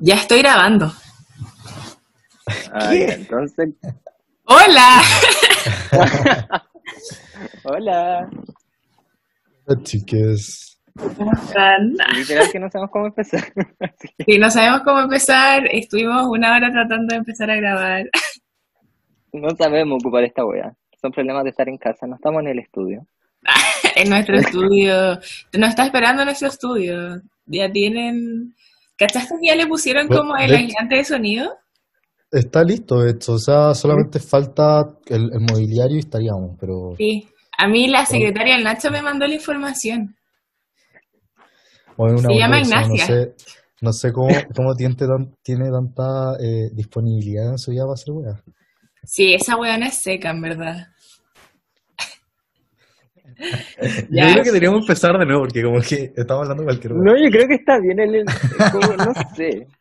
[0.00, 0.90] Ya estoy grabando.
[2.72, 3.68] Ay, entonces,
[4.44, 5.02] ¡Hola!
[7.64, 8.30] hola.
[9.66, 10.80] Hola, chiques.
[11.16, 11.94] ¿Cómo están?
[12.14, 13.44] Literal que no sabemos cómo empezar.
[14.26, 18.10] Si no sabemos cómo empezar, estuvimos una hora tratando de empezar a grabar.
[19.32, 20.74] no sabemos ocupar esta wea.
[21.00, 23.06] Son problemas de estar en casa, no estamos en el estudio.
[23.96, 25.20] en nuestro estudio.
[25.52, 27.20] Nos está esperando nuestro estudio.
[27.46, 28.54] Ya tienen.
[29.00, 31.50] ¿Cachaste que ya le pusieron Bueno, como el de- aislante de sonido?
[32.30, 37.26] Está listo esto, o sea, solamente falta el, el mobiliario y estaríamos, pero Sí.
[37.58, 40.14] A mí la secretaria del Nacho me mandó la información.
[41.96, 43.06] bueno, Se llama no Ignacia.
[43.06, 43.34] sé,
[43.82, 44.94] no sé cómo, cómo tiene,
[45.42, 48.42] tiene tanta eh, disponibilidad en su vida para hacer weá.
[49.04, 50.86] Sí, esa weona es seca, en verdad.
[53.80, 54.32] Yo Ya.
[54.32, 57.02] creo que deberíamos empezar de nuevo, porque como que estamos hablando de cualquier weá.
[57.04, 58.14] No, yo creo que está bien el...
[58.16, 58.26] el-
[58.72, 59.66] como- no sé.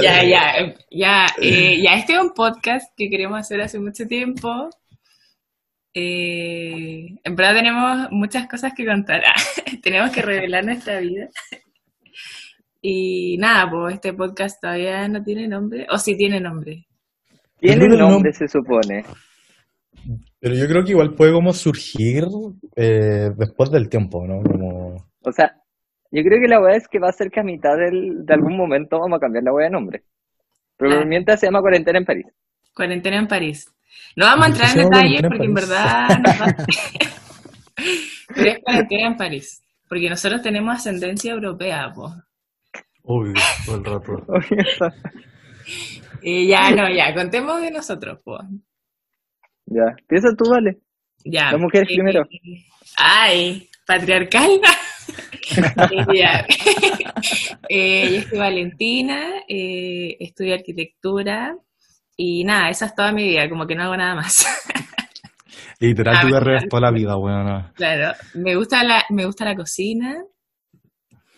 [0.00, 4.70] Ya, ya, ya, eh, ya, este es un podcast que queremos hacer hace mucho tiempo.
[5.92, 9.20] Eh, en verdad tenemos muchas cosas que contar.
[9.82, 11.28] tenemos que revelar nuestra vida.
[12.80, 15.86] Y nada, pues este podcast todavía no tiene nombre.
[15.90, 16.86] O sí tiene nombre.
[17.58, 19.04] Tiene nombre, se supone.
[20.40, 22.24] Pero yo creo que igual puede como surgir
[22.76, 24.42] eh, después del tiempo, ¿no?
[24.42, 24.94] Como...
[25.22, 25.54] O sea,
[26.10, 28.34] yo creo que la wea es que va a ser que a mitad del, de
[28.34, 30.02] algún momento vamos a cambiar la wea de nombre.
[30.76, 31.04] Pero Ah.
[31.04, 32.26] mientras se llama Cuarentena en París.
[32.74, 33.70] Cuarentena en París.
[34.16, 36.08] No vamos a entrar en detalles en porque en verdad...
[38.34, 39.62] Pero es cuarentena en París.
[39.88, 42.12] Porque nosotros tenemos ascendencia europea, pues.
[43.02, 43.34] Obvio,
[43.66, 44.26] todo el rato.
[46.22, 48.40] Eh, ya, no, ya, contemos de nosotros, pues.
[49.70, 50.78] Ya, piensa tú, vale.
[51.24, 51.52] Ya.
[51.52, 52.24] Las mujeres Eh, primero.
[52.96, 54.50] Ay, patriarcal.
[56.14, 56.46] Ya.
[57.68, 61.56] Eh, yo soy Valentina, eh, estudio arquitectura
[62.16, 64.44] y nada, esa es toda mi vida, como que no hago nada más.
[65.80, 66.38] Literal, Ah, tu bueno.
[66.40, 67.72] carrera es toda la vida, weón.
[67.74, 70.22] claro, me gusta la, me gusta la cocina.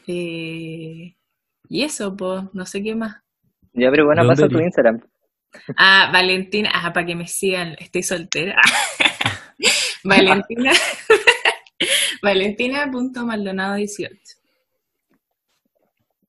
[0.07, 1.15] eh,
[1.69, 3.17] y eso, pues, no sé qué más.
[3.73, 4.59] Ya, pero bueno, ¿De pasa tu?
[4.59, 5.01] Instagram.
[5.77, 8.57] Ah, Valentina, ah, para que me sigan, estoy soltera.
[10.05, 10.73] Valentina,
[12.23, 14.09] Valentina.maldonado18.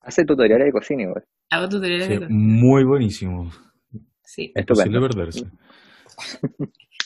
[0.02, 1.24] Hace tutoriales de cocina, igual.
[1.50, 2.38] Hago tutoriales Sí, de cocina.
[2.40, 3.52] muy buenísimo.
[4.24, 4.52] Sí.
[4.56, 5.00] Estupendo.
[5.02, 5.46] perderse.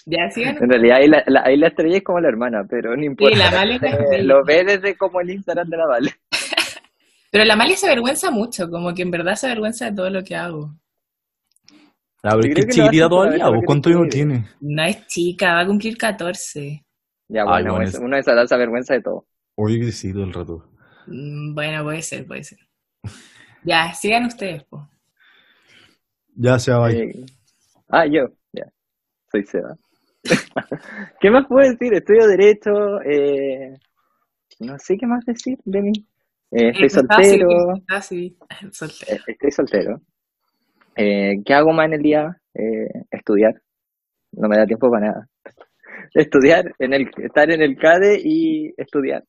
[0.06, 0.57] Ya sigan.
[0.61, 3.38] En realidad ahí la, la- ahí la estrella es como la hermana, pero no importa.
[3.38, 6.16] la es la Eh, lo ve desde como el Instagram de la Vale.
[7.29, 10.23] Pero la Mali se avergüenza mucho, como que en verdad se avergüenza de todo lo
[10.23, 10.73] que hago.
[12.23, 13.50] A ver, Yo ¿qué creo que chiquitita todavía?
[13.50, 14.45] ¿Vos ¿Cuánto años tiene?
[14.59, 16.85] No es chica, va a cumplir 14.
[17.28, 19.25] Ya, Ay, bueno, bueno, es- es- uno de esa edad se avergüenza de todo.
[19.55, 20.69] Oye, que sí, todo el rato.
[21.07, 22.59] Mm, Bueno, puede ser, puede ser.
[23.63, 24.83] Ya, sigan ustedes, pues.
[26.35, 26.89] Ya se va.
[26.91, 27.25] Eh,
[27.89, 28.66] ah, yo, ya.
[29.31, 29.77] Soy Seba.
[31.19, 31.94] ¿Qué más puedo decir?
[31.94, 33.01] Estudio Derecho.
[33.03, 33.77] Eh,
[34.59, 35.94] no sé qué más decir de mí.
[36.51, 37.50] Eh, estoy soltero.
[37.89, 38.38] Ah, sí,
[38.72, 39.23] soltero.
[39.27, 40.01] Estoy soltero.
[40.97, 42.35] Eh, ¿Qué hago más en el día?
[42.53, 43.53] Eh, estudiar.
[44.34, 45.28] No me da tiempo para nada.
[46.13, 49.24] Estudiar, en el, estar en el CADE y estudiar.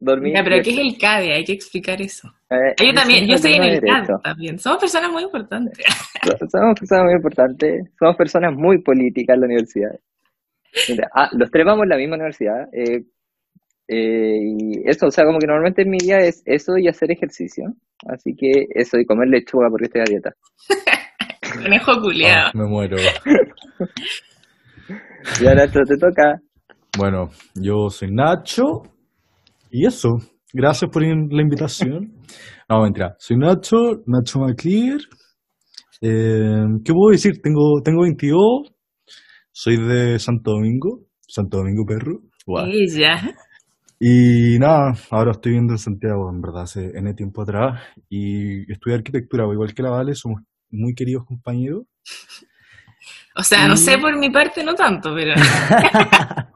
[0.00, 0.34] Dormir.
[0.34, 1.32] Ya, pero ¿qué es el CADE?
[1.34, 2.28] Hay que explicar eso.
[2.50, 4.20] Eh, Ah, Yo también, yo estoy en el CADE derecho.
[4.22, 4.58] también.
[4.58, 5.78] Somos personas muy importantes.
[6.50, 9.90] Somos personas muy importantes, somos personas muy políticas en la universidad.
[11.14, 12.68] Ah, los tres vamos en la misma universidad.
[12.72, 13.04] eh,
[13.88, 17.10] eh, y eso, o sea, como que normalmente en mi día es eso y hacer
[17.10, 17.74] ejercicio.
[18.06, 20.32] Así que eso y comer lechuga porque estoy a dieta.
[21.62, 22.48] Conejo culiado.
[22.48, 22.96] Ah, me muero.
[25.40, 26.40] Y ahora esto te toca.
[26.98, 28.82] Bueno, yo soy Nacho.
[29.70, 30.08] Y eso.
[30.52, 32.12] Gracias por la invitación.
[32.68, 33.14] No, mentira.
[33.18, 33.76] Soy Nacho,
[34.06, 34.98] Nacho McClear.
[36.00, 37.42] Eh, ¿Qué puedo decir?
[37.42, 38.72] Tengo, tengo 22.
[39.50, 41.00] Soy de Santo Domingo.
[41.28, 42.20] Santo Domingo Perro.
[42.72, 43.20] Y ya.
[44.00, 47.80] Y nada, ahora estoy viviendo en Santiago, en verdad, hace N tiempo atrás.
[48.08, 50.40] Y estudié arquitectura, igual que la Vale, somos
[50.72, 51.84] muy queridos compañeros.
[53.34, 55.32] O sea, no sé por mi parte, no tanto, pero.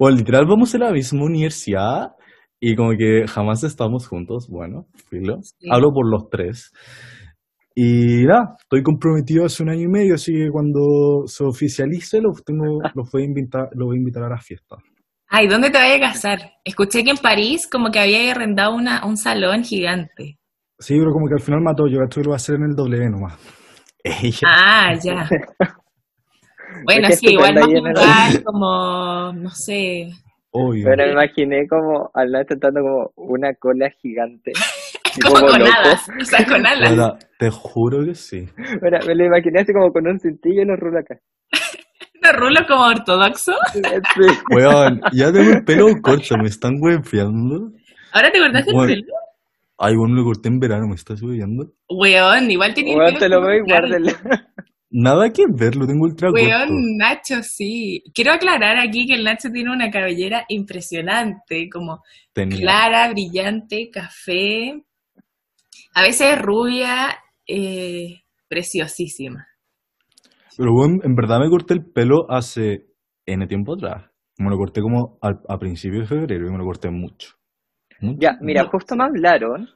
[0.00, 2.16] Bueno, literal, vamos a la misma universidad
[2.58, 4.48] y como que jamás estamos juntos.
[4.48, 5.38] Bueno, filo.
[5.42, 5.68] Sí.
[5.70, 6.72] Hablo por los tres.
[7.74, 12.44] Y nada, estoy comprometido hace un año y medio, así que cuando se oficialice los,
[12.44, 14.76] tengo, los, voy, a invitar, los voy a invitar a la fiesta.
[15.28, 16.52] Ay, ¿dónde te vayas a casar?
[16.64, 20.38] Escuché que en París como que había arrendado una, un salón gigante.
[20.78, 22.74] Sí, pero como que al final mató, yo esto lo voy a hacer en el
[22.76, 23.38] W nomás.
[24.02, 24.38] Ella.
[24.46, 25.28] Ah, ya.
[26.84, 30.08] Bueno, sí, igual estupenda más lugar, como, no sé.
[30.50, 30.84] Obvio.
[30.86, 34.50] Bueno, me imaginé como al lado tratando como una cola gigante
[35.22, 35.72] como Como con loco.
[35.72, 36.90] alas, o sea, con alas.
[36.90, 38.48] Ahora, te juro que sí.
[38.82, 41.20] Mira, me lo imaginé así como con un cintillo y unos rulos acá.
[42.22, 43.52] ¿No rulo como ortodoxo?
[43.72, 43.80] Sí.
[44.50, 47.70] Weón, ya tengo el pelo corto, me están wefiando.
[48.12, 48.94] ¿Ahora te cortaste el Bueno.
[48.94, 49.14] pelo?
[49.78, 51.72] Ay, bueno, lo corté en verano, me estás weando.
[51.88, 54.12] Weón, igual tenía Weón, pelo te lo veo y guárdelo.
[54.90, 56.44] Nada que ver, lo tengo ultra corto.
[56.44, 58.04] Weón, Nacho, sí.
[58.14, 62.58] Quiero aclarar aquí que el Nacho tiene una cabellera impresionante, como Tenía.
[62.58, 64.84] clara, brillante, café,
[65.94, 67.16] a veces rubia,
[67.46, 69.48] eh, preciosísima.
[70.56, 72.86] Pero bueno, en verdad me corté el pelo hace
[73.26, 74.10] N tiempo atrás.
[74.38, 77.34] Me lo corté como al- a, principios de febrero y me lo corté mucho.
[78.18, 79.68] Ya, mira, justo me hablaron,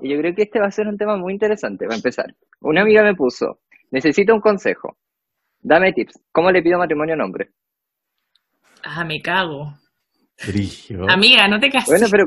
[0.00, 2.34] y yo creo que este va a ser un tema muy interesante, va a empezar.
[2.60, 4.96] Una amiga me puso, necesito un consejo,
[5.60, 7.50] dame tips, ¿cómo le pido matrimonio a un hombre?
[8.84, 9.74] Ah, me cago.
[11.08, 11.88] Amiga, no te cases.
[11.88, 12.26] Bueno, pero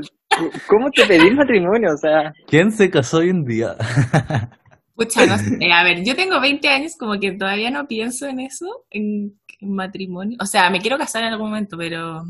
[0.67, 1.93] ¿cómo te pedís matrimonio?
[1.93, 3.75] O sea, ¿Quién se casó hoy en día?
[4.95, 5.59] Pucha, no sé.
[5.71, 9.75] A ver, yo tengo 20 años, como que todavía no pienso en eso, en, en
[9.75, 10.37] matrimonio.
[10.41, 12.23] O sea, me quiero casar en algún momento, pero.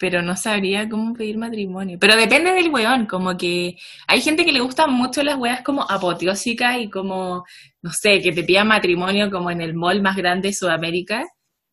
[0.00, 1.98] Pero no sabría cómo pedir matrimonio.
[2.00, 3.76] Pero depende del weón, como que
[4.08, 7.44] hay gente que le gustan mucho las weas como apoteósicas y como,
[7.82, 11.26] no sé, que te pidan matrimonio como en el mall más grande de Sudamérica,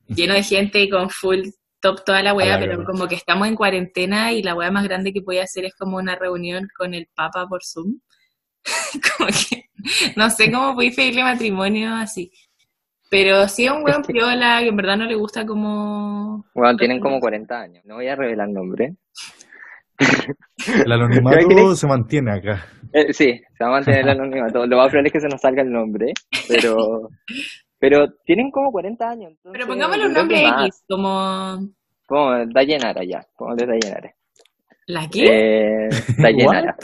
[0.07, 1.39] lleno de gente y con full
[1.79, 4.83] top toda la wea, la pero como que estamos en cuarentena y la wea más
[4.83, 8.01] grande que puede hacer es como una reunión con el Papa por Zoom.
[9.17, 9.69] como que
[10.17, 12.29] no sé cómo podéis pedirle matrimonio así.
[13.09, 16.45] Pero si es un weón piola que en verdad no le gusta como...
[16.53, 18.95] bueno, tienen como 40 años, no voy a revelar nombre.
[19.97, 22.65] El anonimato se mantiene acá.
[22.93, 25.41] Eh, sí, se va a mantener el anonimato, lo más probable es que se nos
[25.41, 26.13] salga el nombre,
[26.47, 27.09] pero,
[27.79, 29.31] pero tienen como 40 años.
[29.31, 30.47] Entonces, Pero pongámosle un nombre.
[30.65, 31.69] X, como...
[32.05, 34.13] Como Dayenara ya, como de Dayenara.
[34.87, 35.25] ¿La qué?
[35.25, 36.77] Eh, Dayenara.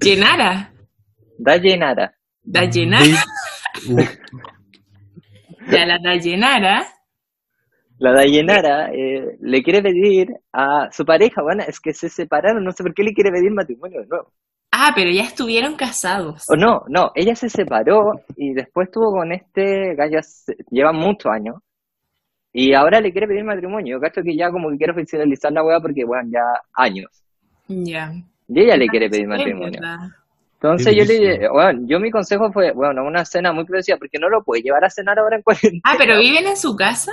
[0.00, 0.72] Llenara.
[1.38, 2.14] Dayenara.
[2.44, 3.24] Da Llenara.
[5.70, 6.86] Ya la da Llenara.
[7.98, 12.72] La Dayenara eh, le quiere pedir a su pareja, bueno, es que se separaron, no
[12.72, 14.32] sé por qué le quiere pedir matrimonio de nuevo.
[14.72, 16.44] Ah, pero ya estuvieron casados.
[16.50, 20.18] O no, no, ella se separó y después estuvo con este gallo,
[20.70, 21.56] lleva muchos años,
[22.52, 23.96] y ahora le quiere pedir matrimonio.
[23.96, 26.42] Yo cacho que ya como que quiere oficializar la weá porque, bueno, ya
[26.74, 27.22] años.
[27.68, 28.12] Ya.
[28.48, 29.80] Y ella le quiere pedir matrimonio.
[29.80, 30.08] verdad.
[30.62, 34.18] Entonces yo le dije, bueno, yo mi consejo fue, bueno, una cena muy preciosa, porque
[34.20, 35.80] no lo puede llevar a cenar ahora en cuarentena.
[35.84, 37.12] Ah, pero viven en su casa.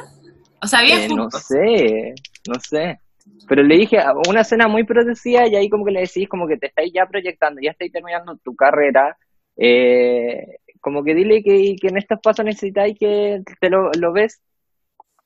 [0.61, 1.43] O sea, viven Eh, no juntos.
[1.45, 2.13] sé,
[2.47, 2.99] no sé.
[3.47, 6.47] Pero le dije, "Ah, una cena muy producida y ahí como que le decís como
[6.47, 9.17] que te estáis ya proyectando, ya estáis terminando tu carrera,
[9.57, 14.41] eh, como que dile que, que en estos pasos necesitáis que te lo, lo ves,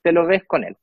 [0.02, 0.76] te lo ves con él.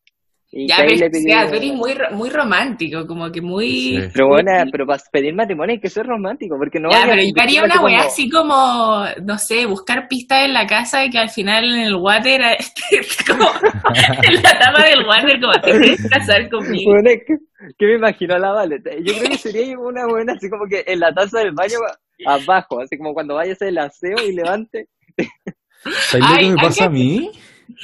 [0.54, 3.70] Y Ya, que pero sea, tú eres muy, muy romántico, como que muy...
[4.02, 4.10] Sí.
[4.14, 7.24] Pero bueno, pero para pedir matrimonio hay que ser romántico, porque no Ya, pero a
[7.24, 11.10] yo haría una weá como- así como, no sé, buscar pistas en la casa y
[11.10, 12.82] que al final en el water, esté
[13.32, 13.50] como,
[14.24, 16.92] en la tapa del water, como te quieres casar conmigo.
[16.92, 17.36] Bueno, es que,
[17.78, 18.82] que me imagino la Vale.
[19.06, 21.78] Yo creo que sería una buena, así como que en la taza del baño
[22.26, 24.90] abajo, así como cuando vayas el aseo y levante.
[26.10, 27.32] ¿Sabes lo que me pasa a que- mí?
[27.70, 27.76] Me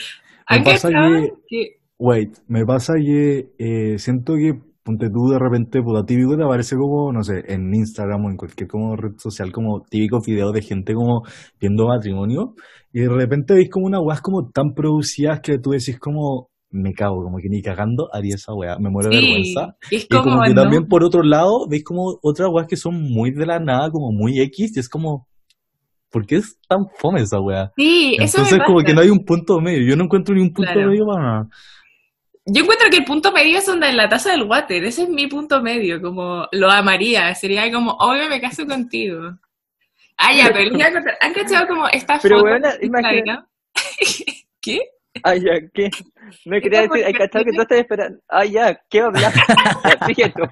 [0.57, 5.81] ¿Han pasa que, que- wait, me pasa que eh, siento que, ponte tú de repente,
[5.81, 9.51] puta, típico te aparece como, no sé, en Instagram o en cualquier como red social,
[9.51, 11.23] como típicos videos de gente como
[11.59, 12.55] viendo matrimonio,
[12.93, 16.93] y de repente veis como una weas como tan producidas que tú decís como, me
[16.93, 19.75] cago, como que ni cagando haría esa wea, me muero de Sí, vergüenza.
[19.91, 23.31] y como que no, también por otro lado, veis como otras weas que son muy
[23.31, 25.27] de la nada, como muy X, y es como,
[26.11, 27.71] ¿por qué es tan fome esa wea?
[27.75, 30.41] Sí, eso me Entonces como que no hay un punto medio, yo no encuentro ni
[30.41, 30.89] un punto Claro.
[30.91, 31.49] medio para nada.
[32.49, 35.09] Yo encuentro que el punto medio es donde en la taza del water, ese es
[35.09, 39.37] mi punto medio, como lo amaría, sería como, obvio me caso contigo.
[40.17, 43.47] Ah, ya, pero a ¿han cachado como esta Pero, foto imagina- Instagram?
[44.61, 44.79] ¿Qué?
[45.23, 45.89] Ay, ya, ¿qué?
[46.45, 48.19] No quería decir, hay cachado que tú estás esperando.
[48.29, 49.33] Ay, ya, ¿qué hablas?
[49.83, 50.43] Ya, sigue tú.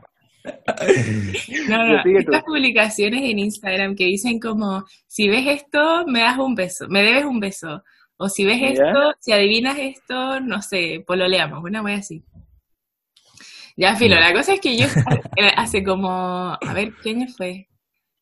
[1.70, 2.32] No, no, sigue tú.
[2.32, 7.04] estas publicaciones en Instagram que dicen como, si ves esto, me das un beso, me
[7.04, 7.84] debes un beso.
[8.18, 8.68] O si ves Ya.
[8.70, 12.24] esto, si adivinas esto, no sé, pololeamos, una wea así.
[13.78, 14.86] Ya, filo, la cosa es que yo
[15.36, 17.68] eh, hace como, a ver, ¿qué año fue?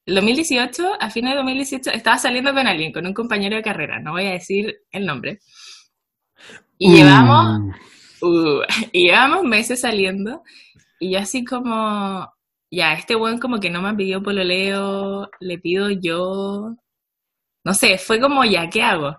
[0.05, 3.99] El 2018, a fines de 2018, estaba saliendo con alguien, con un compañero de carrera,
[3.99, 5.39] no voy a decir el nombre.
[6.77, 7.61] Y llevamos,
[8.21, 8.61] Uh,
[8.93, 10.43] y llevamos meses saliendo
[10.99, 12.31] y yo así como,
[12.71, 16.75] ya, este buen como que no me pidió pololeo, le pido yo,
[17.65, 19.17] no sé, fue como ya, ¿qué hago?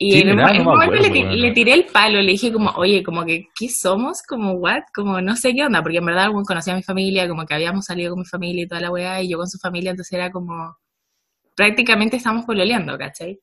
[0.00, 2.52] Y Sí, en un, en un me momento le, le tiré el palo, le dije
[2.52, 4.22] como, oye, como que, ¿qué somos?
[4.22, 4.84] Como, what?
[4.94, 7.54] Como, no sé qué onda, porque en verdad bueno, conocía a mi familia, como que
[7.54, 10.12] habíamos salido con mi familia y toda la weá, y yo con su familia, entonces
[10.12, 10.76] era como,
[11.56, 13.40] prácticamente estamos pololeando, ¿cachai?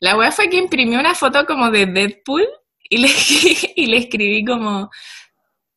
[0.00, 2.46] La weá fue que imprimió una foto como de Deadpool
[2.88, 3.08] y le,
[3.76, 4.88] y le escribí como,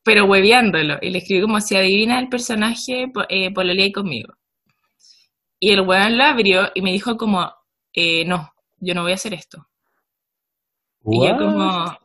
[0.02, 4.32] pero hueveándolo, y le escribí como, si adivina el personaje, eh, pololea conmigo.
[5.60, 7.52] Y el weón lo abrió y me dijo como,
[7.92, 8.51] eh, no,
[8.82, 9.66] yo no voy a hacer esto.
[11.04, 11.38] Y yo What?
[11.38, 11.98] como,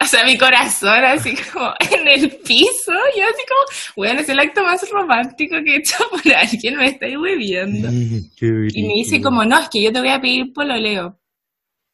[0.00, 4.38] o sea, mi corazón así como en el piso, yo así como, bueno, es el
[4.38, 7.16] acto más romántico que he hecho por alguien, me estáis
[8.36, 11.18] qué Y me dice como, no, es que yo te voy a pedir pololeo.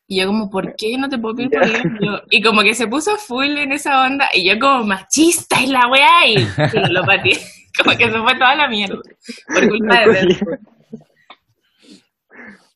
[0.07, 2.23] Y yo como, ¿por qué no te puedo pedir pololeo?
[2.31, 5.88] Y como que se puso full en esa onda, y yo como, machista es la
[5.88, 7.38] weá, y, y lo pateé.
[7.76, 9.00] Como que se fue toda la mierda.
[9.49, 10.59] Por culpa de Deadpool.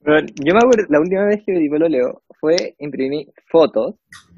[0.01, 3.97] Bueno, yo me acuerdo, la última vez que pedí pololeo fue imprimir fotos,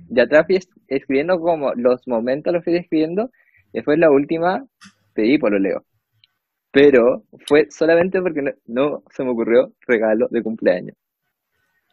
[0.08, 3.30] de atrás fui escribiendo como los momentos los fui escribiendo,
[3.72, 4.64] después la última
[5.14, 5.84] pedí pololeo.
[6.72, 10.96] Pero fue solamente porque no, no se me ocurrió regalo de cumpleaños.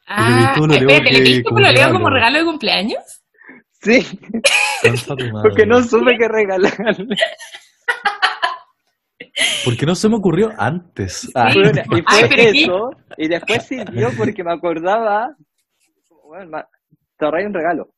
[0.07, 1.93] Ah, espérate, ¿le pediste como pololeo regalo.
[1.93, 3.23] como regalo de cumpleaños?
[3.81, 3.99] Sí,
[5.41, 7.15] porque no supe qué regalarle.
[9.63, 11.29] ¿Por qué no se me ocurrió antes?
[11.35, 15.35] Ah, Bueno, y Ay, fue eso, y después sirvió porque me acordaba,
[16.23, 16.63] bueno,
[17.17, 17.89] te ahorré un regalo.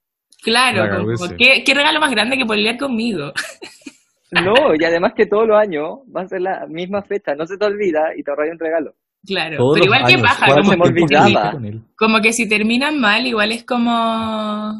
[0.42, 1.36] Claro, como.
[1.38, 3.34] ¿qué, qué regalo más grande que pololear conmigo?
[4.32, 7.58] No, y además que todos los años va a ser la misma fecha, no se
[7.58, 8.94] te olvida y te ahorré un regalo.
[9.26, 11.26] Claro, todos pero igual que años, paja, ¿cuánto como se me olvidaba.
[11.26, 11.82] estuviste con él?
[11.98, 14.72] como que si terminan mal, igual es como...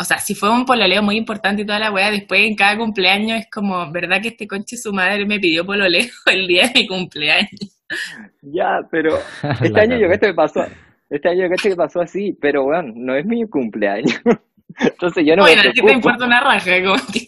[0.00, 2.76] O sea, si fue un pololeo muy importante y toda la weá, después en cada
[2.78, 6.80] cumpleaños es como, ¿verdad que este conche su madre me pidió pololeo el día de
[6.80, 7.82] mi cumpleaños?
[8.42, 9.18] Ya, pero
[9.62, 10.64] este año yo que me pasó,
[11.10, 14.20] este año yo que me pasó así, pero bueno, no es mi cumpleaños.
[14.78, 17.26] Entonces yo no bueno, me a ti te importa una raja, como que...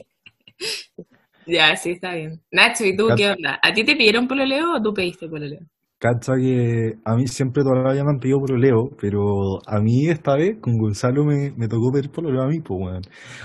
[1.46, 2.40] ya, sí, está bien.
[2.52, 3.58] Nacho, ¿y tú qué onda?
[3.60, 5.62] ¿A ti te pidieron pololeo o tú pediste pololeo?
[6.00, 10.08] Cacha que a mí siempre toda la vida me han pedido pololeo, pero a mí
[10.08, 13.02] esta vez con Gonzalo me, me tocó pedir pololeo a mí, pues weón.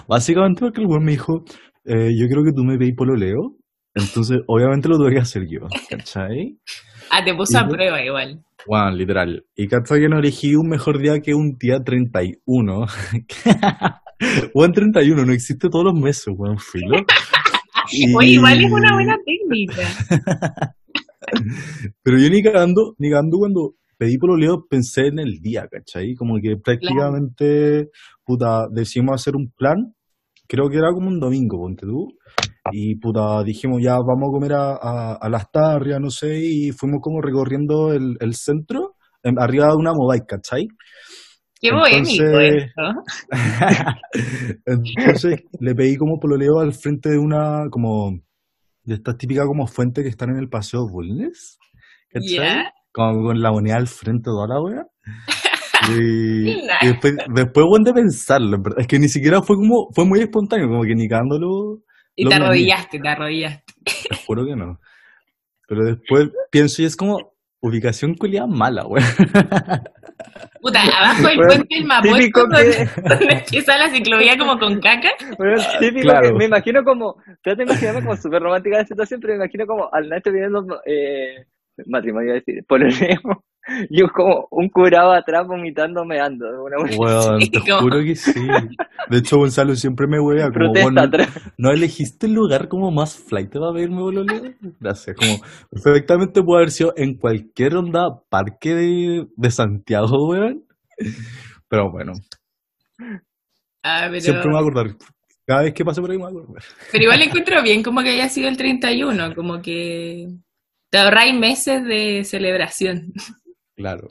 [0.07, 1.43] Básicamente porque el weón me dijo,
[1.83, 3.57] eh, yo creo que tú me pedís pololeo,
[3.93, 6.57] entonces obviamente lo tuve que hacer yo, ¿cachai?
[7.11, 8.41] Ah, te puso ¿Y a prueba igual.
[8.65, 9.45] Weón, literal.
[9.57, 12.85] Y cacha que no elegí un mejor día que un día 31.
[14.53, 16.99] Weón, 31, no existe todos los meses, weón, filo.
[17.91, 20.75] Y- Oye, igual es una buena técnica.
[22.03, 26.15] Pero yo ni cagando, ni cagando cuando pedí pololeo pensé en el día, ¿cachai?
[26.15, 27.89] Como que prácticamente,
[28.25, 29.93] puta, decidimos hacer un plan,
[30.47, 32.07] creo que era como un domingo, ponte tú,
[32.71, 36.71] y puta, dijimos ya vamos a comer a, a, a las tarrias, no sé, y
[36.71, 40.67] fuimos como recorriendo el, el centro, en- arriba de una mobile, ¿cachai?
[41.61, 42.81] Qué bohémico Entonces- esto.
[44.65, 48.19] Entonces le pedí como pololeo al frente de una, como,
[48.85, 51.57] de estas típicas como fuentes que están en el Paseo Bulnes,
[52.09, 52.65] ¿cachai?
[52.91, 54.85] Como con la moneda al frente de toda la wea.
[55.87, 58.79] Y, después, después bueno, de pensarlo, verdad.
[58.79, 61.81] Es que ni siquiera fue como, fue muy espontáneo, como que ni cagándolo,
[62.15, 63.73] Y lo te arrodillaste, te arrodillaste.
[63.83, 64.79] Te juro que no.
[65.67, 67.34] Pero después pienso y es como
[67.67, 69.03] ubicación culiada mala, wea.
[70.61, 74.79] Puta, abajo del Bueno, puente del Mapocho, donde, que- donde empieza la ciclovía como con
[74.79, 75.09] caca.
[75.37, 76.27] Bueno, típico Claro.
[76.29, 79.65] que me imagino como, trato de imaginarme como súper romántica la situación, pero me imagino
[79.67, 81.45] como al Nacho viendo eh,
[81.85, 83.19] matrimonio, decir, pololeo,
[83.89, 86.45] y un- como un curado atrás vomitando, meando.
[87.39, 88.47] Sí, te como- juro que sí.
[89.09, 91.29] De hecho, Gonzalo siempre me wea como, protesta bueno, atrás.
[91.57, 94.41] ¿No elegiste el lugar como más flight para pedirme pololeo?
[94.79, 95.15] Gracias.
[95.15, 95.37] Como
[95.71, 100.63] perfectamente puede haber sido en cualquier onda parque de, de Santiago, weón.
[101.67, 102.13] Pero bueno,
[103.83, 104.95] Ah, pero, siempre me voy a acordar.
[105.45, 106.63] Cada vez que pase por ahí me voy a acordar.
[106.91, 110.27] pero igual encuentro bien como que haya sido el 31, como que
[110.89, 113.13] te ahorráis meses de celebración.
[113.75, 114.07] Claro.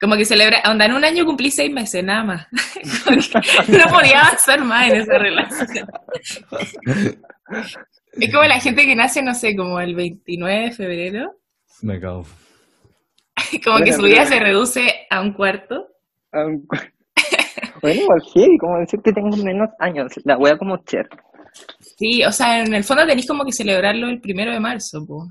[0.00, 2.46] Como que celebra, onda, en un año cumplí seis meses, nada más.
[3.68, 5.88] No podía avanzar más en esa relación.
[8.12, 11.32] Es como la gente que nace, no sé, como el 29 de febrero,
[11.82, 12.24] Me cago.
[13.64, 15.86] como que su vida se reduce a un cuarto.
[16.32, 16.66] Um,
[17.82, 20.12] bueno, igual heavy, como decir que tengo menos años.
[20.24, 21.08] La wea como Cher.
[21.80, 25.26] Sí, o sea, en el fondo tenéis como que celebrarlo el primero de marzo, po.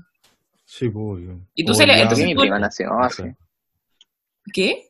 [0.64, 1.24] Sí, pues.
[1.54, 3.22] Y tú O se le- ya- entonces mi tú- prima nació así.
[4.52, 4.82] ¿Qué?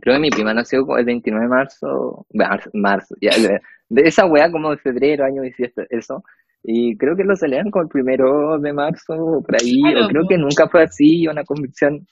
[0.00, 4.02] Creo que mi prima nació como el 29 de marzo, marzo, marzo, ya, de, de
[4.08, 6.22] esa wea como de febrero, año 18, eso.
[6.62, 10.22] Y creo que lo celebran como el primero de marzo, por ahí, Claro, o creo
[10.28, 12.06] que nunca fue así, una convicción.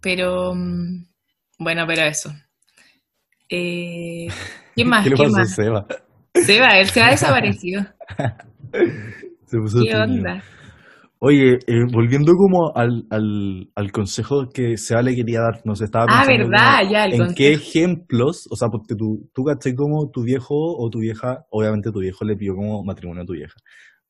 [0.00, 1.06] Pero, mm,
[1.58, 2.30] Bueno, pero eso.
[3.48, 4.28] Eh,
[4.74, 5.04] ¿Qué más?
[5.04, 5.54] ¿Qué le ¿Qué pasó a más?
[5.54, 5.86] Seba?
[6.34, 7.82] Seba, él se ha desaparecido.
[9.46, 10.02] Se puso ¿Qué tímido.
[10.04, 10.44] onda?
[11.20, 16.08] Oye, eh, volviendo como al, al, al consejo que Seba le quería dar, nos estaba
[16.08, 17.34] Ah, pensando verdad, como ya, el en consejo.
[17.34, 21.90] qué ejemplos, o sea, porque tú, tú cachai como tu viejo o tu vieja, obviamente
[21.90, 23.54] tu viejo le pidió como matrimonio a tu vieja.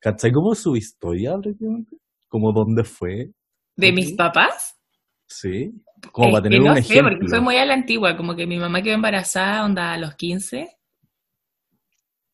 [0.01, 1.97] ¿Cachai como su historia, prácticamente?
[2.29, 3.31] Como dónde fue,
[3.77, 4.79] ¿De mis papás?
[5.27, 5.73] sí,
[6.13, 7.03] como Es para que tener no un sé, ejemplo.
[7.03, 10.15] porque fue muy a la antigua, como que mi mamá quedó embarazada, onda, a los
[10.15, 10.69] 15.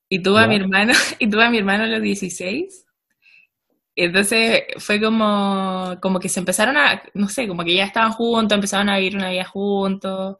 [0.08, 0.48] Y tuvo a Ya.
[0.48, 2.86] mi hermano, y tuvo a mi hermano a los 16.
[3.96, 8.54] Entonces fue como, como que se empezaron a, no sé, como que ya estaban juntos,
[8.56, 10.36] empezaron a vivir una vida juntos.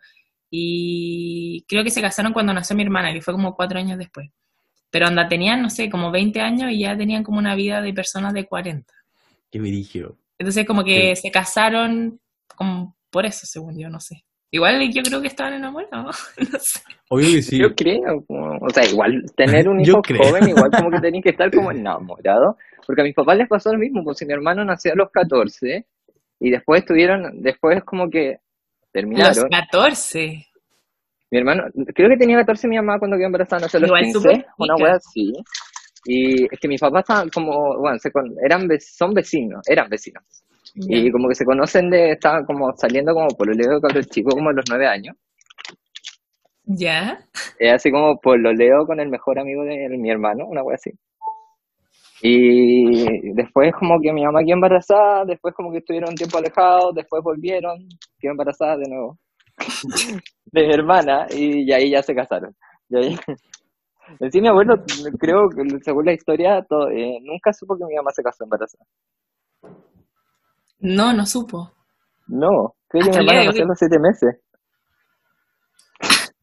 [0.51, 4.31] Y creo que se casaron cuando nació mi hermana, que fue como cuatro años después.
[4.91, 7.93] Pero onda, tenían, no sé, como 20 años y ya tenían como una vida de
[7.93, 8.93] personas de 40.
[9.51, 10.17] Qué virigio.
[10.39, 11.23] Entonces como que Sí.
[11.23, 12.21] se casaron
[12.57, 14.25] como por eso, según yo, no sé.
[14.55, 16.17] Igual yo creo que estaban enamorados,
[16.53, 16.81] no sé.
[17.09, 17.59] Obvio que sí.
[17.59, 21.31] Yo creo, como- o sea, igual tener un hijo joven, igual como que tenés que
[21.31, 22.57] estar como enamorado,
[22.87, 25.11] porque a mis papás les pasó lo mismo, pues si mi hermano nació a los
[25.11, 25.87] 14
[26.39, 29.49] y después tuvieron, después como que Los terminaron.
[29.51, 30.47] 14.
[31.33, 33.89] Mi hermano, creo que tenía 14 mi mamá cuando quedó embarazada, no sé, a los
[33.89, 35.33] Igual 15, súper una wea así.
[36.07, 40.23] Y es que mis papás estaban como, bueno, se con- eran, son vecinos, eran vecinos.
[40.75, 44.51] Y como que se conocen de, estaban como saliendo como pololeo con los chicos como
[44.51, 45.17] a los 9 años.
[46.65, 47.19] ¿Ya?
[47.59, 50.91] Es así como pololeo con el mejor amigo de mi hermano, una wea así.
[52.23, 56.95] Y después como que mi mamá quedó embarazada, después como que estuvieron un tiempo alejados,
[56.95, 57.87] después volvieron,
[58.19, 59.19] quedó embarazada de nuevo.
[60.47, 62.55] de mi hermana, y, ahí ya se casaron.
[62.89, 63.17] Y ahí...
[64.21, 64.75] En sí, mi abuelo,
[65.19, 68.85] creo que según la historia, todo- eh, nunca supo que mi mamá se casó embarazada.
[70.85, 71.73] No, no supo.
[72.29, 74.37] No, creo que Hasta mi hermana nació a los siete meses.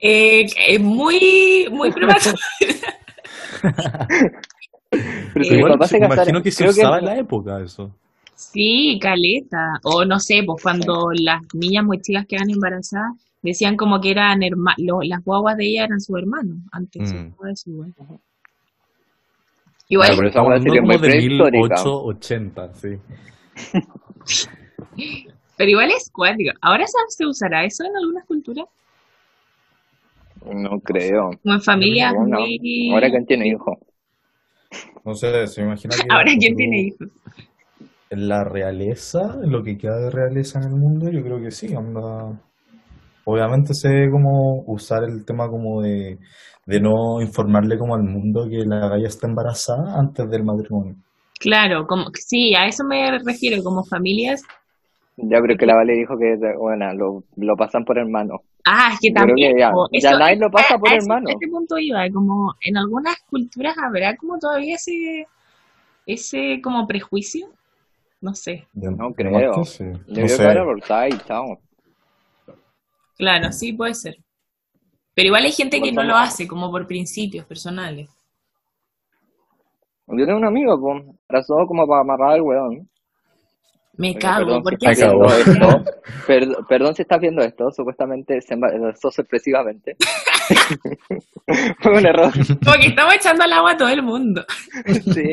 [0.00, 2.36] Eh, es muy, muy prematuro.
[4.90, 7.92] Pero Igual, se casara, imagino que se creo que- usaba en la época eso.
[8.36, 9.72] Sí, caleta.
[9.82, 13.10] O no sé, pues cuando las niñas muy chicas quedan embarazadas,
[13.42, 16.58] decían como que eran herma- lo- las guaguas de ella eran sus hermanos.
[16.70, 17.34] Antes, Mm.
[17.48, 17.92] eso igual.
[19.88, 21.74] Igual, Claro, pero esa Estamos hueá hablando sería como muy de prehistórica.
[21.74, 22.88] 1880, sí.
[25.56, 26.52] Pero igual es cuático.
[26.60, 28.66] ¿Ahora se- se usará eso en algunas culturas?
[30.54, 31.30] No creo.
[31.42, 32.38] Como en familias No, no.
[32.40, 32.90] muy...
[32.92, 33.78] Ahora quién tiene hijo.
[35.04, 36.08] No sé, se me imagina que...
[36.10, 37.08] Ahora, ¿quién tiene hijos?
[38.10, 41.50] En la realeza, en lo que queda de realeza en el mundo, yo creo que
[41.50, 42.40] sí, onda.
[43.24, 46.18] Obviamente se ve como usar el tema como de,
[46.66, 50.96] de no informarle como al mundo que la galla está embarazada antes del matrimonio.
[51.40, 54.42] Claro, como, sí, a eso me refiero, como familias.
[55.16, 58.42] Ya, pero que la Vale dijo que, bueno, lo, lo pasan por hermano.
[58.64, 59.54] Ah, es que Yo también.
[59.54, 61.28] que ya- como ya nadie lo pasa a- por a hermano.
[61.28, 65.26] a ese punto iba, como en algunas culturas habrá como todavía ese,
[66.06, 67.48] ese como prejuicio.
[68.20, 68.66] No sé.
[68.72, 69.64] No creo.
[69.64, 69.84] sí.
[69.84, 70.86] Yo No creo sé.
[70.86, 71.60] que ahí, chao.
[73.16, 74.16] Claro, sí puede ser.
[75.14, 78.08] Pero igual hay gente que no lo hace, como por principios personales.
[80.16, 82.88] Yo tengo un amigo, pues, abrazó como para amarrar al weón.
[83.96, 85.06] Me Oye, cago, perdón ¿por qué esto.
[86.26, 87.68] Perd- perdón si estás viendo esto.
[87.72, 89.96] Supuestamente se embarazó sorpresivamente.
[91.82, 92.30] Fue un error.
[92.64, 94.44] Como que estamos echando al agua a todo el mundo.
[95.12, 95.24] Sí.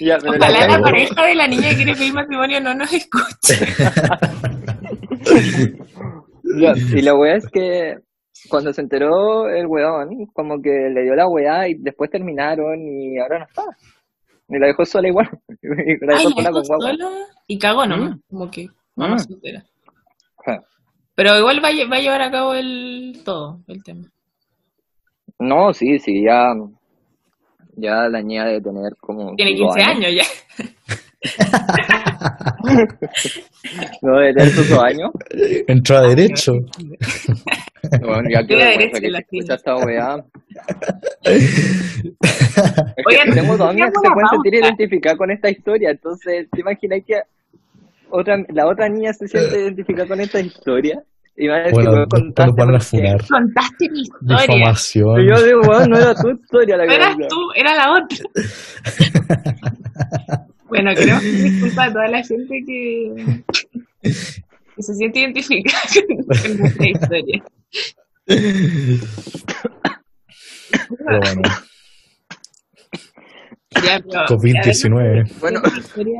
[0.00, 3.66] Ya, pero Ojalá la pareja de la niña que quiere pedir matrimonio no nos escuche.
[6.58, 7.96] Ya, y la weá es que
[8.48, 13.18] cuando se enteró el weón, como que le dio la weá y después terminaron y
[13.18, 13.62] ahora no está.
[14.48, 15.28] Y la dejó sola igual.
[15.62, 16.90] Y la Ay, dejó la sola dejó con guagua.
[16.90, 17.10] solo
[17.48, 18.16] y cagó nomás.
[18.16, 18.20] Mm.
[18.30, 19.18] Como que mamá Mm.
[19.18, 19.64] soltera.
[20.44, 20.60] Ja.
[21.14, 24.02] Pero igual va, va a llevar a cabo el todo, el tema.
[25.38, 26.52] No, sí, sí, ya,
[27.76, 30.24] ya la niña de tener como Tiene dos 15 años ya.
[34.02, 35.10] No, de tener sus dos años.
[35.66, 36.52] Entró a derecho.
[38.00, 40.16] Bueno, ya que vergüenza que escucha esta weá.
[43.08, 47.00] Que tengo dos amigas que se pueden sentir identificadas con esta historia, entonces, ¿te imaginas
[47.06, 47.20] que
[48.10, 51.00] otra, la otra niña se siente identificada con esta historia?
[51.36, 53.20] Y decir, Bueno, weón, después nos van a porque- funar.
[53.28, 54.38] Contaste mi historia.
[54.46, 55.20] Difamación.
[55.20, 57.92] Y yo digo, weón, no era tu historia la No que eras tú, era la
[57.92, 58.24] otra.
[60.68, 63.12] bueno, creo que disculpa a toda la gente que,
[64.76, 65.80] que se siente identificada
[66.42, 67.42] con, nuestra historia.
[70.98, 71.42] Pero bueno,
[73.84, 75.40] Ya, pero, COVID-19.
[75.40, 75.60] Bueno,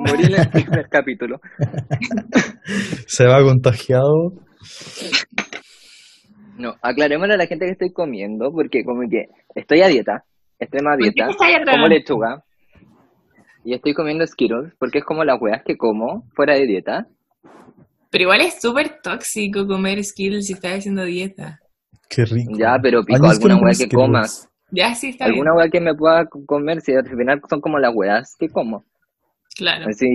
[0.07, 1.41] morí en el primer capítulo.
[3.07, 4.33] Se va contagiado.
[6.59, 10.25] No, aclarémosle a la gente que estoy comiendo, porque como que estoy a dieta,
[10.59, 12.45] extrema ¿Por qué dieta, como lechuga,
[13.65, 17.07] y estoy comiendo Skittles, porque es como las weas que como fuera de dieta.
[18.17, 21.61] Pero igual es súper tóxico comer Skittles si estás haciendo dieta.
[22.09, 22.53] Qué rico.
[22.57, 26.25] Ya, pero pico, alguna como que comas, Ya sí está alguna wea que me pueda
[26.47, 28.87] comer, si al final son como las weas que como.
[29.55, 29.85] Claro.
[29.91, 30.07] Así,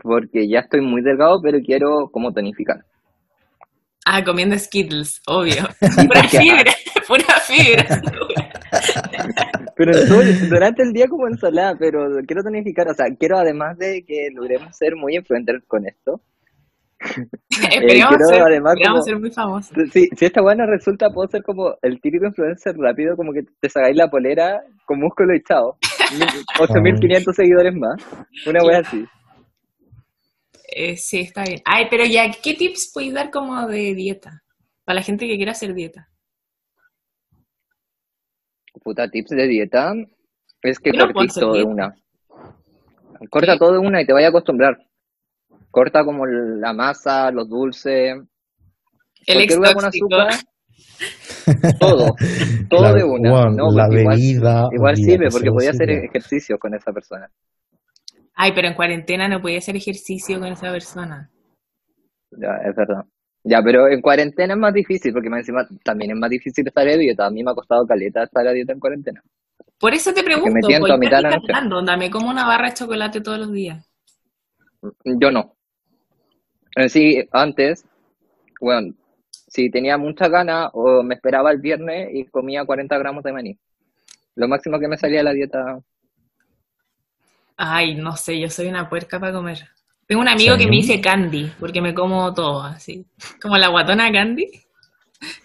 [0.00, 2.84] porque ya estoy muy delgado, pero quiero como tonificar.
[4.06, 5.64] Ah, comiendo Skittles, obvio.
[6.06, 6.72] Pura fibra,
[7.08, 8.00] pura fibra.
[9.74, 9.92] Pero
[10.48, 14.76] durante el día como ensalada, pero quiero tonificar, o sea, quiero además de que logremos
[14.76, 16.20] ser muy influencers con esto,
[17.50, 19.76] Esperemos quiero ser, además como- ser muy famosos.
[19.92, 23.68] si, si esta buena resulta, puedo ser como el típico influencer rápido, como que te
[23.68, 25.76] sacáis la polera con músculo y chao.
[26.60, 28.02] 8500 seguidores más,
[28.46, 29.04] una wea así.
[30.74, 31.60] Eh, sí, está bien.
[31.64, 34.42] Ay, pero ya, ¿qué tips puedes dar como de dieta?
[34.84, 36.08] Para la gente que quiera hacer dieta.
[38.82, 39.92] Puta, tips de dieta,
[40.62, 41.94] es que todo de una.
[43.30, 44.78] Corta todo de una y te vaya a acostumbrar.
[45.72, 48.14] Corta como la masa, los dulces,
[49.26, 50.28] El ex azúcar,
[51.80, 52.14] todo,
[52.68, 53.30] todo La- de una.
[53.50, 54.68] No, la porque igual, bebida.
[54.72, 57.28] igual sirve porque podía hacer ejercicio con esa persona.
[58.34, 61.30] Ay, pero en cuarentena no podía hacer ejercicio con esa persona.
[62.32, 63.04] Ya, es verdad.
[63.44, 66.86] Ya, pero en cuarentena es más difícil porque más encima también es más difícil estar
[66.86, 67.26] a dieta.
[67.26, 69.20] A mí me ha costado caleta estar a dieta en cuarentena.
[69.78, 71.74] Por eso te pregunto, me tiento ¿por a qué mitad de la noche.
[71.74, 73.84] Onda, me como una barra de chocolate todos los días.
[75.04, 75.56] Yo no.
[76.76, 77.84] En sí, antes,
[78.60, 78.94] bueno,
[79.30, 83.58] si tenía mucha gana o me esperaba el viernes y comía 40 gramos de maní.
[84.34, 85.78] Lo máximo que me salía de la dieta.
[87.56, 89.68] Ay, no sé, yo soy una puerca para comer.
[90.06, 93.04] Tengo un amigo que me dice candy, porque me como todo así.
[93.40, 94.46] Como la guatona candy.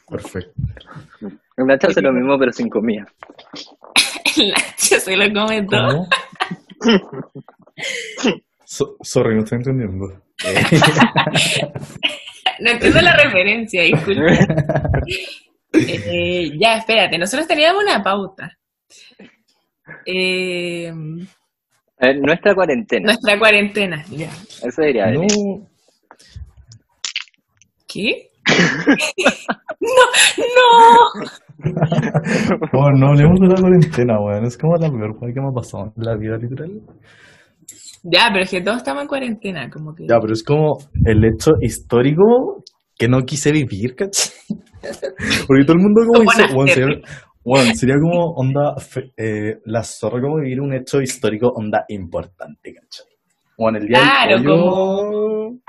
[0.09, 0.53] Perfecto.
[1.57, 3.05] El Nacho hace lo mismo pero sin comida.
[4.37, 6.07] El Nacho se lo come todo.
[8.65, 10.21] So- sorry, no estoy entendiendo.
[12.59, 14.33] No entiendo la referencia, disculpe.
[15.73, 18.51] Eh, ya, espérate, nosotros teníamos una pauta.
[20.05, 20.91] Eh,
[21.99, 23.05] Eh, nuestra cuarentena.
[23.05, 24.29] nuestra cuarentena, ya.
[24.63, 25.21] Eso diría No.
[27.87, 28.29] ¿Qué?
[29.81, 30.05] no,
[30.37, 31.25] no.
[32.73, 34.45] Oh, no hablemos de la cuarentena, weón.
[34.45, 36.81] Es como la peor que me ha pasado en la vida, literal.
[38.09, 40.03] Ya, pero es que todos estamos en cuarentena, como que.
[40.07, 42.63] Ya, pero es como el hecho histórico
[42.97, 44.31] que no quise vivir, ¿cachai?
[45.47, 47.75] Porque todo el mundo como Como dice, nacer.
[47.75, 48.75] sería, como onda,
[49.17, 53.07] eh, la zorra como vivir un hecho histórico onda importante, ¿cachai?
[53.57, 55.59] Bueno, el día Claro, del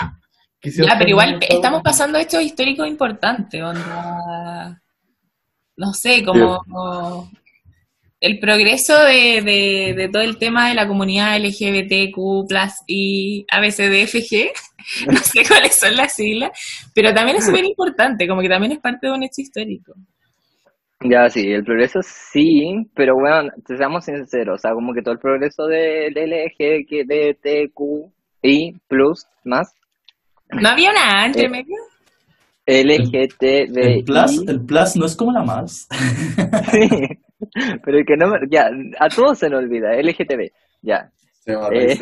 [0.61, 4.81] quisiera Ya, pero igual estamos pasando hechos históricos importantes, onda.
[5.77, 6.61] No sé, como
[8.21, 12.17] el progreso de, de, de todo el tema de la comunidad LGBTQ,
[12.87, 14.51] y ABCDFG,
[15.13, 16.51] no sé cuáles son las siglas,
[16.95, 19.93] pero también es súper importante, como que también es parte de un hecho histórico.
[21.01, 25.21] Ya, sí, el progreso sí, pero bueno, seamos sinceros, o sea, como que todo el
[25.21, 26.13] progreso del
[27.23, 29.73] LGBTQI plus más,
[30.51, 31.77] ¿No había una A entre Eh, medio?
[32.67, 33.99] LGTBI.
[33.99, 35.87] El plus, el plus no es como la más.
[36.73, 36.89] Sí,
[37.85, 40.51] pero que no, me- ya, a todos se nos olvida, LGTB,
[40.83, 41.11] ya.
[41.41, 41.99] Se va a Eh.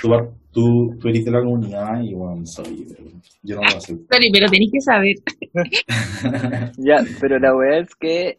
[0.00, 0.10] Tú,
[0.52, 3.08] tú, tú eres de la comunidad y bueno, soy, pero
[3.42, 4.04] yo no lo acepto.
[4.14, 5.14] Sorry, pero tenéis que saber.
[6.78, 8.38] Ya, pero la weá es que,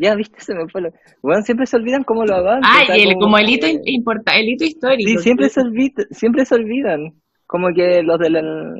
[0.00, 0.90] ya viste, se me fue lo,
[1.22, 2.70] weón, siempre se olvidan cómo lo avanzan.
[2.90, 5.08] Ah, y el, como el hito, in- importa, el hito histórico.
[5.10, 7.12] Sí, siempre se, olvida, siempre se olvidan.
[7.46, 8.34] Como que los del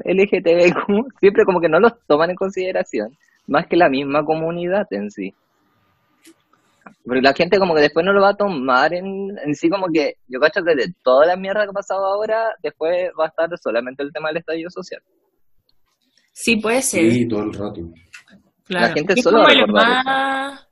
[0.04, 3.08] LGTBQ siempre como que no los toman en consideración,
[3.46, 5.32] más que la misma comunidad en sí.
[7.08, 9.86] Porque la gente como que después no lo va a tomar en, en sí como
[9.92, 13.28] que, yo cacho que de toda la mierda que ha pasado ahora, después va a
[13.28, 15.00] estar solamente el tema del estallido social.
[16.32, 17.10] Sí, puede ser.
[17.10, 17.80] Sí, todo el rato.
[18.64, 18.86] Claro.
[18.88, 20.68] La gente es solo como va a lo recordar más...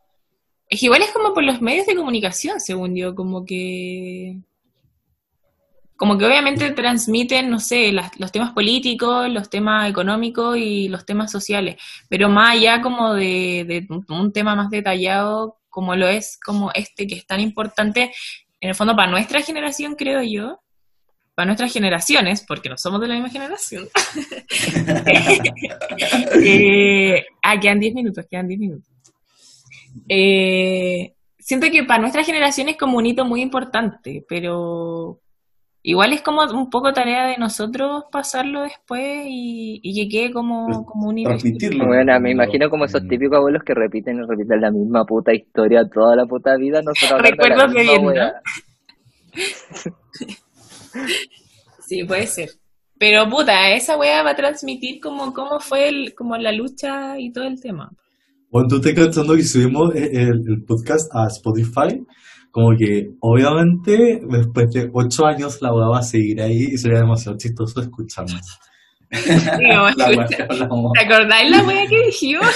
[0.68, 4.38] Es igual es como por los medios de comunicación, según yo, como que...
[5.96, 11.06] Como que obviamente transmiten, no sé, las- los temas políticos, los temas económicos y los
[11.06, 11.76] temas sociales,
[12.10, 17.06] pero más allá como de, de un tema más detallado, como lo es como este,
[17.06, 18.10] que es tan importante,
[18.62, 20.62] en el fondo para nuestra generación, creo yo,
[21.34, 23.86] para nuestras generaciones, porque no somos de la misma generación.
[26.42, 28.88] eh, ah, quedan 10 minutos, quedan 10 minutos.
[30.08, 35.20] Eh, siento que para nuestra generación es como un hito muy importante, pero
[35.88, 40.84] igual es como un poco tarea de nosotros pasarlo después y, y que quede como,
[40.84, 41.86] como un Transmitirlo.
[41.86, 43.08] Bueno, me imagino como esos Mm.
[43.08, 46.82] típicos abuelos que repiten y repiten la misma puta historia toda la puta vida.
[46.82, 48.04] Nosotros Recuerdos de Vietnam.
[48.06, 48.32] weá.
[51.86, 52.48] Sí, puede ser.
[52.98, 57.30] Pero puta, esa wea va a transmitir como cómo fue el, como la lucha y
[57.32, 57.90] todo el tema.
[58.50, 62.02] Bueno, tú te cachando que subimos el, el- el podcast a Spotify,
[62.56, 67.00] como que obviamente después de ocho años la weá va a seguir ahí y sería
[67.00, 68.58] demasiado chistoso escucharnos.
[69.60, 70.92] La weá que hablamos.
[70.94, 72.46] ¿Te acordáis la wea que dijimos?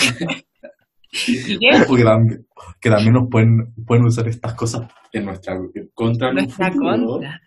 [1.28, 1.82] ¿Y qué?
[1.82, 2.46] Ojo, que también,
[2.80, 5.58] que también nos pueden, pueden usar estas cosas en nuestra
[5.92, 7.38] contra en Nuestra contra.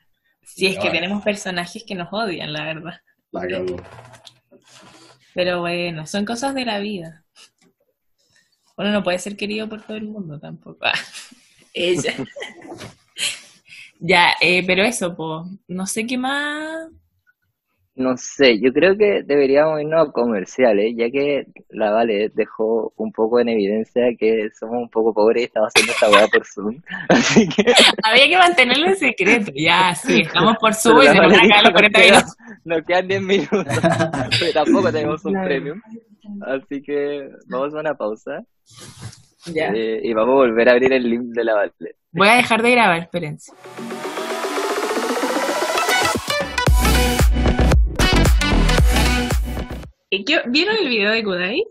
[0.43, 3.01] Si es que tenemos personajes que nos odian, la verdad.
[3.31, 3.77] La cagó.
[5.33, 7.25] Pero bueno, son cosas de la vida.
[8.77, 10.85] Uno no puede ser querido por todo el mundo tampoco.
[11.73, 12.13] Ella.
[13.99, 16.87] ya, eh, pero eso, pues, no sé qué más.
[17.95, 23.11] No sé, yo creo que deberíamos irnos a comerciales, ya que la Vale dejó un
[23.11, 26.81] poco en evidencia que somos un poco pobres y estamos haciendo esta weá por Zoom.
[27.09, 27.63] Así que
[28.03, 29.51] Había que mantenerlo en secreto.
[29.55, 31.73] Ya, sí, estamos por Pero Zoom y se nos Vale van a caer los nos
[31.73, 32.37] 40 quedan- minutos.
[32.65, 33.65] Nos quedan 10 minutos,
[34.39, 35.47] pero tampoco tenemos un Claro.
[35.47, 35.81] premium.
[36.47, 38.43] Así que vamos a una pausa
[39.45, 39.71] Ya.
[39.73, 41.73] eh, y vamos a volver a abrir el link de la Vale.
[42.11, 43.51] Voy a dejar de grabar, espérense.
[50.09, 51.63] ¿Y qué- ¿Vieron el video de Kudai?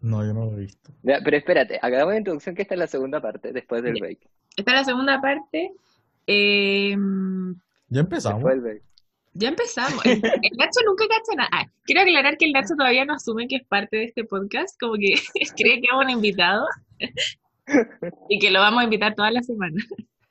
[0.00, 0.92] No, yo no lo he visto.
[1.02, 4.18] Ya, Pero espérate, hagamos la introducción que esta es la segunda parte, después del break.
[4.56, 5.72] Esta es la segunda parte.
[6.26, 6.96] Eh,
[7.88, 8.38] Ya empezamos.
[8.38, 8.82] Después del break.
[9.34, 10.04] Ya empezamos.
[10.04, 11.48] El, el Nacho nunca cacha nada.
[11.52, 14.78] Ah, quiero aclarar que el Nacho todavía no asume que es parte de este podcast,
[14.80, 15.14] como que
[15.56, 16.66] cree que es un invitado
[18.28, 19.76] y que lo vamos a invitar toda la semana.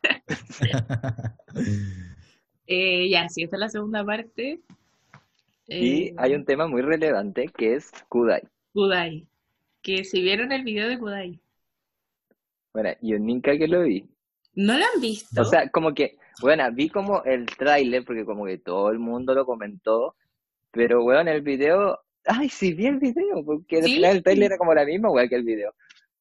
[2.70, 4.60] Eh, ya, sí, esta es la segunda parte.
[5.68, 8.42] Y Eh, hay un tema muy relevante que es Kudai.
[8.74, 9.26] Kudai.
[9.82, 11.40] Que si vieron el video de Kudai.
[12.74, 14.06] Bueno, yo nunca que lo vi.
[14.54, 15.42] ¿No lo han visto?
[15.42, 19.34] O sea, como que, bueno, vi como el tráiler porque como que todo el mundo
[19.34, 20.16] lo comentó,
[20.72, 23.96] pero bueno, el video, ay, sí vi el video, porque al Sí.
[23.96, 25.74] final el tráiler era como la misma weá que el video.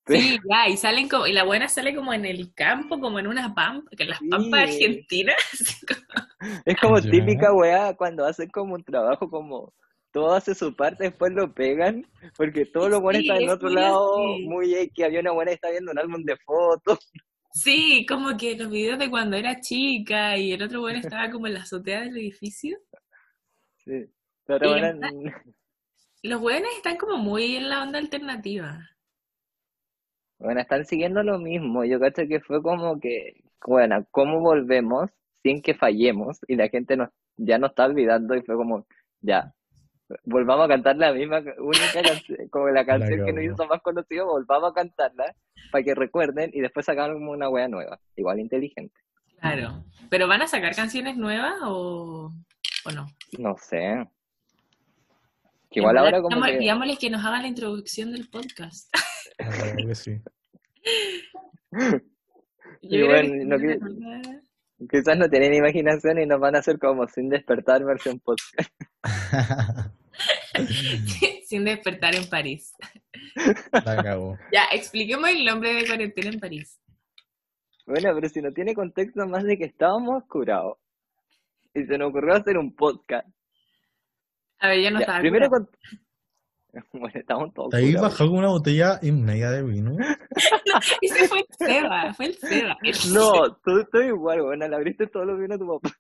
[0.07, 3.27] sí, ya, y salen como, y la buena sale como en el campo, como en
[3.27, 5.37] una pampa, que en las pampas argentinas.
[6.67, 9.73] Es como típica weá cuando hacen como un trabajo como
[10.13, 13.55] todo hace su parte, después lo pegan, porque todos los buenos Sí, están en es
[13.55, 14.47] otro lado, así.
[14.47, 16.99] muy que había una buena que está viendo un álbum de fotos.
[17.57, 21.47] Sí, como que los videos de cuando era chica y el otro bueno estaba como
[21.47, 22.79] en la azotea del edificio.
[23.85, 23.93] Sí.
[24.49, 25.11] Y buena- está-
[26.23, 28.91] Los buenos están como muy en la onda alternativa.
[30.39, 31.85] Bueno, están siguiendo lo mismo.
[31.85, 35.11] Yo cacho que fue como que, bueno, ¿cómo volvemos
[35.43, 36.39] sin que fallemos?
[36.49, 38.87] Y la gente nos, ya nos está olvidando y fue como,
[39.21, 39.55] ya,
[40.25, 44.27] volvamos a cantar la misma, única canción, como la canción que nos hizo más conocido,
[44.27, 45.35] volvamos a cantarla
[45.71, 48.95] para que recuerden y después sacar como una wea nueva, igual inteligente.
[49.41, 49.85] Claro.
[50.11, 52.33] ¿Pero van a sacar canciones nuevas o,
[52.85, 53.07] o no?
[53.39, 54.07] No sé.
[55.71, 58.89] Que igual ahora como que, Digámosles que nos hagan la introducción del podcast.
[59.87, 60.19] Que sí.
[61.73, 61.99] Yo
[62.81, 64.47] Y creo bueno, que no
[64.91, 68.71] quizás no tienen imaginación y nos van a hacer como sin despertar versión podcast.
[71.47, 72.75] Sin despertar en París.
[73.73, 74.37] La cagó.
[74.53, 76.81] Ya, expliquemos el nombre de cuarentena en París.
[77.87, 80.79] Bueno, pero si no tiene contexto más de que estábamos curados
[81.73, 83.29] y se nos ocurrió hacer un podcast.
[84.59, 85.69] A ver, yo no Ya, estaba primero con...
[86.93, 88.19] Bueno, estamos todos ¿Te habéis curados.
[88.19, 89.97] con una botella y media de vino?
[91.01, 92.77] Ese fue el Seba, fue el Seba.
[93.15, 95.97] No, tú, tú igual, bueno, le abriste todo lo que vino a tu papá.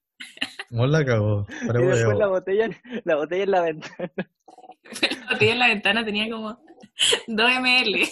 [0.70, 1.46] Vos la cagó.
[1.66, 2.68] Pero y después la botella,
[3.04, 4.12] la botella en la ventana.
[5.26, 6.60] La botella en la ventana tenía como
[7.26, 8.08] 2 ml.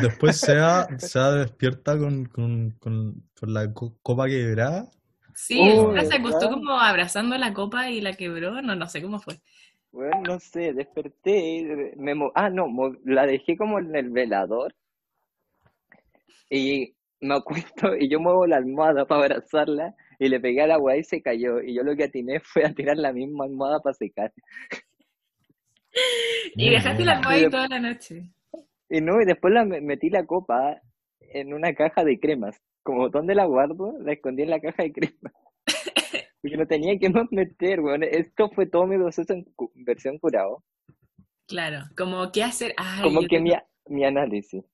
[0.00, 4.90] Después sea, sea despierta con, con, con, con la co- copa quebrada.
[5.34, 8.62] Sí, Oh, se acostó como abrazando la copa y la quebró.
[8.62, 9.38] No, no sé cómo fue.
[9.92, 14.74] Bueno, no sé, desperté me mo- ah, no, mo- la dejé como en el velador.
[16.50, 20.96] Y me acuesto y yo muevo la almohada para abrazarla y le pegué al agua
[20.96, 21.60] y se cayó.
[21.60, 24.32] Y yo lo que atiné fue a tirar la misma almohada para secar.
[26.56, 28.30] Y dejaste la almohada ahí toda la noche.
[28.90, 30.80] Y no, y después la me- metí la copa
[31.20, 32.60] en una caja de cremas.
[32.82, 33.94] Como, ¿dónde la guardo?
[34.00, 35.32] La escondí en la caja de cremas.
[36.42, 38.02] Porque no tenía que más meter, weón.
[38.02, 40.62] Esto fue todo mi proceso en cu- versión curado.
[41.46, 42.74] Claro, como qué hacer.
[42.76, 44.64] Ay, Como que tengo- mi, a- mi análisis.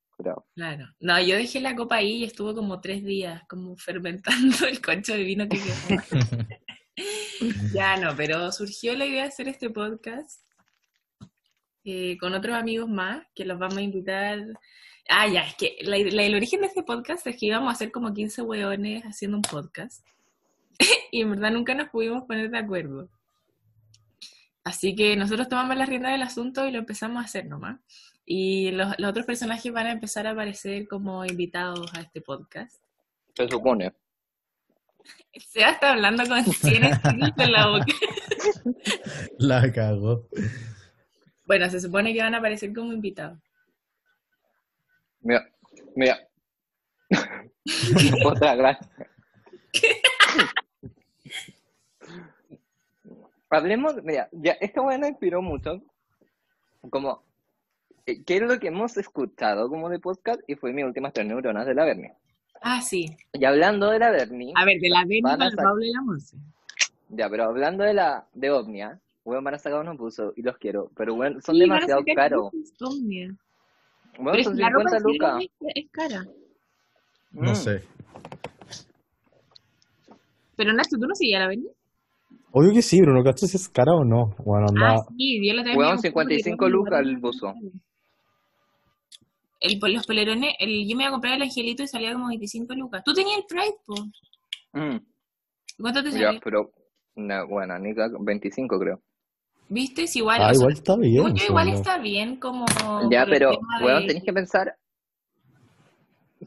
[0.54, 0.86] Claro.
[1.00, 5.12] No, yo dejé la copa ahí y estuvo como tres días, como fermentando el concho
[5.14, 6.46] de vino que quedó.
[7.74, 10.42] ya no, pero surgió la idea de hacer este podcast
[11.84, 14.38] eh, con otros amigos más, que los vamos a invitar.
[15.08, 17.72] Ah, ya, es que la- la- el origen de este podcast es que íbamos a
[17.72, 20.06] hacer como 15 hueones haciendo un podcast.
[21.10, 23.08] y en verdad nunca nos pudimos poner de acuerdo.
[24.70, 27.80] Así que nosotros tomamos la rienda del asunto y lo empezamos a hacer nomás.
[28.24, 32.80] Y los, los otros personajes van a empezar a aparecer como invitados a este podcast.
[33.34, 33.92] Se supone.
[35.34, 37.86] Seba está hablando con 100 estilos en la boca.
[39.38, 40.28] La cagó.
[41.46, 43.40] Bueno, se supone que van a aparecer como invitados.
[45.20, 45.50] Mira,
[45.96, 46.16] mira.
[48.24, 48.76] Otra gran.
[53.50, 55.82] Hablemos, mira, ya, esta buena inspiró mucho.
[56.88, 57.22] Como,
[58.06, 60.40] eh, ¿qué es lo que hemos escuchado como de podcast?
[60.46, 62.12] Y fue mis últimas tres neuronas de la Bernie.
[62.62, 63.16] Ah, sí.
[63.32, 65.84] Y hablando de la Bernie, A ver, de la Benny, Van a la sac- Paula
[65.86, 66.36] y la Monse.
[67.08, 70.56] ya, pero hablando de la de Omnia, bueno, van a sacar unos buzos y los
[70.58, 72.52] quiero, pero bueno, son Sí, demasiado caros.
[72.80, 73.34] Omnia.
[74.16, 75.44] Bueno, Pero son que la ropa 50 en serio lucas.
[75.74, 76.26] es, es cara.
[77.32, 77.54] No Mm.
[77.56, 77.82] sé.
[80.56, 81.68] Pero Nacho, ¿tú no seguías la Benny?
[82.52, 84.34] Obvio que sí, pero no cacho si es cara o no.
[84.38, 87.54] Bueno, Ah, sí, yo me compré 55 polerones, lucas el buzo.
[89.60, 92.74] El, los polerones, el, yo me iba a comprar el angelito y salía como 25
[92.74, 93.02] lucas.
[93.04, 93.94] Tú tenías el Pride, po.
[94.72, 94.96] Mm,
[95.80, 96.40] ¿Cuánto te ya, salió?
[96.42, 96.72] pero,
[97.16, 99.00] no, bueno, ni ca- 25 creo.
[99.68, 100.06] ¿Viste?
[100.14, 100.40] Igual.
[100.40, 101.36] Ah, o sea, igual está bien.
[101.36, 102.64] igual está bien como...
[103.10, 103.50] Ya, pero,
[103.84, 104.74] weón, de- tenéis que pensar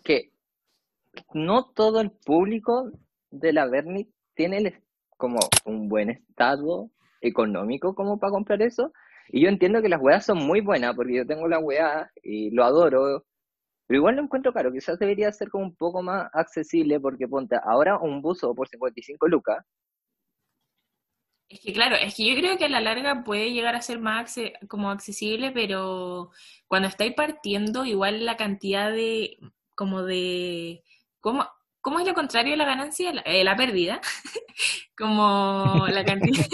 [0.03, 0.31] que
[1.33, 2.91] no todo el público
[3.31, 4.82] de la Berni tiene el-
[5.23, 8.91] como un buen estado económico como para comprar eso.
[9.29, 12.49] Y yo entiendo que las weas son muy buenas, porque yo tengo la wea y
[12.51, 13.25] lo adoro,
[13.87, 14.73] pero igual lo encuentro caro.
[14.73, 19.25] Quizás debería ser como un poco más accesible, porque ponte, ahora un buzo por 55
[19.29, 19.65] lucas,
[21.47, 23.99] Es que claro, es que yo creo que a la larga puede llegar a ser
[23.99, 24.35] más
[24.67, 26.31] como accesible, pero
[26.67, 29.37] cuando estáis partiendo, igual la cantidad de,
[29.73, 30.83] como de,
[31.21, 31.45] ¿cómo,
[31.83, 33.13] cómo es lo contrario de la ganancia?
[33.13, 34.01] La, eh, la pérdida.
[34.97, 36.45] como la cantidad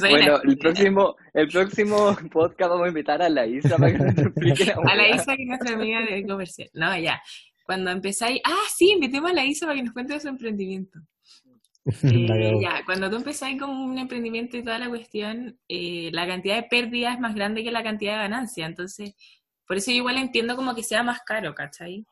[0.00, 4.18] Bueno, el próximo, el próximo podcast vamos a invitar a la Isa para que nos
[4.18, 5.08] explique la a la.
[5.08, 6.70] Isa, que es nuestra amiga de comercial.
[6.74, 7.20] No, ya.
[7.64, 10.98] Cuando empezáis, ah, sí, invitemos a la Isa para que nos cuente de su emprendimiento.
[12.02, 16.56] Eh, ya, cuando tú empezás con un emprendimiento y toda la cuestión, eh, la cantidad
[16.56, 18.66] de pérdida es más grande que la cantidad de ganancia.
[18.66, 19.14] Entonces,
[19.66, 22.06] por eso yo igual entiendo como que sea más caro, ¿cachai?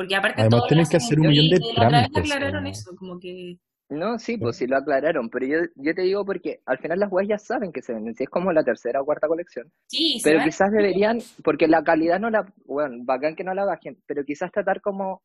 [0.00, 2.70] Porque aparte Además, lo que hacer un millón de trámites, aclararon ¿no?
[2.70, 3.58] eso, como que...
[3.90, 7.12] No, sí, pues sí lo aclararon, pero yo, yo te digo porque al final las
[7.12, 10.18] weas ya saben que se venden, si es como la tercera o cuarta colección, Sí,
[10.18, 13.98] se pero quizás deberían, porque la calidad no la, bueno, bacán que no la bajen,
[14.06, 15.20] pero quizás tratar como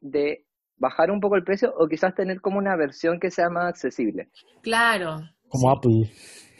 [0.00, 0.44] de
[0.76, 4.28] bajar un poco el precio o quizás tener como una versión que sea más accesible.
[4.62, 6.08] Claro, Como Apple.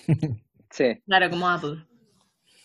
[0.70, 1.84] Sí, claro, como Apple.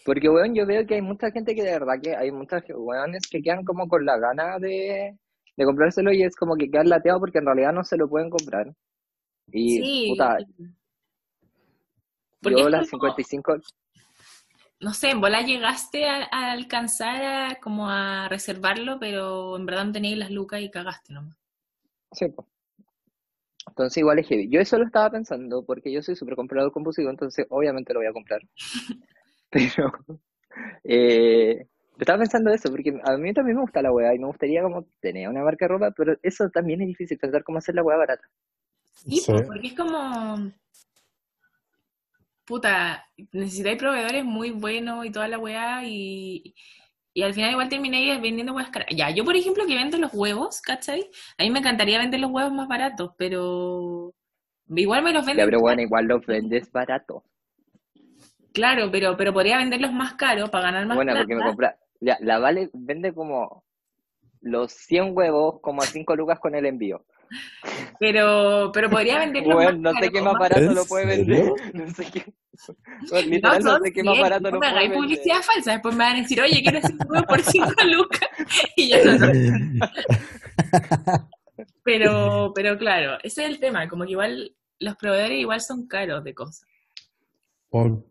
[0.09, 3.27] Porque weón, yo veo que hay mucha gente que de verdad que hay muchas weones
[3.29, 5.15] que quedan como con la gana de,
[5.55, 8.31] de comprárselo y es como que quedan lateados porque en realidad no se lo pueden
[8.31, 8.73] comprar.
[9.51, 10.07] Y Sí.
[10.09, 10.37] puta,
[12.41, 13.57] Porque yo las como- 55
[14.81, 19.85] no sé, en bola llegaste a, a alcanzar a, como a reservarlo, pero en verdad
[19.85, 21.37] no tenías las lucas y cagaste nomás.
[22.13, 22.47] Sí, po.
[23.67, 24.49] Entonces igual es heavy.
[24.49, 28.07] Yo eso lo estaba pensando porque yo soy súper comprador compulsivo, entonces obviamente lo voy
[28.07, 28.41] a comprar.
[29.75, 29.91] Pero
[30.83, 31.67] eh,
[31.99, 34.85] estaba pensando eso, porque a mí también me gusta la weá y me gustaría como
[35.01, 37.97] tener una marca de ropa, pero eso también es difícil, pensar cómo hacer la weá
[37.97, 38.23] barata.
[38.93, 39.31] Sí, Sí.
[39.31, 40.51] pues, porque es como.
[42.45, 46.55] Puta, necesitáis proveedores muy buenos y toda la weá, y,
[47.13, 48.87] y al final igual termináis vendiendo caras.
[48.95, 51.09] Ya, yo por ejemplo que vendo los huevos, ¿cachai?
[51.37, 54.13] A mí me encantaría vender los huevos más baratos, pero.
[54.75, 55.45] Igual me los Ya, venden.
[55.45, 57.23] pero bueno, igual los vendes barato.
[58.59, 61.21] Claro, pero, pero podría venderlos más caros para ganar más Bueno, plata.
[61.23, 61.77] porque me compra.
[62.01, 63.63] Ya, la Vale vende como
[64.41, 67.05] los 100 huevos como a 5 lucas con el envío.
[67.99, 71.55] Pero, pero podría venderlos Bueno, más no sé qué más barato ¿En lo puede serio?
[71.55, 71.73] vender.
[71.73, 72.33] No sé qué.
[73.09, 75.07] Bueno, literal, no, sé qué más 100, barato no lo me puede hagáis vender.
[75.07, 78.29] publicidad falsa, después me van a decir, oye, quiero hacer un huevo por 5 lucas.
[78.75, 79.31] Y ya no, no.
[81.83, 86.23] Pero, pero claro, ese es el tema, como que igual los proveedores igual son caros
[86.23, 86.65] de cosas.
[87.69, 88.03] Por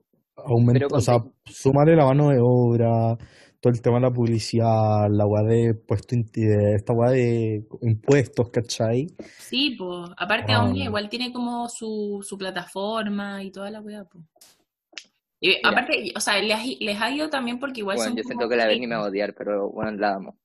[0.46, 3.16] aumento, Pero o sea, sumarle la mano de obra,
[3.60, 9.08] todo el tema de la publicidad, la weá de puesto, esta weá de impuestos, ¿cachai?
[9.38, 10.70] Sí, pues, aparte Ah.
[10.74, 14.24] Igual tiene como su, su plataforma y toda la weá, pues.
[15.40, 15.60] Y Mira.
[15.70, 18.48] aparte, o sea, les, ha- les ha ido también porque igual Bueno, son yo siento
[18.48, 20.36] que la Berni me va a odiar, pero bueno, la amo.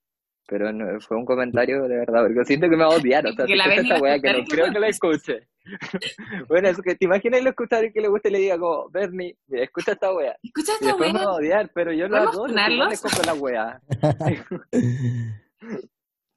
[0.47, 3.25] Pero no, fue un comentario de verdad, porque siento que me va a odiar.
[3.25, 4.87] O sea, Que la esta va a weá, que no y creo no que la
[4.87, 5.47] escuche.
[6.49, 8.89] Bueno, es que te imaginas lo escuchar y que le guste y le diga como,
[8.89, 10.35] Bernie, mira, escucha esta weá.
[10.43, 11.25] Escucha Y esta después me wea.
[11.25, 13.81] va a odiar, pero yo igual le compro la weá.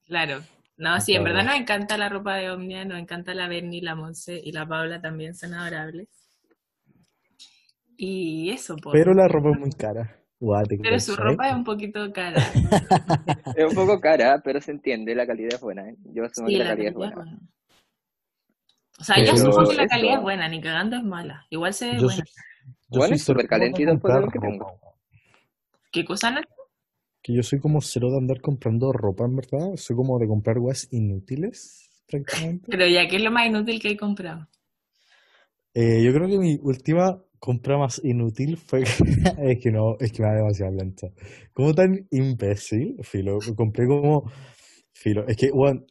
[0.06, 0.40] Claro.
[0.76, 3.96] No, sí, en verdad nos encanta la ropa de Omnia, nos encanta la Berni, la
[3.96, 6.08] Monse y la Paula también son adorables.
[7.96, 8.92] Y eso, pues.
[8.92, 10.20] Pero la ropa es muy cara.
[10.38, 12.36] Pero su ropa es un poquito cara.
[13.56, 15.88] Es un poco cara, pero se entiende, la calidad es buena.
[15.88, 15.96] ¿eh?
[16.12, 17.16] Yo asumo Sí, que la la calidad es calidad es buena.
[17.16, 17.38] buena.
[18.98, 21.46] O sea, Pero yo asumo que la calidad es buena, ni cagando es mala.
[21.50, 22.24] Igual se ve Yo buena.
[22.24, 22.24] soy,
[22.90, 24.78] yo Bueno, soy es súper calentito de lo que tengo.
[25.90, 26.48] ¿Qué cosa, Nacho?
[27.22, 29.76] Que yo soy como cero de andar comprando ropa, en verdad.
[29.76, 32.66] Soy como de comprar weas inútiles, prácticamente.
[32.70, 34.46] Pero ya, ¿qué es lo más inútil que he comprado?
[35.74, 38.82] Eh, yo creo que mi última compra más inútil fue
[39.38, 41.08] es que no, es que me da demasiada lenta.
[41.52, 44.30] Como tan imbécil, filo, compré como
[44.92, 45.86] filo, es que weón,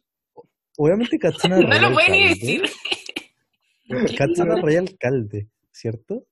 [0.78, 2.62] obviamente cachan a No lo puede ni decir.
[4.18, 6.26] Cachan a Rey Alcalde, ¿cierto?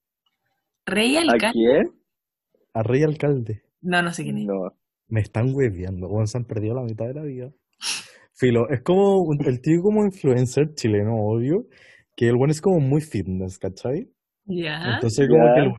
[0.86, 1.52] ¿Rey ¿A Alcalde?
[1.52, 1.92] quién?
[2.74, 3.62] A Rey Alcalde.
[3.80, 4.44] No, no sé quién es.
[4.46, 4.76] No.
[5.08, 7.52] Me están hueviando, weón, se han perdido la mitad de la vida.
[8.32, 11.68] Filo, es como un- el tío como influencer chileno, obvio,
[12.16, 14.10] que el weón es como muy fitness, ¿cachai?
[14.46, 14.94] Ya.
[14.94, 15.54] Entonces como Ya.
[15.54, 15.74] que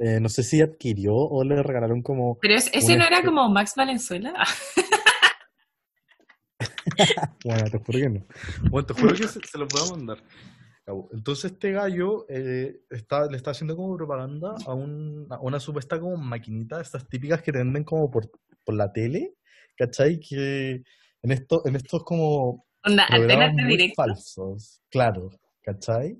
[0.00, 3.48] eh, no sé si adquirió o le regalaron como Pero es- ese no era como
[3.48, 4.32] Max Valenzuela.
[7.44, 8.26] Bueno, te juro que no.
[8.70, 10.18] Bueno, te juro que se, se los voy a mandar.
[11.12, 16.00] Entonces este gallo eh, está, le está haciendo como propaganda a, un- a una supuesta
[16.00, 18.30] como maquinita, estas típicas que te venden como por,
[18.64, 19.34] por la tele,
[19.76, 20.18] ¿cachai?
[20.18, 20.82] Que
[21.22, 23.06] en, esto, en estos como Onda,
[23.52, 23.94] muy directo.
[23.96, 25.30] falsos, claro,
[25.62, 26.18] ¿cachai?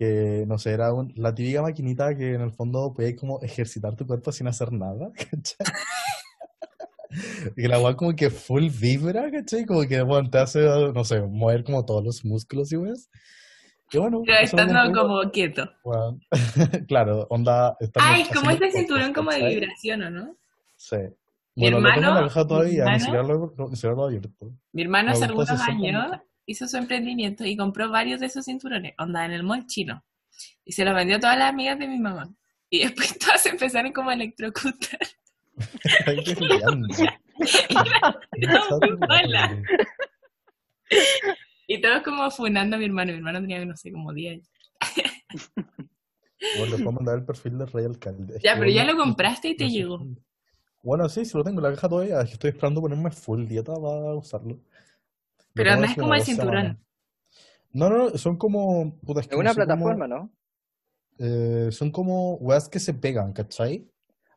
[0.00, 3.96] Que, no sé, era un- la típica maquinita que en el fondo podías como ejercitar
[3.96, 5.66] tu cuerpo sin hacer nada, ¿cachai?
[7.56, 9.66] Y la weá como que full vibra, ¿cachai?
[9.66, 13.10] Como que, bueno, te hace, no sé, mover como todos los músculos y weas.
[13.92, 15.68] Y bueno, Pero lo estando como quieto.
[15.84, 16.20] weón.
[16.88, 17.76] Claro, onda...
[17.96, 20.36] Ay, como haciendo este cinturón como de vibración, ¿o no?
[20.76, 20.96] Sí.
[21.56, 24.04] Mi Bueno, lo hermano- caja mi todavía, ni hermano- siquiera lo, no, ni siquiera lo
[24.06, 24.50] abierto.
[24.72, 26.10] Mi hermano hace algunos años.
[26.46, 30.04] Hizo su emprendimiento y compró varios de esos cinturones, onda en el mall chino.
[30.64, 32.32] Y se los vendió a todas las amigas de mi mamá.
[32.68, 35.00] Y después todas empezaron como a electrocutar.
[41.66, 43.12] Y todos como funando a mi hermano.
[43.12, 44.48] Mi hermano tenía, no sé, como 10 años.
[46.56, 48.40] Bueno, les puedo mandar el perfil del Rey Alcalde.
[48.42, 50.04] Ya, pero ya lo compraste y te llegó.
[50.82, 52.20] Bueno, sí, sí lo tengo en la caja todavía.
[52.22, 54.58] Estoy esperando ponerme full dieta para usarlo.
[55.54, 56.78] Pero no es como como el cinturón.
[57.72, 58.98] No, no, no, son como...
[59.00, 60.30] puta, es que Es no una cómo- plataforma, ¿no?
[61.18, 63.86] eh, son como weas que se pegan, ¿cachai?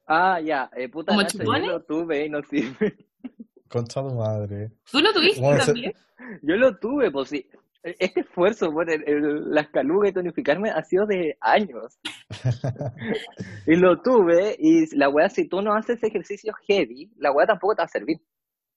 [0.05, 2.95] Ah, ya, eh, puta ¿Como Nacho, yo lo tuve y no sirve.
[3.69, 4.71] Concha de madre.
[4.91, 5.93] ¿Tú lo tuviste Bueno, se- también?
[6.41, 7.47] Yo lo tuve, pues sí.
[7.81, 11.97] Este esfuerzo por el- el- las calugas y tonificarme ha sido de años.
[13.67, 17.75] y lo tuve, y la weá, si tú no haces ejercicio heavy, la weá tampoco
[17.75, 18.17] te va a servir.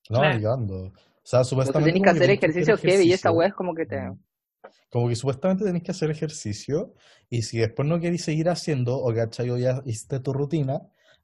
[0.09, 0.93] No, Claro.
[1.27, 3.85] O sea, supuestamente tenés que como hacer ejercicio heavy y esa weá es como que
[3.85, 4.01] te...
[4.01, 4.17] Mm.
[4.91, 6.95] Como que supuestamente tenés que hacer ejercicio
[7.29, 10.81] y si después no querés seguir haciendo o cachai o ya hiciste tu rutina,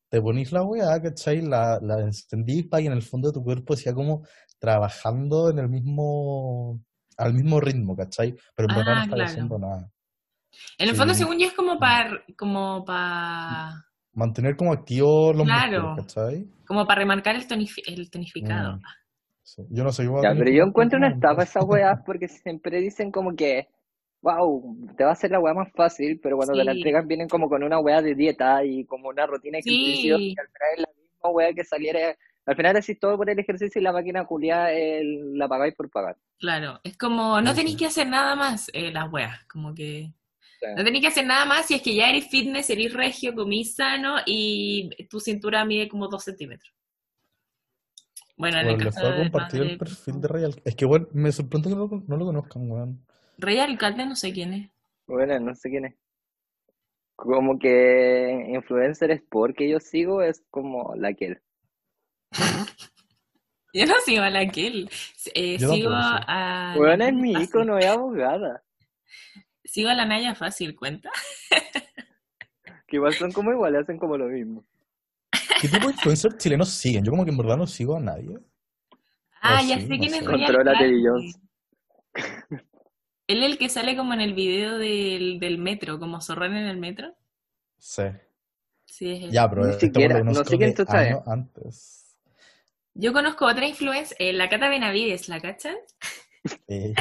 [0.08, 3.44] te ponís la weá, cachai, la, la encendís para que en el fondo de tu
[3.44, 4.26] cuerpo sea como
[4.58, 6.80] trabajando en el mismo,
[7.16, 9.30] al mismo ritmo, cachai, pero en verdad no Ah, estás claro.
[9.30, 9.90] haciendo nada.
[10.78, 11.20] En el fondo, Sí.
[11.20, 13.84] según yo, es como para como para
[14.14, 15.82] Mantener como activos los Claro.
[15.94, 16.46] músculos, cachai.
[16.66, 18.76] como para remarcar el, tonifi- el tonificado.
[18.78, 18.82] Mm.
[19.42, 19.62] Sí.
[19.70, 21.64] Yo no sé, yo voy a Ya, tener pero que yo encuentro una estafa esas
[21.64, 23.68] weas porque siempre dicen como que,
[24.22, 27.28] wow, te va a hacer la weá más fácil, pero cuando te la entregan vienen
[27.28, 30.24] como con una weá de dieta y como una rutina de ejercicio Sí.
[30.28, 32.16] y al final es la misma weá que saliera.
[32.46, 35.90] Al final decís todo por el ejercicio y la máquina culiada el- la pagáis por
[35.90, 36.16] pagar.
[36.38, 40.12] Claro, es como no tenéis que hacer nada más eh, las weas, como que
[40.60, 40.66] Sí.
[40.76, 43.74] no tenéis que hacer nada más si es que ya eres fitness, eres regio, comís
[43.74, 46.72] sano y tu cintura mide como dos centímetros.
[48.36, 50.62] Bueno, en el Bueno, les caso madre- el perfil de Real.
[50.64, 53.06] Es que, bueno, me sorprende que no, lo- no lo conozcan, weón.
[53.38, 54.70] Rey Alcalde no sé quién es.
[55.06, 55.94] Bueno, no sé quién es.
[57.16, 61.42] Como que influencer sport que yo sigo es como la que él.
[63.74, 64.90] Yo no sigo a la que él.
[65.34, 66.74] Eh, sigo a.
[66.76, 67.48] Bueno, es mi Fácil.
[67.48, 68.62] icono, es abogada.
[69.64, 71.10] Sigo a la Naya Fácil, cuenta.
[72.86, 74.62] Que igual son como iguales, hacen como lo mismo.
[75.62, 77.04] ¿Qué tipo de influencers chilenos siguen?
[77.04, 78.36] Yo como que en verdad no sigo a nadie.
[79.40, 80.78] Ah, ya sí, sé no quién es.
[80.78, 81.40] Teddy Jones.
[83.28, 86.66] Él es el que sale como en el video del, del metro, como zorrón en
[86.66, 87.14] el metro.
[87.78, 88.02] Sí.
[88.86, 89.30] Sí, es él.
[89.30, 91.16] Ya, pero Ni este siquiera, no sé quién tú sabes.
[91.26, 92.16] antes.
[92.94, 95.76] Yo conozco otra influencer, eh, la Cata Benavides, ¿la cachan?
[96.66, 96.92] Eh,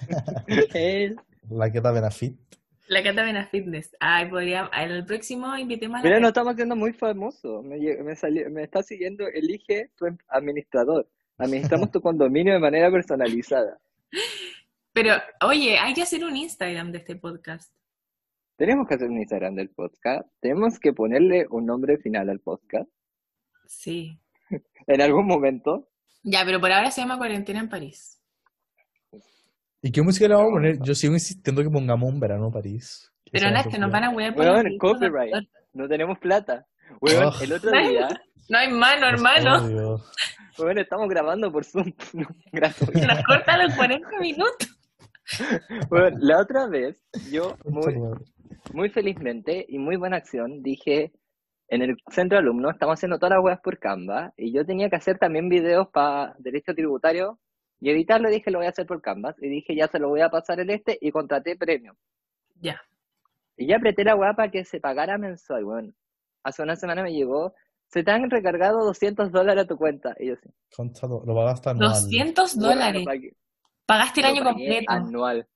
[1.50, 2.40] la que está Benafit.
[2.92, 3.96] La Cata Benafitness.
[4.00, 7.64] Ay, podría, en el próximo invitemos a la Mira, nos estamos haciendo muy famosos.
[7.64, 11.08] Me, lle- me, salió- me está siguiendo, elige tu em- administrador.
[11.38, 13.80] Administramos tu condominio de manera personalizada.
[14.92, 17.74] Pero, oye, hay que hacer un Instagram de este podcast.
[18.56, 20.28] Tenemos que hacer un Instagram del podcast.
[20.40, 22.88] Tenemos que ponerle un nombre final al podcast.
[23.66, 24.18] Sí.
[24.86, 25.88] En algún momento.
[26.24, 28.21] Ya, pero por ahora se llama Cuarentena en París.
[29.84, 30.78] ¿Y qué música le vamos a poner?
[30.80, 33.12] Yo sigo insistiendo que pongamos un verano en París.
[33.24, 35.34] Que Pero sea Nacho, nos van a huear por de copyright.
[35.72, 36.64] No tenemos plata.
[37.00, 37.42] Weón, Ugh.
[37.42, 38.08] el otro día,
[38.48, 40.00] No hay mano, hermano.
[40.58, 41.92] Weón, estamos grabando por Zoom.
[42.12, 42.26] No.
[42.70, 44.68] Se nos corta los 40 minutos.
[45.90, 46.96] Weón, la otra vez,
[47.32, 47.98] yo muy,
[48.72, 51.12] muy felizmente y muy buena acción dije,
[51.68, 54.90] en el centro de alumnos estamos haciendo todas las weas por Canva y yo tenía
[54.90, 57.40] que hacer también videos para derecho tributario
[57.82, 60.20] y editarlo dije lo voy a hacer por Canvas y dije ya se lo voy
[60.20, 61.96] a pasar el este y contraté premium.
[62.60, 62.80] Ya.
[63.56, 65.96] Y ya apreté la wea para que se pagara mensual, weón.
[66.44, 67.54] Hace una semana me llegó,
[67.88, 70.14] se te han recargado 200 dólares a tu cuenta.
[70.20, 70.48] Y yo sí.
[70.76, 71.90] Concha tu- lo pagaste anual.
[71.90, 73.06] 200 bueno, dólares.
[73.84, 74.84] Pagaste el lo año completo.
[74.92, 75.48] Anual.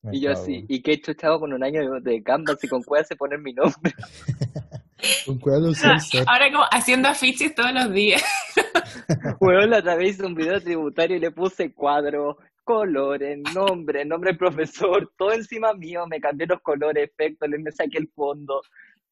[0.00, 3.06] Me Y yo así, ¿y qué chuchado con un año de, Canvas y con cuevas
[3.06, 3.92] se poner mi nombre?
[5.24, 6.24] Con ser.
[6.26, 8.22] Ahora como haciendo afiches todos los días.
[9.40, 14.30] Weón, la otra vez hice un video tributario y le puse cuadros, colores, nombre, nombre
[14.30, 18.62] del profesor, todo encima mío, me cambié los colores, efectos, le me saqué el fondo.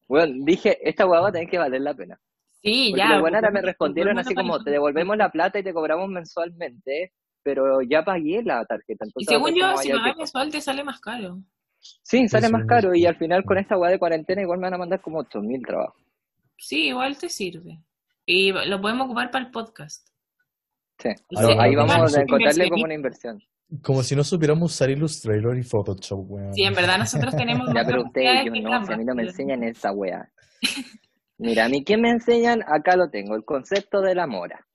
[0.07, 2.19] Weón, dije, esta weá va a tener que valer la pena.
[2.61, 3.13] Sí, Porque ya.
[3.13, 6.09] los buenos ahora me respondieron así bueno, como, te devolvemos la plata y te cobramos
[6.09, 7.13] mensualmente,
[7.43, 9.05] pero ya pagué la tarjeta.
[9.05, 11.39] Y Entonces, según yo, si pagas mensual te sale más caro.
[12.03, 14.75] Sí, sale más caro y al final con esta weá de cuarentena igual me van
[14.75, 16.01] a mandar como 8000 trabajos.
[16.57, 17.79] Sí, igual te sirve.
[18.25, 20.07] Y lo podemos ocupar para el podcast.
[20.97, 21.09] Sí,
[21.59, 23.41] ahí vamos a encontrarle como una inversión.
[23.81, 26.53] Como si no supiéramos usar Illustrator y Photoshop, weón.
[26.53, 29.23] Sí, en verdad nosotros tenemos Ya, más pero ustedes, no, si a mí no me
[29.23, 30.31] enseñan esa weá.
[31.37, 32.61] Mira, a mí, ¿qué me enseñan?
[32.61, 34.65] Acá lo tengo, el concepto de la mora.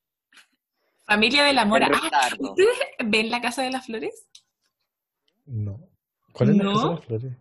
[1.11, 1.89] Familia de la Mora.
[1.93, 2.51] Ah, retardo.
[2.51, 4.29] ¿Ustedes ven la Casa de las Flores?
[5.45, 5.90] No.
[6.33, 7.33] ¿Cuál es la casa de las flores?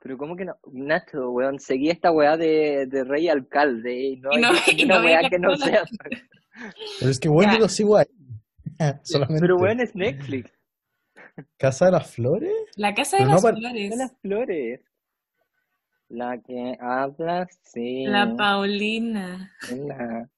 [0.00, 0.56] Pero ¿cómo que no?
[0.72, 4.84] Nacho, weón, seguí esta weá de, de rey alcalde y no Y no- hay y
[4.84, 5.82] una no weá que no sea...
[7.00, 8.06] Pero es que bueno, yo lo sigo ahí.
[9.02, 9.40] Solamente.
[9.40, 10.50] Pero weón, es Netflix.
[11.56, 12.52] ¿Casa de las flores?
[12.76, 13.90] La Casa de Pero las Flores.
[13.90, 14.80] De las flores.
[16.08, 18.04] La que habla así.
[18.06, 19.52] La Paulina.
[19.70, 20.28] la-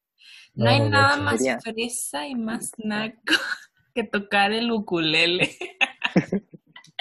[0.55, 3.19] No, No, hay no, nada más sería- fresa y más naco
[3.95, 5.51] que tocar el ukulele.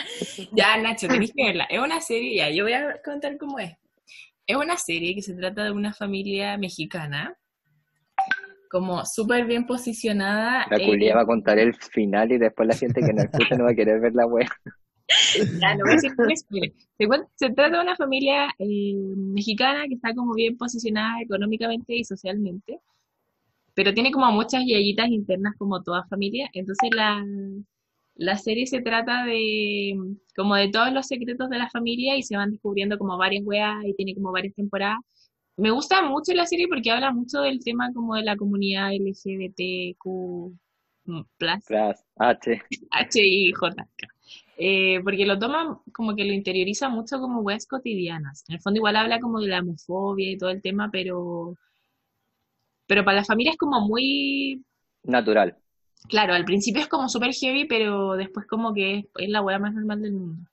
[0.53, 1.65] ya, Nacho, tenés que verla.
[1.65, 3.73] Es una serie, ya, yo voy a contar cómo es.
[4.47, 7.35] Es una serie que se trata de una familia mexicana,
[8.69, 10.65] como súper bien posicionada.
[10.69, 13.63] La culia va a contar el final y después la gente que no escucha no
[13.63, 14.47] va a querer ver la weá.
[15.61, 16.15] Ya, no voy a decir
[16.97, 21.95] que me se trata de una familia eh, mexicana que está como bien posicionada económicamente
[21.95, 22.79] y socialmente,
[23.75, 26.49] pero tiene como muchas yayitas internas como toda familia.
[26.53, 27.23] Entonces la,
[28.15, 29.97] la serie se trata de
[30.35, 33.83] como de todos los secretos de la familia y se van descubriendo como varias weas
[33.85, 34.99] y tiene como varias temporadas.
[35.57, 40.53] Me gusta mucho la serie porque habla mucho del tema como de la comunidad LGBTQ+.
[41.37, 42.61] Tras H.
[42.91, 43.87] H I J.
[44.57, 48.43] Eh, porque lo toma como que lo interioriza mucho como weas cotidianas.
[48.47, 51.55] En el fondo igual habla como de la homofobia y todo el tema, pero
[52.87, 54.63] pero para la familia es como muy
[55.03, 55.55] Natural.
[56.07, 59.59] Claro, al principio es como súper heavy, pero después como que es, es la wea
[59.59, 60.49] más normal del mundo.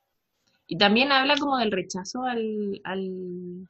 [0.67, 3.69] Y también habla como del rechazo al, al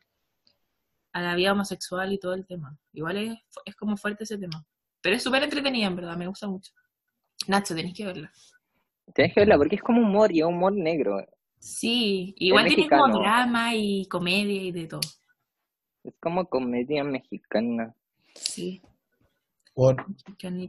[1.12, 2.76] a la vida homosexual y todo el tema.
[2.92, 4.64] Igual es, es como fuerte ese tema.
[5.00, 6.72] Pero es súper entretenida, en verdad, me gusta mucho.
[7.48, 8.32] Nacho, tenés que verla.
[9.14, 11.26] Tienes que verla porque es como humor y es humor negro.
[11.58, 13.02] Sí, igual tiene mexicano.
[13.02, 15.00] como drama y comedia y de todo.
[16.04, 17.94] Es como comedia mexicana.
[18.34, 18.80] Sí.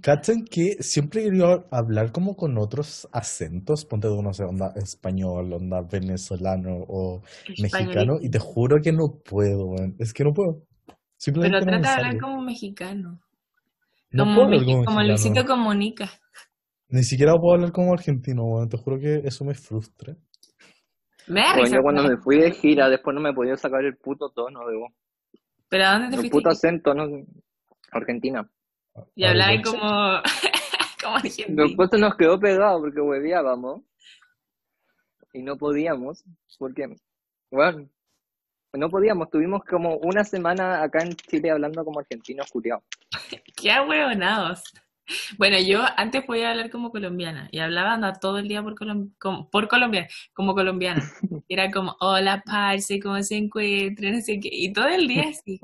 [0.02, 3.86] ¿Cachan que siempre he querido hablar como con otros acentos?
[3.86, 7.22] Ponte de no sé, onda español, onda venezolano o
[7.62, 9.96] mexicano, y te juro que no puedo, weón.
[10.00, 10.64] Es que no puedo.
[11.18, 12.20] Simplemente Pero no me trata de hablar sale.
[12.22, 13.20] como mexicano.
[14.12, 15.08] No como, puedo hablar como como mexicano.
[15.08, 16.10] Luisito Comunica.
[16.90, 18.70] Ni siquiera puedo hablar como argentino, weón.
[18.70, 20.16] Te juro que eso me frustra.
[21.28, 21.76] Me da Bueno, risa.
[21.78, 24.78] yo cuando me fui de gira, después no me podía sacar el puto tono de
[24.78, 24.92] voz.
[25.70, 26.38] Pero ¿a dónde te El fuiste?
[26.38, 27.06] puto acento, ¿no?
[27.92, 28.50] Argentina.
[29.16, 29.80] Y hablaba ahí como,
[31.04, 31.88] como argentino.
[31.90, 33.82] Se nos quedó pegado porque hueveábamos.
[35.34, 36.24] Y no podíamos.
[36.60, 36.96] Porque,
[37.52, 37.90] bueno,
[38.74, 42.84] no podíamos, tuvimos como una semana acá en Chile hablando como argentinos culiados.
[43.56, 44.64] Qué ahueonados.
[45.38, 49.12] Bueno, yo antes podía hablar como colombiana y hablaba anda, todo el día por, colom
[49.20, 51.04] como, por colombiana, como colombiana.
[51.50, 54.14] Era como, hola, parce, ¿cómo se encuentran?
[54.14, 55.60] No sé qué, y todo el día así.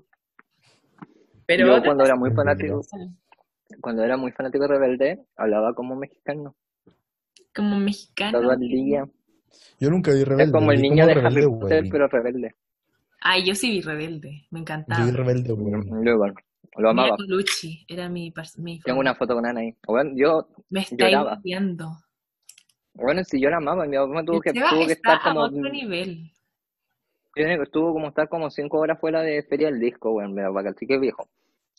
[1.49, 2.79] Pero Yo cuando era muy fanático,
[3.81, 6.55] cuando era muy fanático de Rebelde, hablaba como mexicano,
[7.55, 8.39] como mexicano.
[8.39, 9.09] todo el día.
[9.79, 10.43] Yo nunca vi Rebelde.
[10.43, 11.89] Es como el niño de Rebelde, Harry Potter, güey.
[11.89, 12.55] pero rebelde.
[13.21, 15.03] Ay, yo sí vi Rebelde, me Yo encantaba.
[15.03, 16.05] vi Rebelde, güey.
[16.05, 16.35] Yo igual,
[16.77, 17.17] lo amaba.
[17.17, 19.75] Colucci era mi, mi Tengo una foto con Ana ahí.
[19.87, 21.39] Bueno, yo, Me está lloraba.
[21.43, 21.89] viendo.
[22.93, 25.67] bueno, si yo la amaba, mi mamá tuvo que, tuvo que estar como, a otro
[25.67, 26.31] nivel.
[27.35, 30.85] estuvo como estar como cinco horas fuera de Feria del Disco, bueno, mira, para que
[30.93, 31.27] es viejo.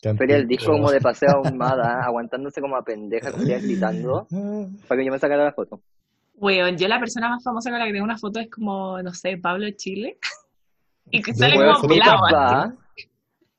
[0.01, 0.47] Feria antiguo.
[0.47, 4.27] Disco como de paseo ahumada, aguantándose como a pendeja, culiá, gritando,
[4.87, 5.81] para que yo me sacara la foto.
[6.35, 9.13] Weón, yo la persona más famosa con la que tengo una foto es como, no
[9.13, 10.17] sé, Pablo Chile.
[11.13, 12.19] Y que sale como mi pelado.
[12.21, 12.75] papá,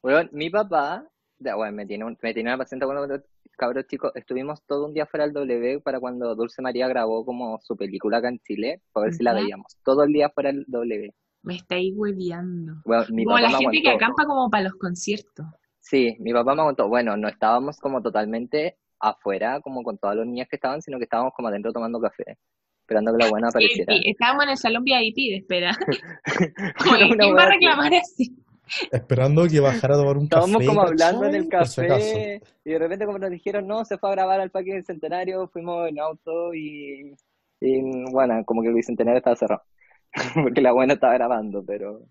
[0.03, 1.05] weón, mi papá,
[1.39, 3.23] bueno, me tiene, un- me tiene una paciente cuando
[3.59, 7.59] cabros chicos, estuvimos todo un día fuera del W para cuando Dulce María grabó como
[7.61, 9.77] su película acá en Chile, para ver si la veíamos.
[9.85, 11.13] Todo el día fuera del W.
[11.43, 12.75] Me estáis hueviando.
[12.87, 15.45] Bueno, mi Como la gente que acampa como para los conciertos.
[15.83, 16.89] Sí, mi papá me aguantó.
[16.89, 21.05] Bueno, no estábamos como totalmente afuera, como con todas las niñas que estaban, sino que
[21.05, 22.39] estábamos como adentro tomando café,
[22.81, 23.93] esperando que la buena apareciera.
[23.93, 25.77] Sí, estábamos en el salón VIP de espera.
[26.87, 28.37] Era Oye, ¿quién va a reclamar así?
[28.93, 30.47] Esperando que bajara a tomar un café.
[30.47, 34.11] Estábamos como hablando en el café y de repente como nos dijeron, no, se fue
[34.11, 37.13] a grabar al Parque del Centenario, fuimos en auto y,
[37.61, 39.63] y, bueno, como que el Bicentenario estaba cerrado,
[40.43, 42.07] porque la buena estaba grabando, pero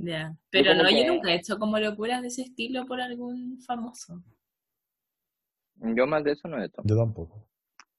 [0.00, 0.32] Ya.
[0.50, 3.60] Pero como no, que- yo nunca he hecho como locuras de ese estilo por algún
[3.60, 4.22] famoso,
[5.80, 6.82] yo más de eso no he hecho.
[6.84, 7.44] Yo tampoco.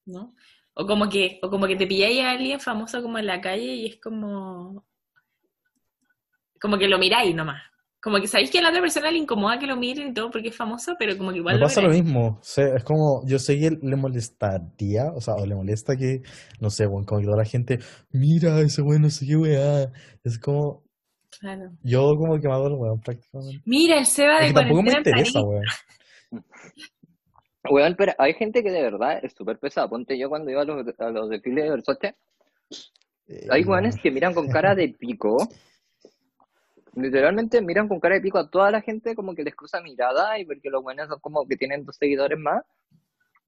[0.06, 0.34] ¿no?
[0.74, 3.76] O como que, o como que te pilláis a alguien famoso como en la calle
[3.76, 4.86] y es como,
[6.60, 7.62] como que lo miráis nomás.
[8.02, 10.32] Como que sabéis que a la otra persona le incomoda que lo miren y todo
[10.32, 12.40] porque es famoso, pero como que igual Me lo pasa lo mismo.
[12.56, 16.22] es como, yo sé que le molestaría, o sea, o le molesta que,
[16.62, 17.80] no sé, bueno, como que toda la gente,
[18.12, 19.92] mira, ese weón, no sé qué weá.
[20.24, 20.84] Es como,
[21.40, 21.72] Claro.
[21.84, 23.62] yo como que me hago el weón prácticamente.
[23.66, 25.64] Mira, el Seba Es de que tampoco me interesa, weón.
[27.70, 29.90] Weón, pero hay gente que de verdad es súper pesada.
[29.90, 32.16] Ponte yo cuando iba a los, a los desfiles de Versace,
[33.50, 35.38] hay Eh, weones que miran con cara de pico.
[36.96, 40.40] Literalmente miran con cara de pico a toda la gente como que les cruza mirada
[40.40, 42.64] y porque los buenos son como que tienen dos seguidores más.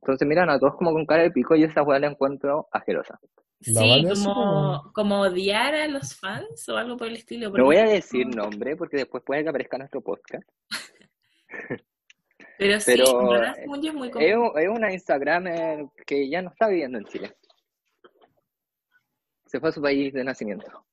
[0.01, 3.19] Entonces miran a todos como con cara de pico y esa weá la encuentro asquerosa.
[3.67, 7.51] La Sí, como, como- odiar a los fans o algo por el estilo.
[7.51, 10.47] No voy a decir nombre porque después puede que aparezca nuestro podcast.
[12.57, 14.51] Pero sí, pero, verdad, es muy Es, común.
[14.59, 17.35] es una Instagramer que ya no está viviendo en Chile.
[19.47, 20.85] Se fue a su país de nacimiento.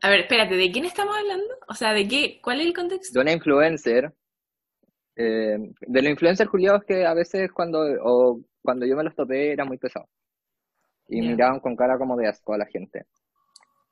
[0.00, 1.44] A ver, espérate, ¿de quién estamos hablando?
[1.68, 2.40] O sea, ¿de qué?
[2.42, 3.18] ¿Cuál es el contexto?
[3.18, 4.10] de una influencer,
[5.22, 9.52] eh, de los influencers juliados que a veces cuando, o cuando yo me los topé
[9.52, 10.06] era muy pesado.
[11.08, 13.04] Y miraban con cara como de asco a la gente.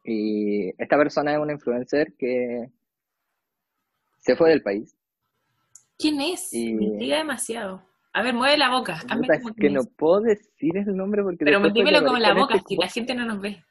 [0.04, 2.66] Y esta persona es una influencer que
[4.18, 4.96] se fue del país.
[5.98, 6.52] ¿Quién es?
[6.54, 7.82] Y- Me intriga demasiado.
[8.14, 8.94] A ver, mueve la boca.
[9.08, 9.88] hazme Puta, como es que quién no es.
[9.96, 12.94] puedo decir el nombre porque Pero dímelo como la boca, este si la podcast.
[12.94, 13.62] gente no nos ve.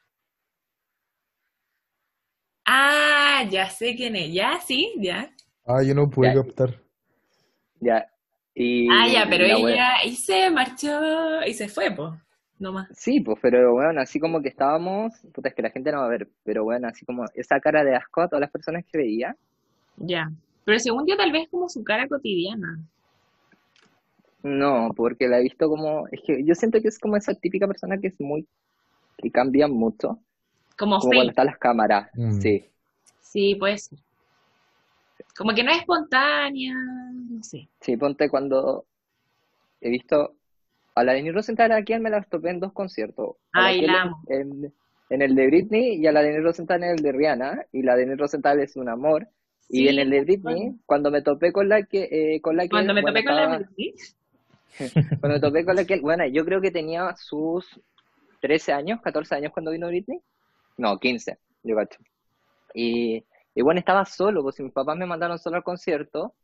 [2.66, 4.34] Ah, ya sé quién es.
[4.34, 5.32] Ya, sí, ya.
[5.66, 6.44] Ah, yo no pude Ya.
[6.44, 6.82] captar.
[7.80, 8.08] Ya.
[8.56, 12.12] Y Ah, ya, pero la ella wea- y se marchó y se fue, pues.
[12.60, 12.88] No más.
[12.92, 16.06] Sí, pues, pero bueno, así como que estábamos, puta, es que la gente no va
[16.06, 18.98] a ver, pero bueno, así como esa cara de asco a todas las personas que
[18.98, 19.36] veía,
[19.98, 20.32] Ya.
[20.66, 22.80] Pero según yo, tal vez como su cara cotidiana.
[24.44, 27.68] No, porque la he visto como, es que yo siento que es como esa típica
[27.68, 28.48] persona que es muy,
[29.18, 30.20] que cambia mucho,
[30.78, 32.42] Como como cuando están las cámaras, Mm.
[32.42, 32.66] sí.
[33.22, 34.00] Sí, puede ser.
[35.38, 37.68] Como que no es espontánea, no sé.
[37.82, 38.86] Sí, ponte cuando
[39.82, 40.34] he visto
[40.96, 43.36] a la Denise Rosenthal aquí me la topé en dos conciertos.
[43.52, 44.22] Ay, la amo.
[44.28, 44.74] En,
[45.10, 47.96] en el de Britney y a la Denise Rosenthal en el de Rihanna, y la
[47.96, 49.28] Denise Rosenthal es un amor.
[49.70, 50.80] Y Sí, en el de Britney, bueno.
[50.86, 53.36] cuando me topé con la que, eh, con la que, Cuando me bueno, topé con
[53.36, 53.94] la estaba- Britney,
[55.20, 57.80] Cuando me topé con la que, bueno, yo creo que tenía sus
[58.42, 60.20] 13 años, 14 años cuando vino Britney.
[60.78, 62.00] No, 15, yo cacho.
[62.74, 63.24] Y,
[63.58, 66.36] y bueno, estaba solo, pues si mis papás me mandaron solo al concierto,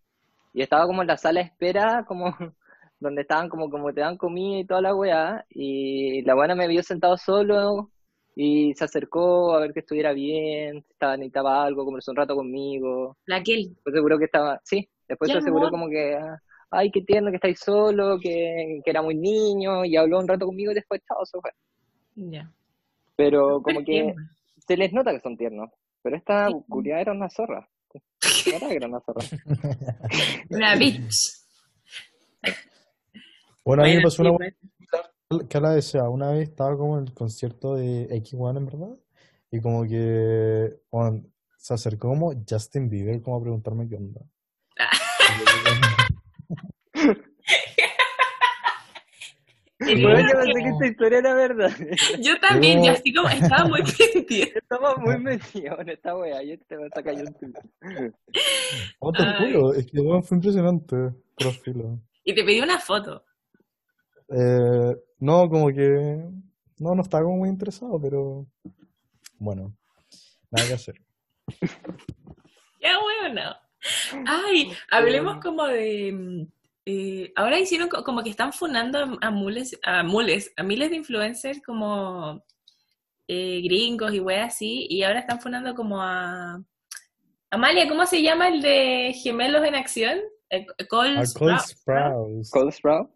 [0.51, 2.25] y estaba como en la sala de espera, como
[2.99, 6.67] donde estaban como, como te dan comida y toda la weá, y la buena me
[6.67, 7.91] vio sentado solo,
[8.35, 13.15] y se acercó a ver que estuviera bien, estaba, necesitaba algo, conversó un rato conmigo,
[13.27, 13.67] la Kelly.
[13.67, 15.71] después seguro que estaba, sí, después se aseguró amor.
[15.71, 16.17] como que,
[16.71, 20.47] ay, qué tierno que estáis solo, que, que era muy niño, y habló un rato
[20.47, 21.51] conmigo y después, chao, se fue.
[22.15, 22.51] Ya.
[23.15, 24.15] Pero como que
[24.65, 25.69] se les nota que son tiernos.
[26.03, 27.67] Pero esta curia era una zorra.
[28.45, 29.21] Era que era una zorra.
[30.49, 31.45] Una bitch.
[33.63, 34.55] Bueno, a mí me pasó una sí, buena
[35.29, 35.47] pues.
[35.47, 36.09] que la desea.
[36.09, 38.97] Una vez estaba como en el concierto de X1 en verdad.
[39.51, 41.23] Y como que bueno,
[41.57, 44.21] se acercó como Justin Bieber como a preguntarme qué onda.
[49.87, 51.71] Y Bueno, yo pensé que esta historia era verdad.
[52.21, 54.53] Yo también, yo Yo- así como estaba muy pendiente.
[54.59, 58.13] Estaba muy metido en esta wea y este me está cayendo en
[58.99, 59.53] Oh, te Ay.
[59.53, 60.95] juro, es que bueno, fue impresionante.
[61.37, 61.99] Pero filo.
[62.23, 63.23] Y te pedí una foto.
[64.29, 66.17] Eh, no, como que
[66.79, 68.45] no, no estaba como muy interesado, pero
[69.39, 69.75] bueno,
[70.51, 70.95] nada que hacer.
[72.81, 73.55] Ya bueno.
[74.25, 76.47] Ay, hablemos como de.
[76.85, 80.97] Eh, ahora hicieron co- como que están funando a, mules, a mules, a miles de
[80.97, 82.43] influencers como
[83.27, 86.61] eh, gringos y weas así, y ahora están funando como a.
[87.51, 90.19] Amalia, ¿cómo se llama el de Gemelos en Acción?
[90.49, 92.49] Eh, Cole A Cole Sprout- Sprouse.
[92.51, 93.09] Cole Sprout.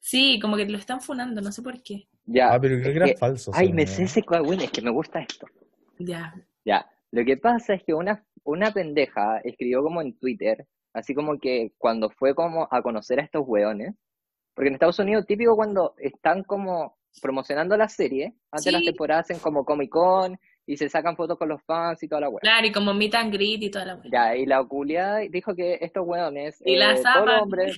[0.00, 2.08] Sí, como que lo están funando, no sé por qué.
[2.24, 2.52] Ya.
[2.54, 3.50] Ah, pero creo que era que- falso.
[3.54, 5.46] Ay, me sé ese bueno, es que me gusta esto.
[5.98, 6.34] Ya.
[6.64, 11.38] Ya, lo que pasa es que una, una pendeja escribió como en Twitter, así como
[11.38, 13.94] que cuando fue como a conocer a estos weones,
[14.54, 18.86] porque en Estados Unidos típico cuando están como promocionando la serie, antes de las Sí.
[18.86, 22.28] temporadas hacen como Comic Con y se sacan fotos con los fans y toda la
[22.28, 22.40] wea.
[22.40, 24.10] Claro, y como meet and greet y toda la wea.
[24.10, 27.76] Ya, y la oculia dijo que estos weones, Y la eh, todos los hombres,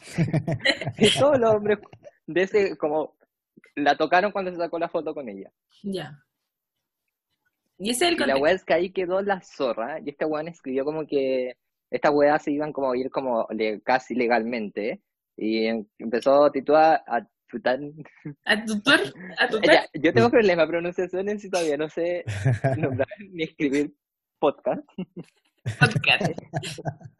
[1.18, 1.78] todos los hombres
[2.26, 3.16] de ese, como,
[3.76, 5.50] la tocaron cuando se sacó la foto con ella.
[5.82, 6.18] Ya.
[7.78, 10.24] Y ese es el Y la weá es que ahí quedó la zorra, y este
[10.24, 11.56] weón escribió como que
[11.94, 15.00] estas weas se iban como a ir como le- casi legalmente,
[15.36, 17.78] y em- empezó a titular a tutar.
[18.44, 19.00] A tu tour,
[19.38, 22.24] a tu Ya, yo tengo problemas de pronunciación y todavía no sé
[22.76, 23.94] nombrar ni escribir
[24.38, 24.82] podcast.
[25.80, 26.32] podcast.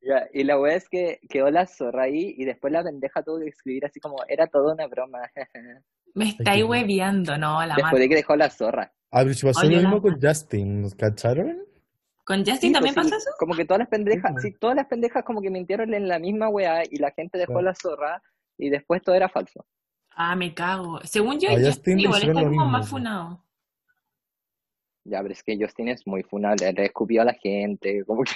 [0.00, 3.40] Ya, y la weá es que quedó la zorra ahí, y después la pendeja tuvo
[3.40, 5.18] que escribir así como, era toda una broma,
[6.14, 8.00] Me estáis hueviando, no, la después madre.
[8.04, 8.90] de que dejó la zorra.
[9.12, 11.58] Ah, pero si pasó Oye, lo mismo la- con Justin, ¿cacharon?
[12.28, 13.30] ¿Con Justin Sí, también pues sí, pasa eso?
[13.38, 16.18] Como que todas las pendejas, Sí, sí, todas las pendejas como que mintieron en la
[16.18, 17.64] misma weá y la gente dejó Claro.
[17.68, 18.22] la zorra
[18.58, 19.64] y después todo era falso.
[20.10, 21.00] Ah, me cago.
[21.04, 23.44] Según yo, A Justin Justin igual está como mismo, más funado.
[25.04, 28.32] Ya, pero es que Justin es muy funable, le escupió a la gente, como que...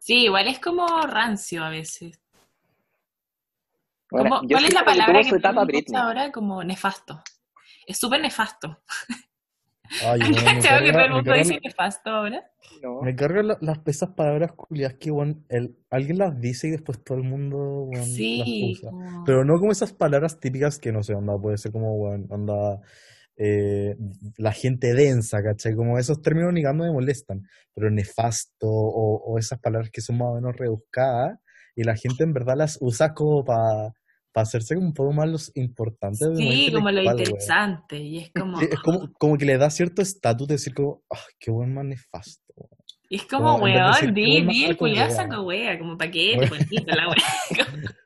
[0.00, 2.20] Sí, igual es como rancio a veces.
[4.10, 5.34] Bueno, Como- ¿Cuál es la que palabra que
[5.86, 6.32] usa ahora?
[6.32, 7.22] Como nefasto.
[7.86, 8.82] Es súper nefasto.
[10.04, 12.50] Ay, ¿Han bueno, me cachado que todo carga- el mundo dice nefasto ahora?
[12.82, 13.02] ¿no?
[13.02, 17.02] Me cargan la- las esas palabras culiadas que weón, el, alguien las dice y después
[17.02, 18.38] todo el mundo Sí.
[18.38, 18.90] las usa.
[18.90, 22.26] como- Pero no como esas palabras típicas que no sé, onda, puede ser como, weón,
[22.30, 22.80] onda,
[23.36, 23.96] eh,
[24.36, 25.74] la gente densa, ¿cachai?
[25.74, 27.42] Como esos términos ni me molestan,
[27.74, 31.38] pero nefasto o, o esas palabras que son más o menos rebuscadas
[31.76, 33.92] y la gente en verdad las usa como para
[34.42, 36.28] hacerse un poco más los importantes.
[36.36, 37.98] Sí, como lo interesante.
[37.98, 41.02] Y es como, Sí, Es como, como que le da cierto estatus de decir como,
[41.12, 42.54] ah, qué buen más nefasto.
[43.10, 45.10] y es como weón, buen di, el wea.
[45.10, 46.36] saco wea, como pa' qué,
[46.86, 47.26] la wea.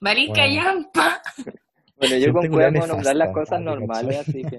[0.00, 0.54] Marica Bueno.
[0.54, 1.22] yampa.
[1.96, 3.64] Bueno, yo Gente con puedo nombrar las cosas ¿cachai?
[3.64, 4.58] normales, así que...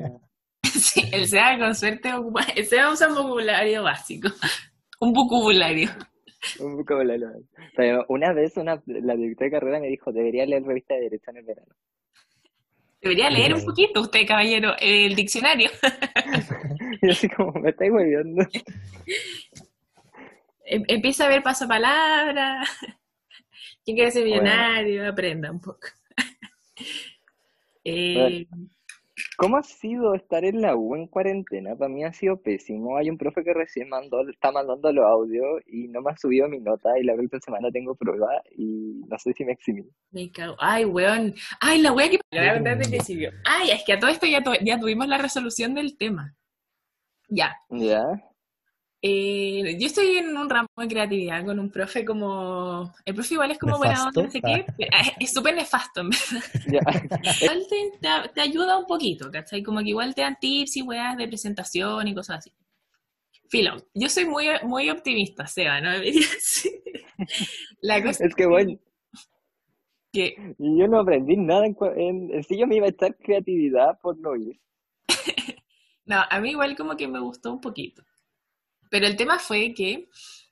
[0.63, 4.29] Sí, el SEA con suerte ocupa, el SEA usa un vocabulario básico.
[4.99, 5.89] Un vocabulario.
[6.59, 7.31] Un vocabulario.
[7.75, 11.31] Pero una vez una, la directora de carrera me dijo, debería leer revista de derecho
[11.31, 11.73] en el verano.
[13.01, 15.69] Debería leer un poquito usted, caballero, el diccionario.
[17.01, 18.45] Y yo así como, me estáis hueviando.
[20.65, 22.63] Em- Empieza a ver pasapalabra.
[23.83, 24.43] ¿Quién quiere ser Bueno.
[24.43, 25.07] millonario?
[25.09, 25.87] Aprenda un poco.
[27.83, 28.45] Eh,
[29.37, 31.75] ¿Cómo ha sido estar en la U en cuarentena?
[31.75, 32.97] Para mí ha sido pésimo.
[32.97, 36.47] Hay un profe que recién mandó, está mandando los audios y no me ha subido
[36.47, 39.83] mi nota y la próxima semana tengo prueba y no sé si me eximí.
[40.11, 40.55] me cago.
[40.59, 41.33] Ay, weón.
[41.59, 42.19] Ay, la wea que...
[42.31, 43.31] Le voy a contar desde el principio.
[43.45, 46.35] Ay, es que a todo esto ya tuvimos la resolución del tema.
[47.27, 47.55] Ya.
[47.69, 48.03] ¿Ya?
[49.03, 52.93] Eh, yo estoy en un ramo de creatividad con un profe como...
[53.03, 54.65] El profe igual es como buena onda, no sé qué.
[54.77, 56.43] Es- Es súper nefasto, en verdad.
[57.41, 57.65] Igual
[58.33, 59.63] te, ayuda un poquito, ¿cachai?
[59.63, 62.51] Como que igual te dan tips y weas de presentación y cosas así.
[63.49, 65.91] Filo, yo soy muy, muy optimista, Seba, ¿no?
[67.81, 68.77] La cosa Es que bueno,
[70.13, 73.99] que yo no aprendí nada en, en, en sí yo me iba a echar creatividad
[74.01, 74.59] por no ir.
[76.05, 78.03] No, a mí igual como que me gustó un poquito.
[78.91, 80.09] Pero el tema fue que,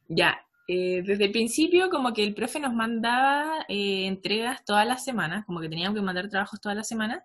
[0.08, 5.04] ya, eh, desde el principio como que el profe nos mandaba eh, entregas todas las
[5.04, 7.22] semanas, como que teníamos que mandar trabajos todas las semanas,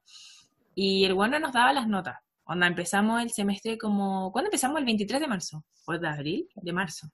[0.74, 2.16] y el bueno nos daba las notas.
[2.46, 4.32] Onda, empezamos el semestre como...
[4.32, 4.78] ¿Cuándo empezamos?
[4.80, 5.64] ¿El 23 de marzo?
[5.86, 6.48] ¿O de abril?
[6.56, 7.08] De marzo.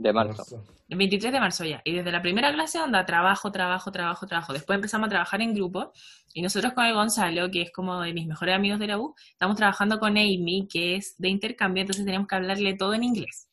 [0.00, 0.64] De marzo.
[0.88, 1.82] El 23 de marzo ya.
[1.84, 4.54] Y desde la primera clase, onda, trabajo, trabajo, trabajo, trabajo.
[4.54, 5.92] Después empezamos a trabajar en grupo.
[6.32, 9.14] Y nosotros con el Gonzalo, que es como de mis mejores amigos de la U,
[9.30, 13.48] estamos trabajando con Amy, que es de intercambio, entonces tenemos que hablarle todo en inglés.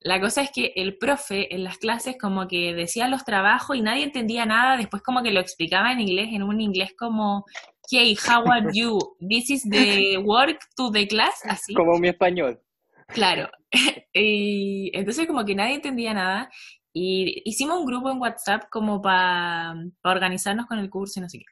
[0.00, 3.80] La cosa es que el profe en las clases como que decía los trabajos y
[3.80, 7.46] nadie entendía nada, después como que lo explicaba en inglés, en un inglés como,
[7.90, 8.98] hey, how are you?
[9.26, 11.72] This is the work to the class, así.
[11.72, 12.60] Como mi español.
[13.08, 13.50] Claro.
[14.12, 16.50] y entonces como que nadie entendía nada
[16.92, 21.38] y hicimos un grupo en WhatsApp como para organizarnos con el curso y no sé
[21.38, 21.44] qué.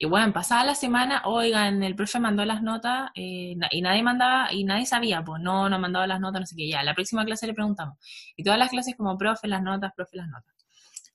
[0.00, 4.52] Y bueno, pasada la semana, oigan, el profe mandó las notas eh, y nadie mandaba,
[4.52, 7.24] y nadie sabía, pues no, no mandaba las notas, no sé qué, ya, la próxima
[7.24, 7.98] clase le preguntamos.
[8.36, 10.54] Y todas las clases como, profe, las notas, profe, las notas.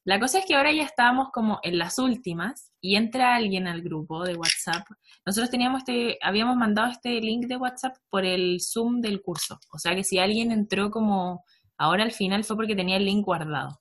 [0.05, 3.81] La cosa es que ahora ya estábamos como en las últimas y entra alguien al
[3.81, 4.85] grupo de WhatsApp.
[5.25, 9.59] Nosotros teníamos este, habíamos mandado este link de WhatsApp por el Zoom del curso.
[9.71, 11.45] O sea que si alguien entró como
[11.77, 13.79] ahora al final fue porque tenía el link guardado.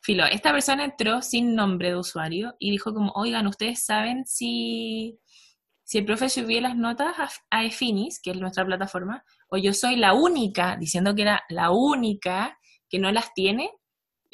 [0.00, 5.18] Filo, esta persona entró sin nombre de usuario y dijo como, oigan, ¿ustedes saben si,
[5.82, 9.96] si el profe subió las notas a, a que es nuestra plataforma, o yo soy
[9.96, 12.58] la única, diciendo que era la única
[12.90, 13.70] que no las tiene?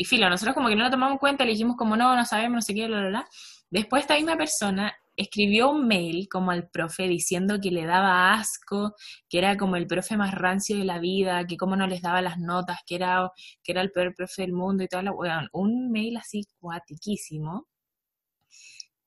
[0.01, 2.25] Y filo, nosotros como que no lo tomamos en cuenta, le dijimos como, no, no
[2.25, 3.29] sabemos, no sé qué, bla, bla, bla.
[3.69, 8.95] Después esta misma persona escribió un mail como al profe diciendo que le daba asco,
[9.29, 12.23] que era como el profe más rancio de la vida, que cómo no les daba
[12.23, 13.31] las notas, que era,
[13.63, 15.51] que era el peor profe del mundo y toda la weón.
[15.53, 17.69] Un mail así cuatiquísimo.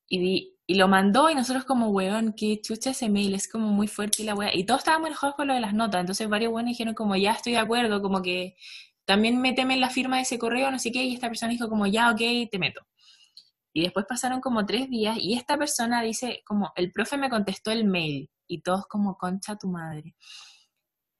[0.07, 3.87] Y, y lo mandó y nosotros como weón, que chucha ese mail, es como muy
[3.87, 4.53] fuerte y la weá.
[4.53, 7.31] Y todos estábamos enojados con lo de las notas, entonces varios buenos dijeron como ya
[7.31, 8.55] estoy de acuerdo, como que
[9.05, 11.69] también méteme en la firma de ese correo, no sé qué, y esta persona dijo
[11.69, 12.81] como ya, ok, te meto.
[13.73, 17.71] Y después pasaron como tres días y esta persona dice como, el profe me contestó
[17.71, 20.15] el mail y todos como, concha tu madre.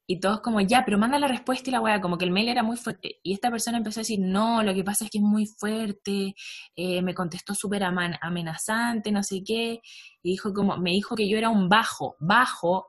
[0.06, 2.50] Y todos como, ya, pero manda la respuesta y la weá, como que el mail
[2.50, 3.20] era muy fuerte.
[3.24, 6.36] Y esta persona empezó a decir, no, lo que pasa es que es muy fuerte,
[6.76, 9.82] eh, me contestó súper amenazante, no sé qué.
[10.22, 12.86] Y dijo como, me dijo que yo era un bajo, bajo,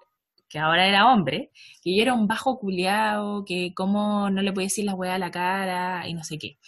[0.54, 1.50] que ahora era hombre,
[1.82, 5.18] que yo era un bajo culiao, que cómo no le podía decir la weá a
[5.18, 6.58] la cara y no sé qué.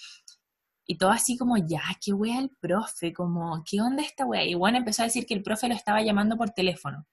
[0.87, 4.45] Y todo así como, ya, qué wea el profe, como, ¿qué onda esta wea?
[4.45, 7.07] Y bueno, empezó a decir que el profe lo estaba llamando por teléfono.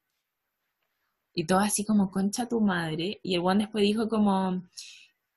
[1.35, 3.19] Y todo así como, concha tu madre.
[3.23, 4.63] Y el Juan después dijo como,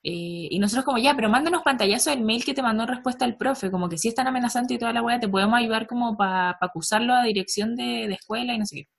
[0.03, 3.27] eh, y nosotros como, ya, pero mándanos pantallazo del mail que te mandó en respuesta
[3.27, 5.87] al profe, como que si es tan amenazante y toda la wea, te podemos ayudar
[5.87, 8.96] como para acusarlo a dirección de, de escuela y no sé qué.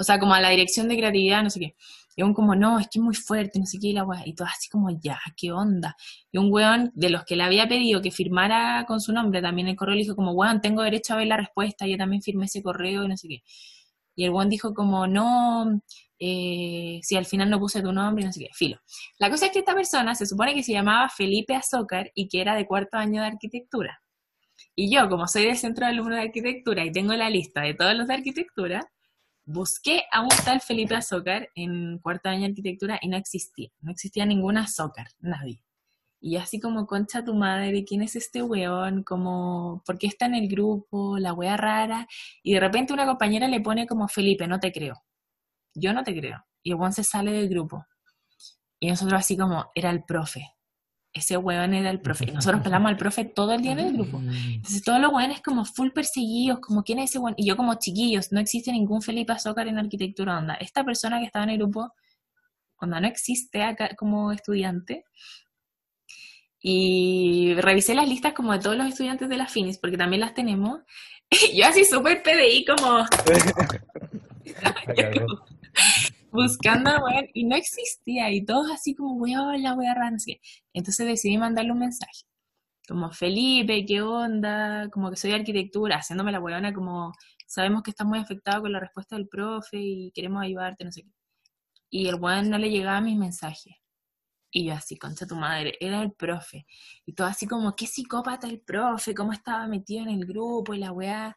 [0.00, 1.76] O sea, como a la dirección de creatividad, no sé qué.
[2.16, 4.22] Y un como, no, es que es muy fuerte, no sé qué, y la weá.
[4.24, 5.94] Y todo así como, ya, qué onda.
[6.32, 9.68] Y un weón de los que le había pedido que firmara con su nombre también
[9.68, 12.46] el correo, le dijo como, weón, tengo derecho a ver la respuesta, yo también firmé
[12.46, 13.42] ese correo y no sé qué.
[14.16, 15.82] Y el weón dijo como, no,
[16.18, 18.78] eh, si al final no puse tu nombre no sé qué, filo.
[19.18, 22.40] La cosa es que esta persona se supone que se llamaba Felipe Azócar y que
[22.40, 24.02] era de cuarto año de arquitectura.
[24.74, 27.74] Y yo, como soy del centro de alumnos de arquitectura y tengo la lista de
[27.74, 28.90] todos los de arquitectura,
[29.44, 33.70] busqué a un tal Felipe Azócar en cuarto año de arquitectura y no existía.
[33.80, 35.62] No existía ninguna Azócar, nadie.
[36.20, 39.02] Y así como, concha tu madre, ¿quién es este weón?
[39.04, 41.18] Como, ¿por qué está en el grupo?
[41.18, 42.06] La wea rara.
[42.42, 45.02] Y de repente una compañera le pone como, Felipe, no te creo.
[45.74, 46.44] Yo no te creo.
[46.62, 47.86] Y el weón se sale del grupo.
[48.78, 50.59] Y nosotros así como, era el profe
[51.12, 52.26] ese weón era el profe.
[52.28, 54.18] Y nosotros pelamos al profe todo el día en el grupo.
[54.18, 57.34] Entonces todos los weones como full perseguidos, como quién es ese weón.
[57.36, 60.54] Y yo como chiquillos, no existe ningún Felipe Azócar en arquitectura onda.
[60.54, 61.92] Esta persona que estaba en el grupo,
[62.76, 65.04] onda no existe acá como estudiante.
[66.62, 70.34] Y revisé las listas como de todos los estudiantes de la FINIS, porque también las
[70.34, 70.80] tenemos.
[71.52, 73.04] Y yo así súper PDI como...
[76.32, 80.40] buscando weón y no existía y todos así como weón la wea rara, así.
[80.72, 82.24] Entonces decidí mandarle un mensaje.
[82.88, 84.88] Como Felipe, ¿qué onda?
[84.90, 87.12] Como que soy de arquitectura, haciéndome la weona como
[87.46, 91.02] sabemos que estás muy afectado con la respuesta del profe y queremos ayudarte, no sé
[91.02, 91.10] qué.
[91.90, 93.74] Y el weón no le llegaba mis mensajes.
[94.52, 96.66] Y yo así, concha tu madre, era el profe.
[97.06, 100.78] Y todo así como, qué psicópata el profe, cómo estaba metido en el grupo y
[100.78, 101.36] la weá.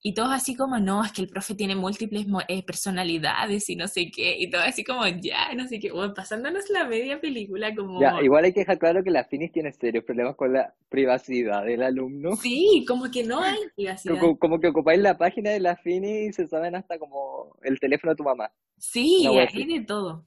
[0.00, 3.88] Y todos así como, no, es que el profe tiene múltiples eh, personalidades y no
[3.88, 7.74] sé qué, y todo así como, ya, no sé qué, bueno, pasándonos la media película
[7.74, 8.00] como...
[8.00, 11.64] Ya, igual hay que dejar claro que la Finis tiene serios problemas con la privacidad
[11.64, 12.36] del alumno.
[12.36, 14.20] Sí, como que no hay privacidad.
[14.20, 17.80] Como, como que ocupáis la página de la Finis y se saben hasta como el
[17.80, 18.52] teléfono de tu mamá.
[18.76, 20.24] Sí, hay de todo.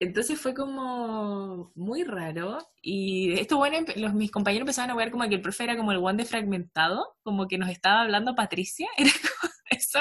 [0.00, 2.58] Entonces fue como muy raro.
[2.80, 5.92] Y esto, bueno, los, mis compañeros empezaban a ver como que el profe era como
[5.92, 8.88] el guante fragmentado, como que nos estaba hablando Patricia.
[8.96, 9.98] Era como eso,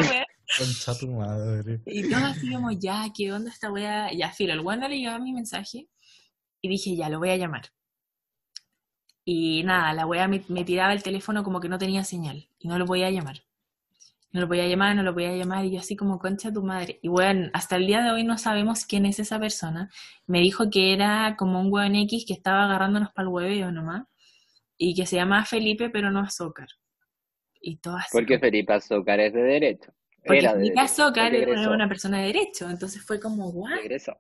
[0.58, 1.82] Concha tu madre.
[1.86, 4.14] Y todos así como, ya, ¿qué onda esta wea?
[4.14, 5.90] Ya, filo, el no le llegaba mi mensaje.
[6.62, 7.70] Y dije, ya, lo voy a llamar.
[9.26, 12.50] Y nada, la wea me, me tiraba el teléfono como que no tenía señal.
[12.60, 13.47] Y no lo podía llamar.
[14.32, 15.66] No lo podía llamar, no lo podía llamar.
[15.66, 17.00] Y yo así como, concha tu madre.
[17.02, 19.90] Y bueno, hasta el día de hoy no sabemos quién es esa persona.
[20.26, 24.04] Me dijo que era como un weón X que estaba agarrándonos para el hueveo nomás.
[24.78, 26.68] Y que se llamaba Felipe, pero no Azócar.
[27.62, 28.10] Y todo así.
[28.12, 29.92] Porque Felipe Azócar es de derecho.
[30.24, 30.80] porque Era Felipe.
[30.80, 32.70] Azócar era una persona de derecho.
[32.70, 34.18] Entonces fue como, regresó.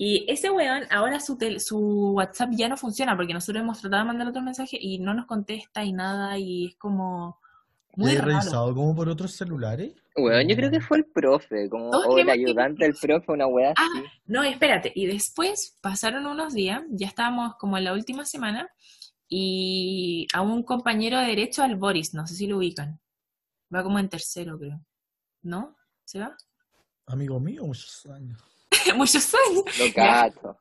[0.00, 4.04] Y ese weón, ahora su, tel- su WhatsApp ya no funciona porque nosotros hemos tratado
[4.04, 7.40] de mandar otro mensaje y no nos contesta y nada y es como
[7.96, 8.28] muy ¿He raro.
[8.28, 9.92] revisado como por otros celulares?
[10.16, 13.72] Bueno, yo creo que fue el profe, como, o el ayudante del profe, una wea
[13.76, 14.04] Ah, así.
[14.26, 14.92] no, espérate.
[14.94, 18.68] Y después pasaron unos días, ya estábamos como en la última semana
[19.28, 23.00] y a un compañero de derecho, al Boris, no sé si lo ubican.
[23.74, 24.80] Va como en tercero, creo.
[25.42, 25.76] ¿No?
[26.04, 26.36] ¿Se va?
[27.06, 28.42] Amigo mío, muchos años.
[28.96, 29.64] Muchos años.
[29.78, 30.56] Lo cacho.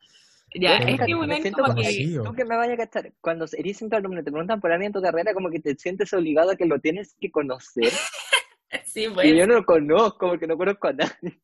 [0.53, 2.19] Ya, es que me siento como que...
[2.23, 5.01] Tú que me vayas a cachar, cuando eres alumno, te preguntan por alguien en tu
[5.01, 7.91] carrera, como que te sientes obligado a que lo tienes que conocer.
[8.83, 9.33] Sí, Y pues.
[9.33, 11.39] yo no lo conozco, porque no conozco a nadie.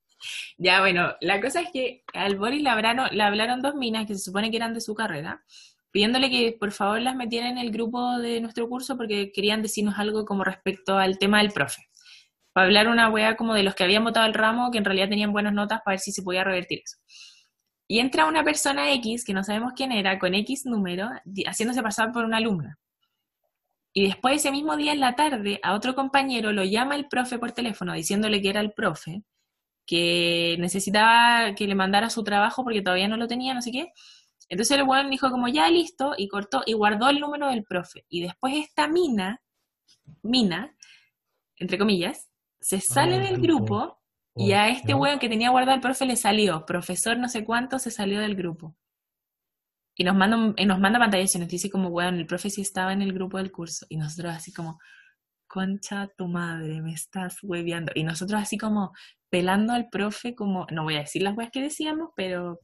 [0.57, 4.15] Ya, bueno, la cosa es que al Boris le hablaron, le hablaron dos minas que
[4.15, 5.43] se supone que eran de su carrera,
[5.91, 9.95] pidiéndole que por favor las metieran en el grupo de nuestro curso porque querían decirnos
[9.99, 11.83] algo como respecto al tema del profe.
[12.51, 15.09] Para hablar una wea como de los que habían votado el ramo, que en realidad
[15.09, 16.97] tenían buenas notas, para ver si se podía revertir eso.
[17.87, 21.09] Y entra una persona X, que no sabemos quién era, con X número,
[21.45, 22.79] haciéndose pasar por una alumna.
[23.93, 27.37] Y después ese mismo día en la tarde, a otro compañero lo llama el profe
[27.37, 29.23] por teléfono diciéndole que era el profe,
[29.85, 33.91] que necesitaba que le mandara su trabajo porque todavía no lo tenía, no sé qué.
[34.49, 38.05] Entonces el weón dijo como ya listo y cortó y guardó el número del profe.
[38.09, 39.41] Y después esta mina,
[40.23, 40.75] mina,
[41.57, 42.29] entre comillas,
[42.59, 44.02] se sale del grupo.
[44.35, 47.77] Y a este weón que tenía guardado el profe le salió, profesor no sé cuánto,
[47.79, 48.75] se salió del grupo.
[49.95, 52.49] Y nos manda, un- y nos manda pantallas y nos dice como, weón, el profe
[52.49, 53.85] sí estaba en el grupo del curso.
[53.89, 54.79] Y nosotros así como,
[55.47, 57.91] concha tu madre, me estás hueveando.
[57.93, 58.91] Y nosotros así como
[59.29, 62.59] pelando al profe como, no voy a decir las weas que decíamos, pero...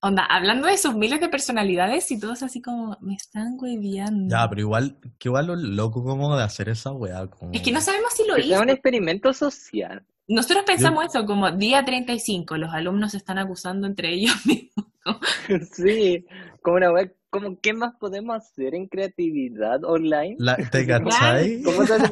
[0.00, 4.36] Onda, hablando de sus miles de personalidades y todos así como, me están hueveando.
[4.36, 7.26] Ya, pero igual, que igual lo loco como de hacer esa weá.
[7.26, 7.52] Como...
[7.52, 8.48] Es que no sabemos si lo hizo.
[8.48, 10.04] sea un experimento social.
[10.26, 14.86] Nosotros pensamos eso como día 35, los alumnos se están acusando entre ellos mismos.
[15.72, 16.24] Sí,
[16.62, 20.36] como una wea, como qué más podemos hacer en creatividad online.
[20.38, 21.62] La, ¿Te cachai?
[21.62, 22.10] ¿Cómo se hace?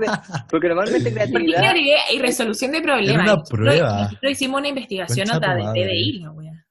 [0.51, 3.15] Porque normalmente Porque creatividad, creatividad y resolución de problemas.
[3.15, 4.03] Era una Nosotros- prueba.
[4.03, 5.63] Nosotros hicimos una investigación nota de.
[5.63, 6.67] PDI, la wea.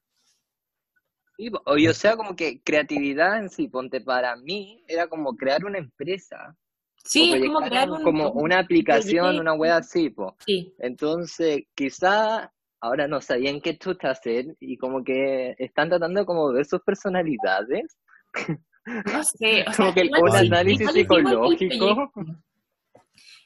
[1.65, 6.55] o sea, como que creatividad en sí, ponte para mí, era como crear una empresa.
[7.03, 10.35] Sí, es como crear un- como una aplicación, una wea así, po.
[10.45, 16.49] Sí, Entonces, quizá ahora no sabían qué chucha hacer y como que están tratando como
[16.49, 17.97] de ver sus personalidades.
[19.13, 19.65] no sé.
[19.67, 21.95] O sea, Como que igual un análisis igual hicimos el psicológico.
[21.95, 22.11] proyecto.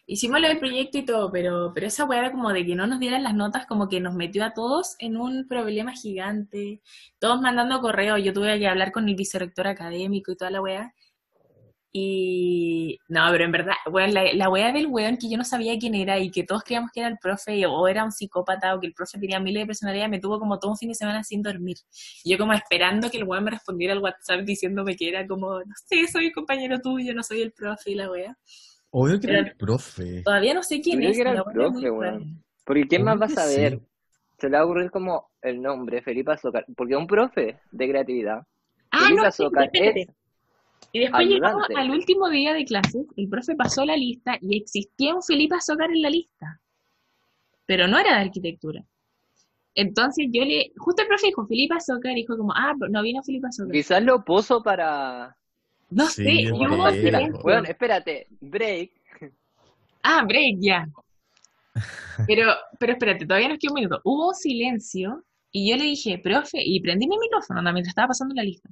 [0.08, 2.86] Hicimos lo del proyecto y todo, pero, pero esa weá era como de que no
[2.86, 6.82] nos dieran las notas, como que nos metió a todos en un problema gigante.
[7.20, 10.93] Todos mandando correos, yo tuve que hablar con el vicerrector académico y toda la weá.
[11.98, 15.80] Y no, pero en verdad, weón, la, la weá del weón que yo no sabía
[15.80, 18.82] quién era y que todos creíamos que era el profe o era un psicópata o
[18.82, 21.24] que el profe tenía miles de personalidades, me tuvo como todo un fin de semana
[21.24, 21.78] sin dormir.
[22.26, 25.60] Y yo como esperando que el weón me respondiera al WhatsApp diciéndome que era como,
[25.60, 28.38] no sé, soy compañero tuyo, no soy el profe y la weá.
[28.91, 30.22] Obvio que era Era- el profe.
[30.24, 31.16] Todavía no sé quién creo es.
[31.16, 32.43] que era el profe, weón.
[32.66, 33.74] Porque ¿quién más va a Obvio saber?
[33.80, 33.86] sí.
[34.38, 37.89] Se le va a ocurrir como el nombre, Felipe Azócar, porque es un profe de
[37.89, 38.43] creatividad.
[38.91, 40.08] Ah, Felipe no, Azócar es
[40.96, 41.76] Y después llegamos ayudante.
[41.76, 45.89] al último día de clases, el profe pasó la lista y existía un Felipe Azócar
[45.91, 46.62] en la lista,
[47.66, 48.82] pero no era de arquitectura.
[49.74, 53.48] Entonces yo le, justo el profe dijo Felipe Azócar, dijo como, ah, no vino Felipe
[53.48, 53.74] Azócar.
[53.74, 55.36] Quizás lo puso para...
[55.89, 57.02] No Sí, sé, y es hubo probable.
[57.02, 57.43] silencio.
[57.43, 58.91] Bueno, espérate, break.
[60.02, 60.88] Ah, break, ya.
[62.26, 64.00] Pero, pero espérate, todavía nos queda un minuto.
[64.06, 67.74] Hubo un silencio y yo le dije, profe, y prendí mi micrófono ¿no?
[67.74, 68.70] mientras estaba pasando la lista.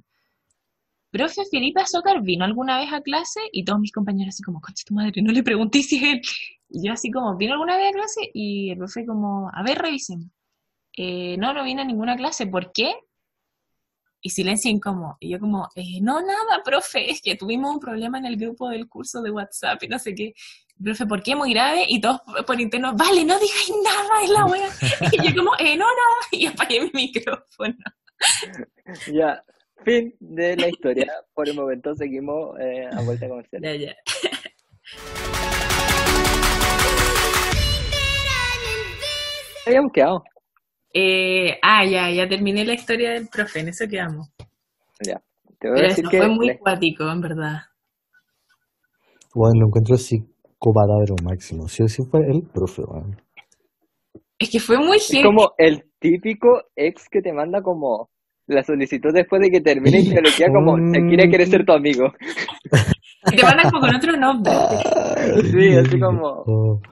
[1.14, 4.82] Profe, Felipe Azócar vino alguna vez a clase y todos mis compañeros así como, concha
[4.84, 6.20] tu madre, no le pregunté si él.
[6.68, 8.30] Y yo así como, ¿vino alguna vez a clase?
[8.34, 10.32] Y el profe como, a ver, revisen.
[10.96, 12.96] Eh, no, no vino a ninguna clase, ¿por qué?
[14.22, 15.16] Y silencio incómodo.
[15.20, 18.68] Y yo como, eh, no, nada, profe, es que tuvimos un problema en el grupo
[18.68, 20.34] del curso de WhatsApp y no sé qué.
[20.82, 21.36] Profe, ¿por qué?
[21.36, 21.84] Muy grave.
[21.88, 24.68] Y todos por interno, vale, no digáis nada, es la wea.
[25.12, 26.28] Y yo como, eh, no, nada.
[26.32, 27.76] Y apagué mi micrófono.
[29.12, 29.44] Ya,
[29.84, 31.06] fin de la historia.
[31.34, 33.62] Por el momento seguimos eh, a vuelta comercial.
[33.62, 33.94] Ya, ya.
[39.66, 40.24] habíamos quedado?
[40.92, 44.28] Eh, ah, ya, ya terminé la historia del profe, en eso quedamos.
[45.04, 45.20] Ya.
[45.58, 47.56] Te voy a Pero decir eso que fue muy le- cuático, en verdad.
[49.34, 51.66] Bueno, lo encuentro psicópata, pero máximo.
[51.68, 53.20] Sí o sí fue el profe, weón.
[54.38, 58.10] Es que fue muy es como el típico ex que te manda como
[58.46, 62.12] la solicitud después de que termine y te bloquea como Shakira quiere ser tu amigo.
[63.32, 64.52] Y te mandan como con otro nombre.
[65.50, 66.44] Sí, así como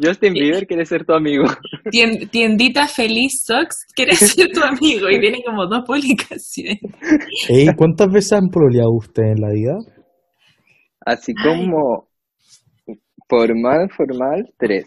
[0.03, 1.45] Justin Bieber quiere ser tu amigo.
[1.91, 5.11] Tien- tiendita Feliz Socks, quieres ser tu amigo.
[5.11, 6.79] Y tiene como dos publicaciones.
[7.51, 9.75] Ey, ¿cuántas veces han proleado usted en la vida?
[11.05, 11.45] Así Ay.
[11.67, 12.09] como
[13.29, 14.87] formal, formal, tres.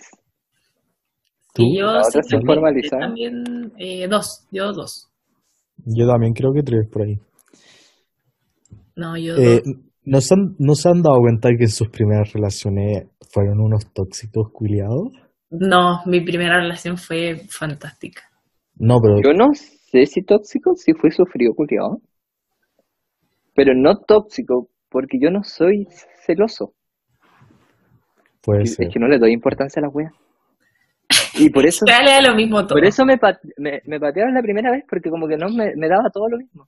[1.53, 1.61] ¿Tú?
[1.61, 2.99] Y yo sí también, formalizar.
[2.99, 3.43] también
[3.77, 5.11] eh, dos, yo dos.
[5.85, 7.19] Yo también creo que tres por ahí.
[8.95, 9.61] No, yo Eh.
[10.05, 13.91] ¿no, se han, ¿No se han dado cuenta que en sus primeras relaciones fueron unos
[13.93, 15.11] tóxicos culiados?
[15.49, 18.23] No, mi primera relación fue fantástica.
[18.77, 22.01] No, pero Yo no sé si tóxico, si fui sufrido, culiao.
[23.53, 25.87] Pero no tóxico, porque yo no soy
[26.25, 26.73] celoso.
[28.41, 28.89] puede Es ser.
[28.89, 30.11] que no le doy importancia a la wea.
[31.37, 32.77] Y por eso, Dale a lo mismo todo.
[32.79, 33.17] por eso me,
[33.57, 36.37] me, me patearon la primera vez, porque como que no me, me daba todo lo
[36.37, 36.67] mismo.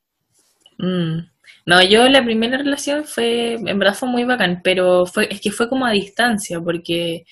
[0.80, 1.20] Mm.
[1.66, 5.52] No, yo la primera relación fue, en verdad fue muy bacán, pero fue, es que
[5.52, 7.24] fue como a distancia, porque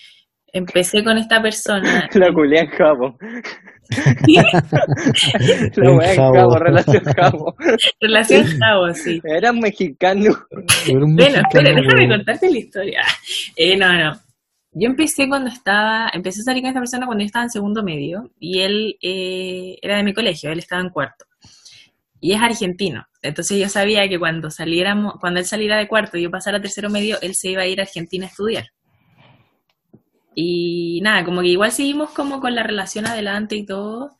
[0.51, 2.09] empecé con esta persona.
[2.13, 3.17] La culea en jabo.
[4.27, 4.43] La
[5.75, 6.33] En wea en jabo.
[6.35, 7.55] jabo, relación jabo.
[8.01, 9.21] Relación Jabo, sí.
[9.23, 10.33] Era mexicano.
[10.87, 12.17] Era un Bueno, espera, mexicano, déjame weón.
[12.17, 13.01] contarte la historia.
[13.55, 14.11] Eh, no, no.
[14.77, 17.81] Yo empecé cuando estaba, empecé a salir con esta persona cuando yo estaba en segundo
[17.81, 21.25] medio y él eh, era de mi colegio, él estaba en cuarto.
[22.19, 23.05] Y es argentino.
[23.21, 26.61] Entonces yo sabía que cuando saliéramos, cuando él saliera de cuarto y yo pasara a
[26.61, 28.65] tercero medio, él se iba a ir a Argentina a estudiar.
[30.35, 34.11] Y nada, como que igual seguimos como con la relación adelante y todo,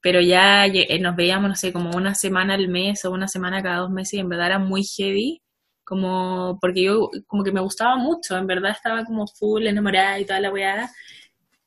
[0.00, 3.62] pero ya eh, nos veíamos, no sé, como una semana al mes o una semana
[3.62, 5.40] cada dos meses y en verdad era muy heavy,
[5.88, 10.26] como porque yo como que me gustaba mucho, en verdad estaba como full enamorada y
[10.26, 10.90] toda la weá.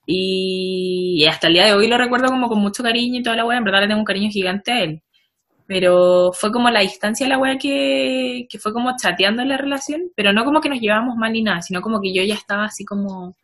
[0.05, 3.45] Y, hasta el día de hoy lo recuerdo como con mucho cariño y toda la
[3.45, 5.01] weá, en verdad le tengo un cariño gigante a él.
[5.67, 9.57] Pero fue como la distancia de la weá que, que fue como chateando en la
[9.57, 12.35] relación, pero no como que nos llevábamos mal ni nada, sino como que yo ya
[12.35, 13.35] estaba así como,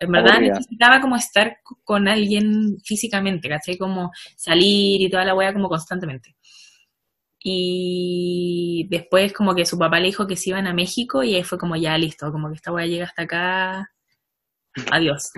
[0.00, 3.76] en verdad necesitaba como estar con alguien físicamente, ¿cachai?
[3.78, 6.34] Como salir y toda la weá como constantemente.
[7.48, 11.44] Y después como que su papá le dijo que se iban a México y ahí
[11.44, 13.88] fue como ya listo, como que esta weá llega hasta acá.
[14.90, 15.30] Adiós.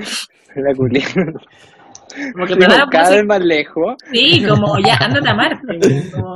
[0.57, 0.73] La.
[2.33, 3.95] Como que cada puse- vez más lejos.
[4.11, 5.61] Sí, como ya, ándate a Marte.
[6.15, 6.35] como-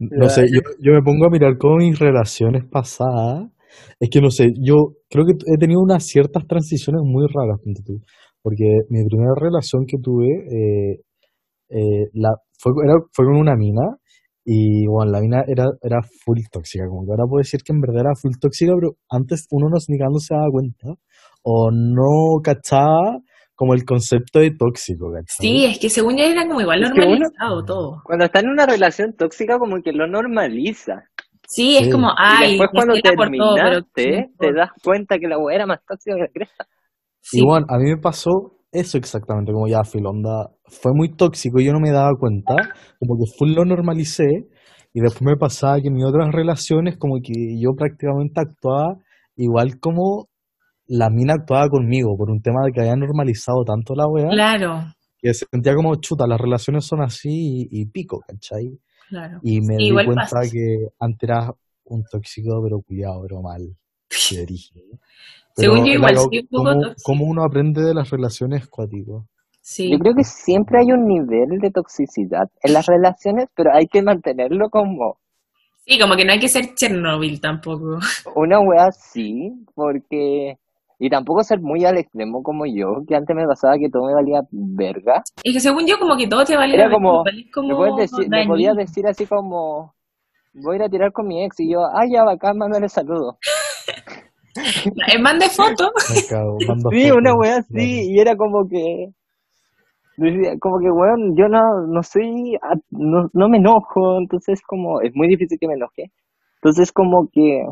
[0.00, 3.48] No sé, yo, yo me pongo a mirar como mis relaciones pasadas.
[4.00, 8.02] Es que no sé, yo creo que he tenido unas ciertas transiciones muy raras, tú.
[8.42, 11.00] Porque mi primera relación que tuve eh,
[11.70, 13.82] eh, la, fue, era, fue con una mina
[14.44, 16.86] y bueno, la mina era, era full tóxica.
[16.88, 19.76] Como que ahora puedo decir que en verdad era full tóxica, pero antes uno no,
[19.88, 20.88] ni cuando se daba cuenta
[21.42, 23.18] o no cachaba
[23.54, 25.26] como el concepto de tóxico, ¿cachai?
[25.48, 28.02] Sí, es que según yo era como igual Es que uno- normalizado todo.
[28.04, 31.04] Cuando está en una relación tóxica, como que lo normaliza.
[31.48, 31.90] Sí, es Sí.
[31.90, 35.38] como, y ay, después pues cuando por todo, pero terminaste, te das cuenta que la
[35.38, 36.66] weá era más tóxica que la cresta.
[37.20, 38.30] Sí, Y bueno, a mí me pasó
[38.72, 42.54] eso exactamente, como ya Filonda fue muy tóxico y yo no me daba cuenta,
[42.98, 44.48] como que full lo normalicé
[44.92, 48.96] y después me pasaba que en mis otras relaciones como que yo prácticamente actuaba
[49.36, 50.28] igual como
[50.86, 54.84] la mina actuaba conmigo por un tema de que había normalizado tanto la weá claro,
[55.18, 58.78] que sentía como chuta, las relaciones son así y, y pico, ¿cachai?
[59.08, 59.40] claro.
[59.42, 61.50] Y me Sí, di cuenta que antes era
[61.84, 63.62] un tóxico pero cuidado, pero mal.
[65.54, 69.24] Según yo igual soy un poco ¿cómo, uno aprende de las relaciones cuáticos?
[69.68, 73.88] Sí, Yo creo que siempre hay un nivel de toxicidad en las relaciones, pero hay
[73.88, 75.18] que mantenerlo como
[75.84, 77.98] sí, como que no hay que ser Chernobyl tampoco.
[78.36, 80.54] una weá así, porque...
[81.00, 84.14] Y tampoco ser muy al extremo como yo, que antes me pasaba que todo me
[84.14, 85.22] valía verga.
[85.42, 88.10] Es que según yo como que todo te vale Era como, es como me, puedes
[88.10, 89.94] decir, me podías decir así como,
[90.54, 93.34] voy a ir a tirar con mi ex, y yo, ah, ya, bacán, mándale saludos.
[95.12, 95.90] Eh, mande foto.
[96.14, 97.84] Me cago, mando Sí, fotos, una weá así, claro.
[97.84, 99.12] y era como que,
[100.60, 102.58] como que, weón, yo no, no soy,
[102.90, 106.10] no, no me enojo, entonces como, es muy difícil que me enoje.
[106.56, 107.64] Entonces como que,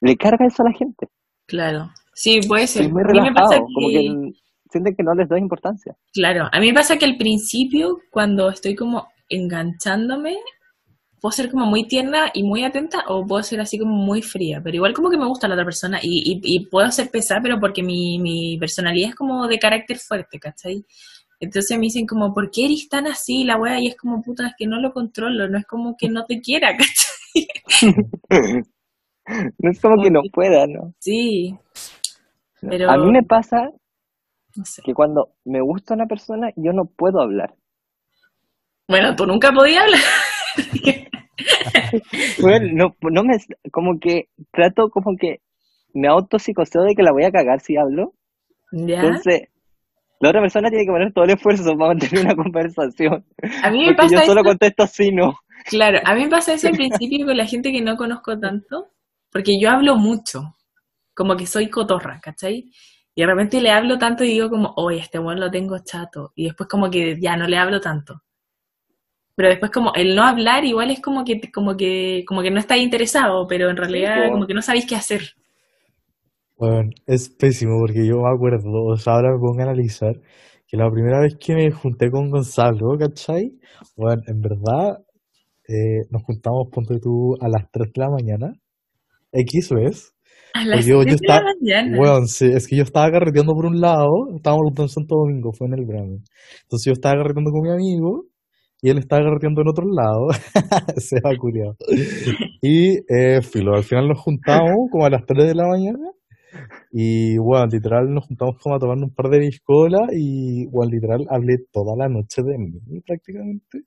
[0.00, 1.08] le carga eso a la gente.
[1.46, 2.86] Claro, sí, puede ser.
[2.86, 4.32] Es muy mí me pasa relajado, como que
[4.70, 5.96] sienten que no les doy importancia.
[6.12, 10.36] Claro, a mí me pasa que al principio, cuando estoy como enganchándome,
[11.20, 14.60] puedo ser como muy tierna y muy atenta o puedo ser así como muy fría,
[14.62, 17.40] pero igual como que me gusta la otra persona y, y, y puedo ser pesada,
[17.42, 20.84] pero porque mi, mi personalidad es como de carácter fuerte, ¿cachai?
[21.40, 23.80] Entonces me dicen como, ¿por qué eres tan así la wea?
[23.80, 26.40] Y es como, puta, es que no lo controlo, no es como que no te
[26.40, 27.48] quiera, ¿cachai?
[29.58, 30.94] No es como que no pueda, ¿no?
[31.00, 31.58] Sí,
[32.66, 33.70] pero A mí me pasa
[34.56, 34.82] no sé.
[34.82, 37.54] que cuando me gusta una persona, yo no puedo hablar.
[38.88, 40.00] Bueno, tú nunca podías hablar.
[42.40, 43.36] Bueno, no, no me,
[43.70, 45.40] como que trato como que
[45.94, 48.14] me autopsicoseo de que la voy a cagar si hablo.
[48.72, 49.00] ¿Ya?
[49.00, 49.48] Entonces,
[50.20, 53.24] la otra persona tiene que poner todo el esfuerzo para mantener una conversación.
[53.62, 55.38] A mí me Porque yo pasa solo eso, contesto sí, no.
[55.64, 58.88] claro, a mí me pasa eso al principio con la gente que no conozco tanto,
[59.30, 60.56] porque yo hablo mucho,
[61.14, 62.70] como que soy cotorra, ¿cachai?
[63.14, 66.32] Y de repente le hablo tanto y digo como, oye, este weón lo tengo chato,
[66.34, 68.22] y después como que ya no le hablo tanto.
[69.38, 72.58] Pero después como el no hablar igual es como que, como que, como que no
[72.58, 74.32] estáis interesado, pero en realidad po.
[74.32, 75.22] como que no sabéis qué hacer.
[76.56, 80.20] Bueno, es pésimo porque yo me acuerdo, o sea, ahora me pongo a analizar
[80.66, 83.52] que la primera vez que me junté con Gonzalo, ¿cachai?
[83.96, 85.04] Bueno, en verdad,
[85.68, 88.52] eh, nos juntamos, ponte tú, a las 3 de la mañana,
[89.30, 90.14] X vez,
[90.52, 91.98] A las yo, yo 3 de la mañana.
[92.00, 95.14] weón, sí, es que yo estaba carreteando por un lado, estábamos los dos en Santo
[95.14, 96.16] Domingo, fue en el verano.
[96.62, 98.27] Entonces yo estaba carreteando con mi amigo
[98.82, 100.28] y él estaba carreteando en otro lado,
[100.96, 101.76] se va culiado.
[102.62, 105.98] Y, eh, filo, al final nos juntamos como a las 3 de la mañana
[106.92, 111.26] y, bueno, literal nos juntamos como a tomar un par de biscolas y, bueno, literal
[111.30, 113.82] hablé toda la noche de mí prácticamente.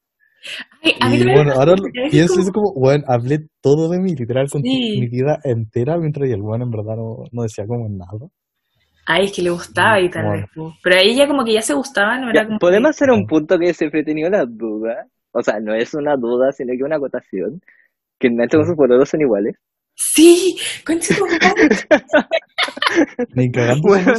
[0.83, 1.75] Ay, a mí Y bueno, ahora
[2.09, 4.97] pienso como- es como, bueno, hablé todo de mí, literal, con Sí.
[4.99, 8.27] mi vida entera, mientras y el bueno en verdad no, no decía como nada.
[9.13, 10.45] Ay, es que le gustaba y tal vez.
[10.81, 12.59] Pero a ella como que ya se gustaba, no era como...
[12.59, 15.05] Podemos hacer un punto que siempre he tenido la duda.
[15.33, 17.59] O sea, no es una duda, sino que una acotación.
[18.17, 19.55] Que Nacho con sus pololos son iguales.
[19.95, 20.55] Sí,
[20.85, 21.25] concha tu.
[23.35, 24.13] Ni cagando Bueno.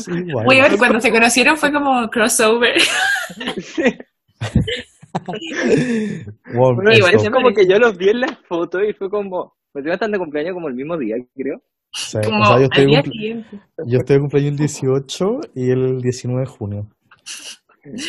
[0.45, 2.75] Muy bueno, cuando se conocieron fue como crossover.
[6.55, 9.55] Bueno, Bueno, Igual es como que yo los vi en la foto y fue como.
[9.71, 11.61] Pues iban están de cumpleaños como el mismo día, creo.
[11.95, 13.61] O sea, Como o sea, yo estoy, día cumple- siguiente.
[13.87, 16.89] yo estoy de cumpleaños el 18 y el 19 de junio.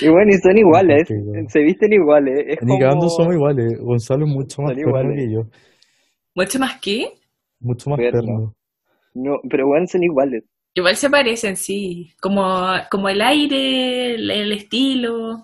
[0.02, 1.08] Y bueno, y son iguales.
[1.50, 2.46] Se visten iguales.
[2.48, 3.10] Es Ni cagando como...
[3.10, 3.80] somos iguales.
[3.80, 5.42] Gonzalo es mucho más perno que yo.
[6.36, 7.12] ¿Mucho más que?
[7.60, 8.20] Mucho más Perno.
[8.22, 8.56] perno.
[9.16, 10.44] No, pero bueno, son iguales.
[10.76, 12.12] Igual se parecen, sí.
[12.22, 12.44] Como,
[12.90, 15.44] como el aire, el, el estilo.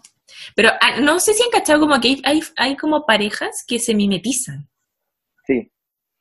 [0.56, 3.80] Pero ah, no sé si han cachado como que hay, hay, hay como parejas que
[3.80, 4.68] se mimetizan.
[5.46, 5.72] Sí.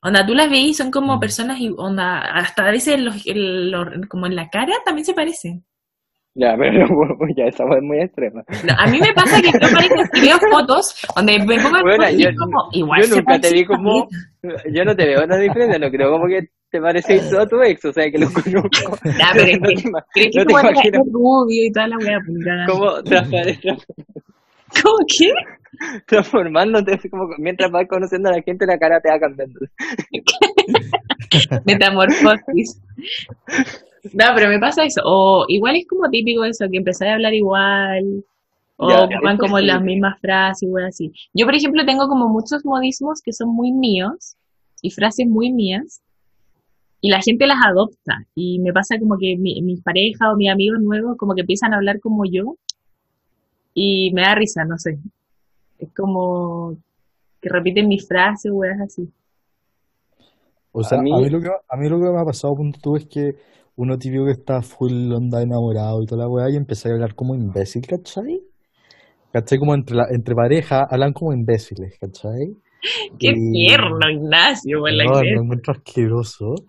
[0.00, 1.20] Onda, tú las veis, son como Mm.
[1.20, 5.14] personas y onda, hasta a veces los, el- los- como en la cara también se
[5.14, 5.64] parecen.
[6.34, 6.86] Ya, pero
[7.36, 8.44] ya esa fue muy extrema.
[8.64, 12.08] No, a mí me pasa que yo parejas que veo fotos donde me pongo Bueno,
[12.10, 14.08] yo, es como, igual yo nunca te vi como.
[14.72, 17.84] Yo no te veo una diferencia, no creo como que te parecéis a tu ex,
[17.86, 18.96] o sea que lo conozco.
[19.18, 19.66] Ya, pero es no
[20.14, 23.68] que- es no te imagino rubio y toda la wea, pues, como transparente.
[24.82, 25.32] ¿Cómo qué?
[26.06, 29.60] transformándote como mientras vas conociendo a la gente la cara te va cambiando
[31.66, 32.80] Metamorfosis.
[34.14, 35.02] No, pero me pasa eso.
[35.04, 38.24] O igual es como típico eso, que empecé a hablar igual.
[38.76, 39.64] O Ya, eso como sí.
[39.66, 41.12] las mismas frases, igual así.
[41.34, 44.36] Yo, por ejemplo, tengo como muchos modismos que son muy míos
[44.82, 46.00] y frases muy mías.
[47.00, 48.26] Y la gente las adopta.
[48.34, 51.72] Y me pasa como que mi, mis parejas o mis amigos nuevos como que empiezan
[51.74, 52.56] a hablar como yo.
[53.74, 54.98] Y me da risa, no sé.
[55.78, 56.76] Es como
[57.40, 59.08] que repiten mis frases, weas así.
[60.72, 62.78] O sea, A a mí- lo que, a mí lo que me ha pasado, punto
[62.82, 63.36] tú, es que
[63.76, 67.14] uno típico que está full onda enamorado y toda la weá y empieza a hablar
[67.14, 68.42] como imbécil, ¿cachai?
[69.32, 69.58] ¿Cachai?
[69.58, 72.56] Como entre, la, entre pareja hablan como imbéciles, ¿cachai?
[73.18, 75.36] Qué Y- tierno, Ignacio, por la No, iglesia.
[75.36, 76.54] me encuentro asqueroso.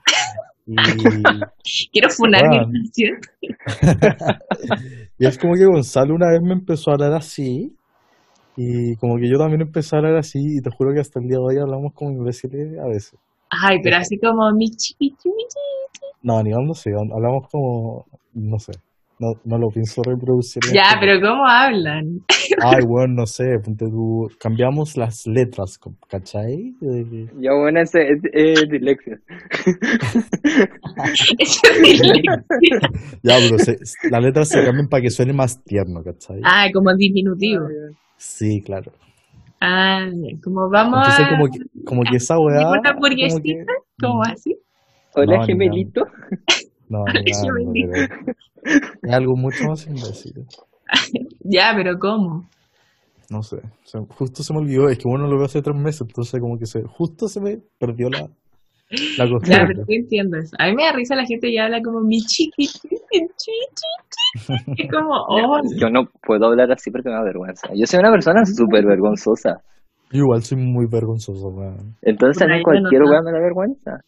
[0.71, 0.75] Y,
[1.91, 2.75] Quiero funar mi Weón.
[2.75, 3.17] Ignacio.
[5.17, 7.75] y es como que Gonzalo una vez me empezó a hablar así.
[8.55, 10.39] Y como que yo también empecé a hablar así.
[10.57, 13.17] Y te juro que hasta el día de hoy hablamos como imbéciles a veces.
[13.49, 16.05] Ay, pero así como Michi, Michi, Michi.
[16.21, 16.91] No, ni no sé.
[16.91, 18.05] Hablamos como.
[18.33, 18.73] No sé.
[19.19, 20.63] No, no lo pienso reproducir.
[20.73, 22.21] Ya, este pero ¿cómo hablan?
[22.63, 25.77] Ay, bueno, no sé, ponte tú, cambiamos las letras,
[26.07, 26.73] ¿cachai?
[27.37, 29.19] Ya bueno ese es, es dislexia
[31.37, 32.45] Eso es dislexia.
[33.23, 33.77] Ya, pero se-
[34.09, 36.39] las letras se cambian para que suene más tierno, ¿cachai?
[36.43, 37.65] Ah, como diminutivo.
[38.19, 38.91] Sí, claro.
[39.61, 40.07] Ah,
[40.43, 41.29] como vamos Entonces a...
[41.29, 42.59] como que, como que esa weá...
[42.59, 43.41] ¿Digo una como hamburguesita?
[43.43, 43.65] que-
[43.99, 44.57] ¿Cómo así?
[45.15, 46.07] hola No, gemelito
[46.89, 47.95] No, pero
[49.03, 50.45] es algo mucho más imbécil.
[51.41, 52.45] Ya, pero ¿cómo?
[53.29, 53.61] No sé,
[54.17, 56.65] justo se me olvidó, es que bueno lo veo hace tres meses, entonces como que
[56.65, 58.27] se, justo se me perdió la,
[59.17, 59.67] la Ya, costumbre.
[59.67, 60.55] pero sí entiendo eso.
[60.59, 62.87] A mí me da risa la gente ya habla como mi chiquitito.
[64.77, 67.67] Es como, oh, Yo no puedo hablar así porque me da vergüenza.
[67.75, 69.57] Yo soy una persona súper vergonzosa.
[70.11, 71.95] Yo igual soy muy vergonzoso, weón.
[72.01, 74.01] Entonces a mí cualquier no weá me da vergüenza.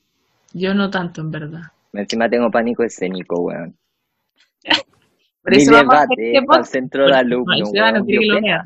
[0.53, 1.61] yo no tanto en verdad.
[1.93, 3.75] Encima tengo pánico escénico, weón.
[5.43, 7.91] Por Mi eso vamos a hacer debate este al centro de No, alumnos, y Seba
[7.91, 8.41] no weón, que dio lo pena.
[8.41, 8.61] vea.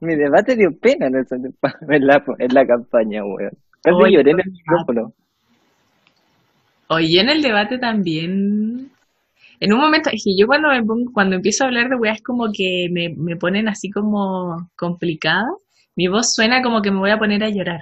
[0.00, 1.14] Mi debate dio pena en,
[1.90, 3.52] en la, en la campaña, weón.
[3.82, 5.12] Casi Oye, lloré en el micrófono.
[6.88, 8.90] Oye, en el debate también.
[9.60, 12.22] En un momento, es que yo cuando me pongo, cuando empiezo a hablar de weas
[12.22, 15.46] como que me, me ponen así como complicada,
[15.96, 17.80] mi voz suena como que me voy a poner a llorar.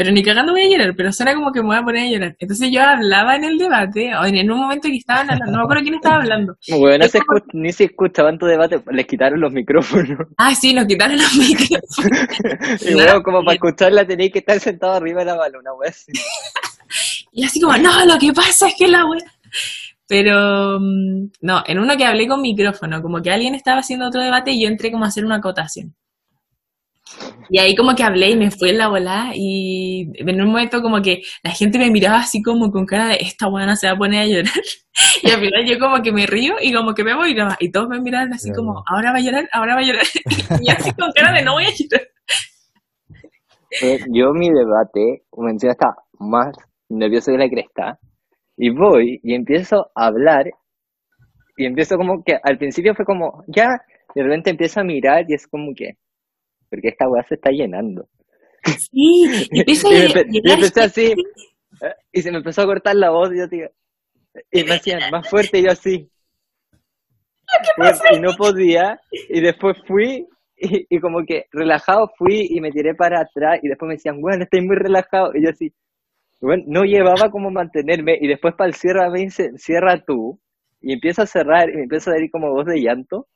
[0.00, 2.10] Pero ni cagando voy a llorar, pero suena como que me voy a poner a
[2.10, 2.36] llorar.
[2.38, 5.64] Entonces yo hablaba en el debate, o en, un momento que estaban hablando, no me
[5.64, 6.56] acuerdo quién estaba hablando.
[6.70, 10.26] Weón, no Es se como- escu- ni se escuchaban tu debate, les quitaron los micrófonos.
[10.38, 12.80] Ah, sí, nos quitaron los micrófonos.
[12.90, 16.12] y No, weón, como para escucharla tenéis que estar sentado arriba de la balona, así.
[17.32, 19.20] Y así como, no, lo que pasa es que la wea.
[20.08, 24.22] Pero, mm, no, en uno que hablé con micrófono, como que alguien estaba haciendo otro
[24.22, 25.94] debate y yo entré como a hacer una acotación.
[27.48, 30.80] Y ahí como que hablé y me fui en la volada y en un momento
[30.82, 33.94] como que la gente me miraba así como con cara de esta buena se va
[33.94, 34.52] a poner a llorar.
[35.22, 37.50] Y al final yo como que me río y como que me voy y, nada
[37.50, 37.56] más.
[37.60, 40.04] y todos me miraron así como, ahora va a llorar, ahora va a llorar.
[40.62, 42.08] Y así con cara de no voy a llorar.
[43.80, 46.54] Pues, yo mi debate, encima está más
[46.88, 47.98] nervioso que la cresta,
[48.56, 50.50] y voy y empiezo a hablar,
[51.56, 53.68] y empiezo como que al principio fue como, ya,
[54.14, 55.98] de repente empiezo a mirar y es como que,
[56.70, 58.08] porque esta weá se está llenando.
[58.64, 59.64] Sí, y Y
[60.14, 61.14] me y empecé así,
[61.82, 63.68] eh, y se me empezó a cortar la voz, y yo digo,
[64.50, 66.08] y me hacían más fuerte, y yo así.
[68.12, 70.26] Y no podía, y después fui,
[70.56, 74.20] y, y como que relajado fui, y me tiré para atrás, y después me decían,
[74.20, 75.72] bueno, estoy muy relajado, y yo así,
[76.40, 80.38] bueno, no llevaba como mantenerme, y después para el cierre me dice, cierra tú,
[80.80, 83.26] y empiezo a cerrar, y me empiezo a ir como voz de llanto,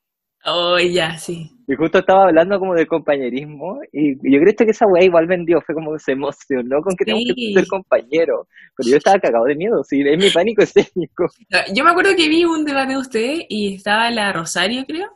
[0.47, 1.51] Oh, ya, sí.
[1.67, 5.61] y justo estaba hablando como de compañerismo, y yo creo que esa weá igual vendió,
[5.63, 7.55] fue como que se emocionó con que tenemos que Sí.
[7.55, 8.47] ser compañeros,
[8.77, 11.27] pero yo estaba cagado de miedo, sí, es mi pánico escénico,
[11.75, 15.09] Yo me acuerdo que vi un debate de ustedes y estaba la Rosario, creo.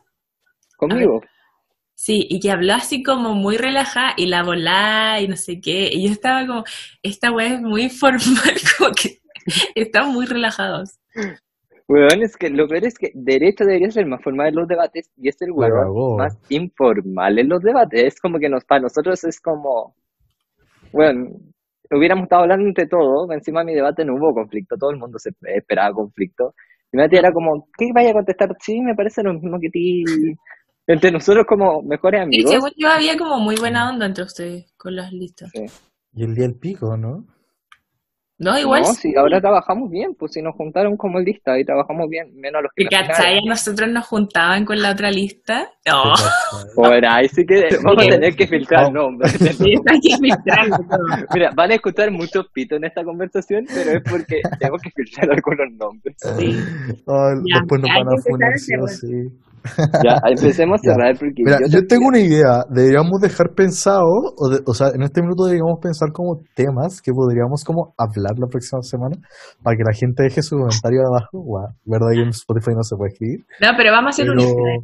[0.77, 1.21] conmigo.
[1.93, 5.89] Sí, y que habló así como muy relajada y la volá y no sé qué.
[5.91, 6.63] Y yo estaba como,
[7.03, 9.19] esta weá es muy formal, como que
[9.75, 10.97] están muy relajados.
[11.89, 15.09] Weón, es que lo peor es que derecho debería ser más formal en los debates
[15.17, 18.03] y es el weón más informal en los debates.
[18.03, 19.95] Es como que nos, para nosotros es como,
[20.93, 21.31] bueno,
[21.89, 25.17] hubiéramos estado hablando entre todos, encima de mi debate no hubo conflicto, todo el mundo
[25.17, 26.53] se esperaba conflicto.
[26.91, 28.55] Y Mati era como, ¿qué vaya a contestar?
[28.59, 30.03] Sí, me parece lo mismo que ti.
[30.85, 32.51] Entre nosotros como mejores Y amigos.
[32.51, 35.51] según yo había como muy buena onda entre ustedes con las listas.
[36.13, 37.25] Y el día del pico, ¿no?
[38.39, 39.11] No, igual no, sí.
[39.11, 42.71] sí, ahora trabajamos bien, pues si nos juntaron como lista y trabajamos bien, menos los
[42.73, 43.41] que ¿Y cachai?
[43.45, 45.69] Nosotros nos juntaban con la otra lista.
[45.85, 46.13] No,
[46.73, 49.03] Por ahí sí que vamos a tener que filtrar No.
[49.03, 49.33] nombres.
[49.57, 51.25] sí, hay que filtrarlo todo.
[51.33, 55.31] Mira, van a escuchar muchos pitos en esta conversación, pero es porque tengo que filtrar
[55.31, 56.15] algunos nombres.
[56.37, 56.57] Sí.
[57.05, 59.29] Ya, después nos hay van a funar, sí.
[60.03, 62.63] Ya, empecemos a cerrar porque Mira, yo te- tengo una idea.
[62.69, 64.05] Deberíamos dejar pensado,
[64.37, 68.37] o, de- o sea, en este minuto deberíamos pensar como temas que podríamos como hablar
[68.37, 69.15] la próxima semana
[69.63, 71.39] para que la gente deje su comentario abajo.
[71.43, 73.39] Guau, verdad que en Spotify no se puede escribir.
[73.61, 74.83] No, pero vamos a hacer Pero un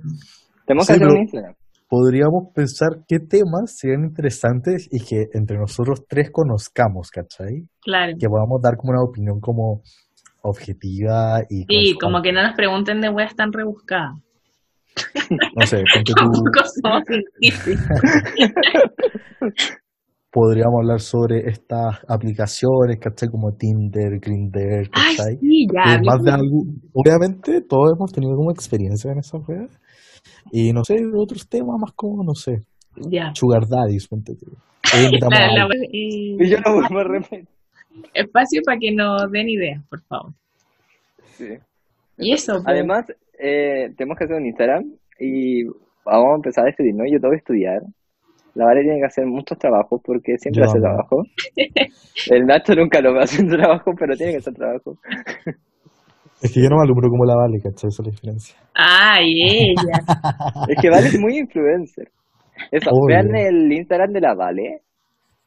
[0.66, 1.54] Tenemos Sí, que hacer pero- un Instagram.
[1.88, 7.68] podríamos pensar qué temas serían interesantes y que entre nosotros tres conozcamos, ¿cachai?
[7.82, 8.14] Claro.
[8.20, 9.82] Que podamos dar como una opinión como
[10.42, 14.14] objetiva y Sí, como que no nos pregunten de weas tan rebuscadas.
[15.56, 18.02] No sé, ponte tú, Tampoco somos científicos.
[20.32, 23.30] podríamos hablar sobre estas aplicaciones, ¿cachai?
[23.30, 25.38] Como Tinder, Grindr, Ay, ¿cachai?
[25.40, 25.96] sí, ya.
[25.96, 26.64] Eh, más de algo,
[26.94, 29.72] obviamente todos hemos tenido como experiencia en esas weas.
[30.52, 32.60] Y no sé, otros temas más como, no sé,
[32.98, 33.32] Ya.
[33.34, 34.48] Sugar Daddies, ponte tú.
[35.30, 37.48] La- la- Y yo no vuelvo a repetir.
[38.14, 40.34] espacio para que nos den ideas, por favor.
[41.38, 41.46] Sí.
[42.18, 43.06] Y eso, pues, Además,
[43.40, 44.84] eh, tenemos que hacer un Instagram
[45.20, 45.64] y
[46.06, 47.04] vamos a empezar a estudiar, ¿no?
[47.06, 47.82] Yo tengo que estudiar.
[48.56, 51.24] La Vale tiene que hacer muchos trabajos porque siempre Yo hace trabajo.
[52.32, 54.98] El Nacho nunca lo va a hacer trabajo, pero tiene que hacer trabajo.
[56.42, 57.88] Es que yo no me alumbro como la Vale, ¿cachai?
[57.88, 58.56] Esa es la diferencia.
[58.76, 59.26] Ay,
[59.72, 59.98] ella.
[60.70, 62.10] Es que Vale es muy influencer.
[62.72, 63.16] Eso, Obvio.
[63.16, 64.82] vean el Instagram de la Vale,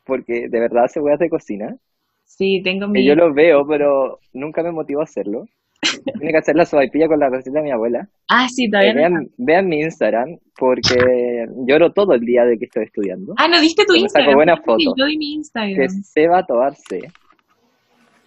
[0.04, 1.76] porque de verdad hace weas de cocina.
[2.24, 3.00] Sí, tengo mi.
[3.00, 5.44] Que yo lo veo, pero nunca me motivo a hacerlo.
[5.80, 8.08] Tiene que hacer la sopaipilla con la receta de mi abuela.
[8.28, 8.98] Ah, sí, Eh, todavía no.
[9.00, 10.96] vean, vean mi Instagram, porque
[11.66, 13.34] lloro todo el día de que estoy estudiando.
[13.36, 14.34] Ah, no diste tu Me saco Instagram.
[14.34, 14.94] buenas Sí, fotos.
[14.96, 15.88] Yo di mi Que Instagram.
[16.02, 17.00] Seba Tobarse.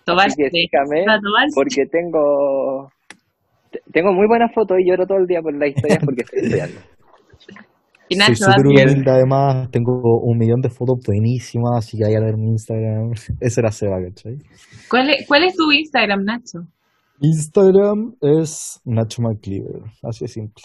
[0.05, 0.43] Tobarse.
[0.43, 1.53] Así que sígame, Seba Tobarse.
[1.55, 2.89] porque tengo
[3.71, 6.39] te- tengo muy buenas fotos y lloro todo el día por las historias porque estoy
[6.39, 6.79] estudiando.
[8.09, 9.71] Y Soy Nacho, súper date- humilde, además.
[9.71, 13.11] Tengo un millón de fotos buenísimas, así que vayan a ver mi Instagram.
[13.39, 14.37] Ese era Seba, ¿cachai?
[14.89, 16.59] ¿Cuál es, ¿Cuál es tu Instagram, Nacho?
[17.22, 20.64] Instagram es Nacho McCleaver, así de simple.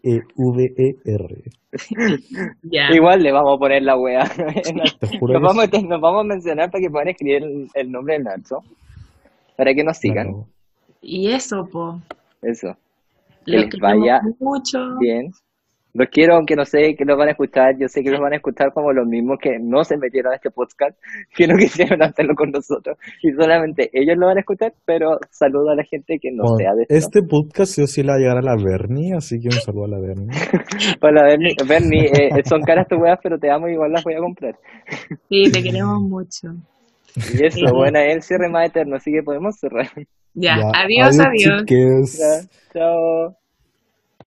[0.00, 1.42] M-A-C-K-L-E-E-V-E-R.
[2.62, 2.88] Ya.
[2.92, 4.24] Igual le vamos a poner la wea.
[4.74, 8.24] Nos vamos, a- nos vamos a mencionar para que puedan escribir el, el nombre del
[8.24, 8.56] Nacho.
[9.56, 10.26] Para que nos sigan.
[10.28, 10.46] Claro.
[11.02, 12.00] Y eso, po.
[12.42, 12.74] Eso.
[13.44, 14.78] Les vaya mucho.
[14.98, 15.30] Bien.
[15.92, 17.74] Los quiero, aunque no sé que los van a escuchar.
[17.78, 20.36] Yo sé que los van a escuchar como los mismos que no se metieron a
[20.36, 20.96] este podcast,
[21.36, 22.96] que no quisieron hacerlo con nosotros.
[23.22, 26.56] Y solamente ellos lo van a escuchar, pero saludo a la gente que no Bueno,
[26.58, 26.94] sea de esto.
[26.94, 29.60] este podcast sí o sí le va a llegar a la Bernie, así que un
[29.60, 30.28] saludo a la Bernie.
[31.00, 34.14] Para Bernie, Bernie, eh, son caras tus weas, pero te amo y igual las voy
[34.14, 34.54] a comprar.
[35.28, 36.48] Sí, te queremos mucho.
[37.34, 39.88] Y eso, bueno, el cierre más eterno, así que podemos cerrar.
[40.32, 41.64] Ya, adiós, adiós.
[41.66, 43.39] Ya, chao.